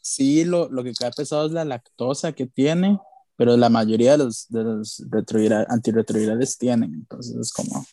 Sí, 0.00 0.44
lo, 0.44 0.68
lo 0.68 0.84
que 0.84 0.92
cae 0.92 1.10
pesado 1.10 1.46
es 1.46 1.52
la 1.52 1.64
lactosa 1.64 2.32
que 2.32 2.46
tiene, 2.46 2.98
pero 3.36 3.56
la 3.56 3.68
mayoría 3.68 4.12
de 4.12 4.18
los, 4.18 4.46
de 4.48 4.62
los 4.64 5.02
retroviral- 5.10 5.66
antirretrovirales 5.68 6.56
tienen, 6.58 6.94
entonces 6.94 7.36
es 7.36 7.52
como, 7.52 7.84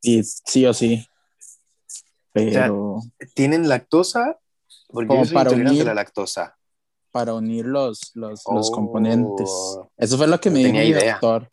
sí, 0.00 0.22
sí 0.22 0.66
o 0.66 0.72
sí. 0.74 1.04
Pero 2.32 3.00
¿Tienen 3.34 3.68
lactosa? 3.68 4.38
Porque 4.88 5.08
Como 5.08 5.22
yo 5.22 5.26
soy 5.26 5.34
para 5.34 5.50
unir- 5.50 5.82
a 5.82 5.84
la 5.86 5.94
lactosa. 5.94 6.56
para 7.10 7.34
unir 7.34 7.66
los, 7.66 8.12
los, 8.14 8.42
los 8.50 8.70
Oh. 8.70 8.72
componentes. 8.72 9.50
Eso 9.96 10.16
fue 10.16 10.26
lo 10.26 10.40
que 10.40 10.48
No 10.50 10.54
me 10.54 10.64
dijo 10.64 10.78
idea. 10.98 11.12
doctor. 11.12 11.50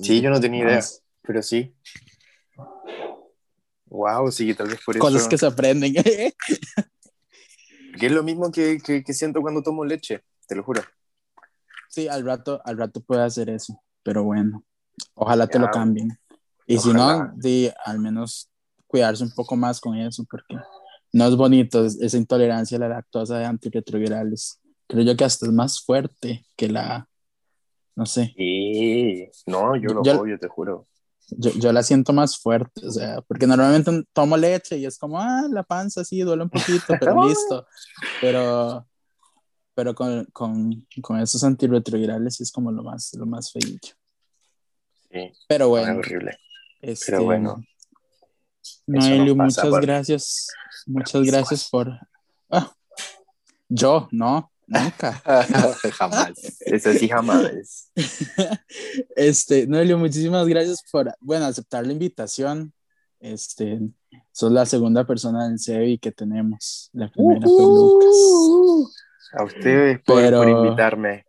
Sí, 0.00 0.20
yo 0.20 0.28
no 0.30 0.40
tenía 0.40 0.64
idea, 0.64 0.84
pero 1.22 1.42
sí. 1.42 1.74
Wow, 3.94 4.32
sí, 4.32 4.52
tal 4.54 4.66
vez 4.68 4.80
por 4.84 4.98
Cosas 4.98 5.20
eso. 5.22 5.28
que 5.30 5.38
se 5.38 5.46
aprenden. 5.46 5.94
Que 7.98 8.06
es 8.06 8.12
lo 8.12 8.24
mismo 8.24 8.50
que, 8.50 8.78
que, 8.84 9.04
que 9.04 9.12
siento 9.12 9.40
cuando 9.40 9.62
tomo 9.62 9.84
leche, 9.84 10.24
te 10.48 10.56
lo 10.56 10.64
juro. 10.64 10.82
sí, 11.88 12.08
al 12.08 12.24
rato, 12.24 12.60
al 12.64 12.76
rato 12.76 13.00
puede 13.00 13.22
hacer 13.22 13.48
eso, 13.50 13.80
pero 14.02 14.24
bueno, 14.24 14.64
ojalá 15.14 15.46
te 15.46 15.58
Ya. 15.58 15.66
lo 15.66 15.70
cambien. 15.70 16.08
Y 16.66 16.78
si 16.78 16.90
Ojalá. 16.90 17.18
no, 17.26 17.32
di, 17.36 17.70
al 17.84 18.00
menos 18.00 18.50
cuidarse 18.88 19.22
un 19.22 19.30
poco 19.32 19.54
más 19.54 19.80
con 19.80 19.96
eso, 19.96 20.24
porque 20.28 20.56
no 21.12 21.28
es 21.28 21.36
bonito 21.36 21.84
es- 21.86 22.00
esa 22.00 22.16
intolerancia 22.16 22.78
a 22.78 22.80
la 22.80 22.88
lactosa 22.88 23.38
de 23.38 23.44
antirretrovirales. 23.44 24.58
Creo 24.88 25.04
yo 25.04 25.16
que 25.16 25.24
hasta 25.24 25.46
es 25.46 25.52
más 25.52 25.80
fuerte 25.80 26.44
que 26.56 26.68
la, 26.68 27.08
no 27.94 28.06
sé, 28.06 28.34
Sí, 28.36 29.28
no, 29.46 29.76
yo 29.76 29.90
lo 29.94 30.02
Yo- 30.02 30.20
odio, 30.20 30.36
te 30.36 30.48
juro. 30.48 30.88
Yo, 31.30 31.50
yo 31.52 31.72
la 31.72 31.82
siento 31.82 32.12
más 32.12 32.38
fuerte, 32.38 32.86
o 32.86 32.90
sea, 32.90 33.20
porque 33.22 33.46
normalmente 33.46 34.04
tomo 34.12 34.36
leche 34.36 34.76
y 34.78 34.86
es 34.86 34.98
como, 34.98 35.20
ah, 35.20 35.46
la 35.50 35.62
panza 35.62 36.04
sí, 36.04 36.20
duele 36.20 36.42
un 36.44 36.50
poquito, 36.50 36.94
pero 37.00 37.26
listo. 37.28 37.66
Pero, 38.20 38.86
pero 39.74 39.94
con, 39.94 40.24
con, 40.26 40.86
con 41.02 41.20
esos 41.20 41.42
antirretrovirales 41.44 42.40
es 42.40 42.52
como 42.52 42.70
lo 42.70 42.82
más, 42.82 43.12
lo 43.14 43.26
más 43.26 43.50
feillo. 43.52 43.78
Sí, 45.10 45.32
Pero 45.48 45.64
es 45.64 45.68
bueno, 45.70 45.98
horrible. 45.98 46.38
este, 46.80 47.06
pero 47.12 47.24
bueno, 47.24 47.64
Noelio, 48.86 49.36
muchas 49.36 49.66
por- 49.68 49.82
gracias. 49.82 50.48
Muchas 50.86 51.22
gracias 51.22 51.68
por. 51.70 51.98
Ah, 52.50 52.72
yo, 53.68 54.08
no, 54.12 54.50
nunca. 54.66 55.22
jamás. 55.98 56.32
Eso 56.60 56.92
sí, 56.92 57.08
jamás. 57.08 57.90
Este, 59.16 59.66
Noelio, 59.66 59.98
muchísimas 59.98 60.46
gracias 60.46 60.82
por, 60.90 61.14
bueno, 61.20 61.44
aceptar 61.46 61.86
la 61.86 61.92
invitación. 61.92 62.72
Este, 63.20 63.80
sos 64.32 64.52
la 64.52 64.66
segunda 64.66 65.06
persona 65.06 65.48
del 65.48 65.58
CEBI 65.58 65.98
que 65.98 66.12
tenemos. 66.12 66.90
La 66.92 67.10
primera 67.10 67.40
fue 67.40 67.62
Lucas. 67.62 68.94
A 69.32 69.44
ustedes 69.44 70.00
por, 70.02 70.20
Pero- 70.20 70.38
por 70.42 70.48
invitarme. 70.48 71.24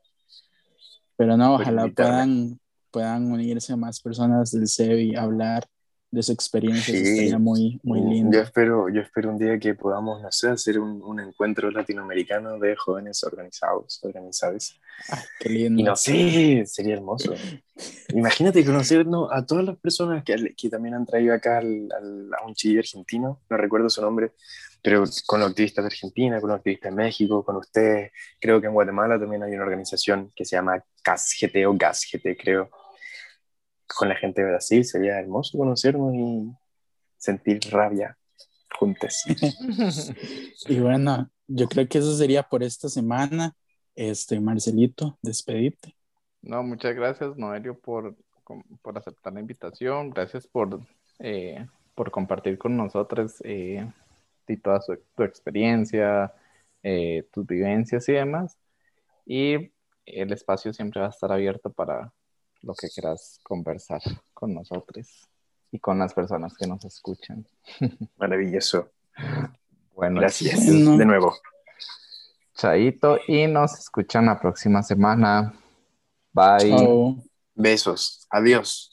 Pero 1.18 1.38
no, 1.38 1.53
por 1.53 1.62
ojalá 1.62 1.84
invitarme. 1.84 2.12
puedan, 2.12 2.60
puedan 2.91 3.32
unirse 3.32 3.76
más 3.76 4.02
personas 4.02 4.52
del 4.52 4.68
CEBI 4.68 5.16
a 5.16 5.22
hablar 5.24 5.66
de 6.15 6.23
su 6.23 6.31
experiencia. 6.31 6.93
Sí. 6.93 7.01
estaría 7.07 7.37
muy, 7.37 7.79
muy 7.83 8.01
Yo 8.01 8.07
lindo. 8.09 8.39
espero, 8.39 8.89
yo 8.89 9.01
espero 9.01 9.29
un 9.29 9.37
día 9.37 9.59
que 9.59 9.75
podamos, 9.75 10.21
no 10.21 10.31
sé, 10.31 10.49
hacer 10.49 10.79
un, 10.79 11.01
un 11.03 11.19
encuentro 11.19 11.69
latinoamericano 11.69 12.57
de 12.57 12.75
jóvenes 12.75 13.23
organizados, 13.23 13.99
organizados. 14.03 14.79
Ay, 15.09 15.19
qué 15.39 15.49
lindo. 15.49 15.81
Y 15.81 15.83
no 15.83 15.95
sé, 15.95 16.63
sería 16.65 16.95
hermoso. 16.95 17.33
Imagínate 18.13 18.63
conocernos 18.65 19.29
a 19.31 19.45
todas 19.45 19.65
las 19.65 19.77
personas 19.77 20.23
que, 20.23 20.53
que 20.55 20.69
también 20.69 20.95
han 20.95 21.05
traído 21.05 21.33
acá 21.33 21.57
al- 21.57 21.89
al- 21.91 22.29
a 22.41 22.45
un 22.45 22.53
chile 22.55 22.79
argentino, 22.79 23.41
no 23.49 23.57
recuerdo 23.57 23.89
su 23.89 24.01
nombre, 24.01 24.31
pero 24.81 25.03
con 25.25 25.39
los 25.39 25.49
activistas 25.49 25.83
de 25.83 25.87
Argentina, 25.87 26.39
con 26.39 26.49
los 26.51 26.57
activistas 26.57 26.91
de 26.91 26.95
México, 26.95 27.43
con 27.43 27.57
ustedes. 27.57 28.11
Creo 28.39 28.61
que 28.61 28.67
en 28.67 28.73
Guatemala 28.73 29.19
también 29.19 29.43
hay 29.43 29.53
una 29.53 29.63
organización 29.63 30.31
que 30.35 30.45
se 30.45 30.55
llama 30.55 30.81
GASGT 31.03 31.55
o 31.67 31.73
GASGT, 31.75 32.27
creo. 32.39 32.69
Con 33.88 34.10
la 34.10 34.16
gente 34.16 34.41
de 34.41 34.49
Brasil 34.49 34.84
sería 34.84 35.20
hermoso 35.20 35.57
conocernos 35.57 36.14
y 36.16 36.52
sentir 37.18 37.60
rabia 37.72 38.18
juntos. 38.78 39.24
Y 40.68 40.80
bueno, 40.80 41.30
yo 41.48 41.68
creo 41.68 41.88
que 41.88 41.99
eso 41.99 42.16
sería 42.16 42.44
por 42.44 42.64
esta 42.64 42.90
semana. 42.90 43.56
Este, 43.95 44.40
Marcelito, 44.40 45.18
despedite. 45.22 45.95
No, 46.41 46.64
muchas 46.64 46.95
gracias, 46.95 47.38
Noelio, 47.38 47.80
por, 47.80 48.16
por 48.82 48.98
aceptar 48.98 49.34
la 49.34 49.40
invitación. 49.40 50.10
Gracias 50.10 50.48
por, 50.48 50.82
eh, 51.20 51.66
por 51.94 52.12
compartir 52.12 52.57
con 52.57 52.76
nosotros 52.76 53.36
eh, 53.44 53.90
y 54.48 54.57
toda 54.57 54.82
su- 54.82 54.99
tu 55.16 55.24
experiencia, 55.24 56.34
eh, 56.84 57.26
tus 57.32 57.45
vivencias 57.48 58.07
y 58.10 58.14
demás. 58.14 58.57
Y 59.26 59.72
el 60.06 60.34
espacio 60.34 60.74
siempre 60.74 60.99
va 61.02 61.07
a 61.07 61.12
estar 61.12 61.32
abierto 61.32 61.72
para 61.72 62.12
lo 62.65 62.73
que 62.73 62.89
quieras 62.89 63.39
conversar 63.43 64.01
con 64.33 64.53
nosotros 64.53 65.07
y 65.71 65.79
con 65.79 65.99
las 65.99 66.13
personas 66.13 66.55
que 66.57 66.67
nos 66.67 66.83
escuchan. 66.83 67.45
Maravilloso. 68.17 68.89
Bueno, 69.93 70.19
Gracias 70.19 70.65
No. 70.65 70.97
de 70.97 71.05
nuevo. 71.05 71.35
Chaito 72.55 73.19
y 73.27 73.47
nos 73.47 73.77
escuchan 73.79 74.25
la 74.25 74.39
próxima 74.39 74.81
semana. 74.81 75.53
Bye. 76.33 76.69
Chao. 76.69 77.23
Besos. 77.53 78.25
Adiós. 78.29 78.89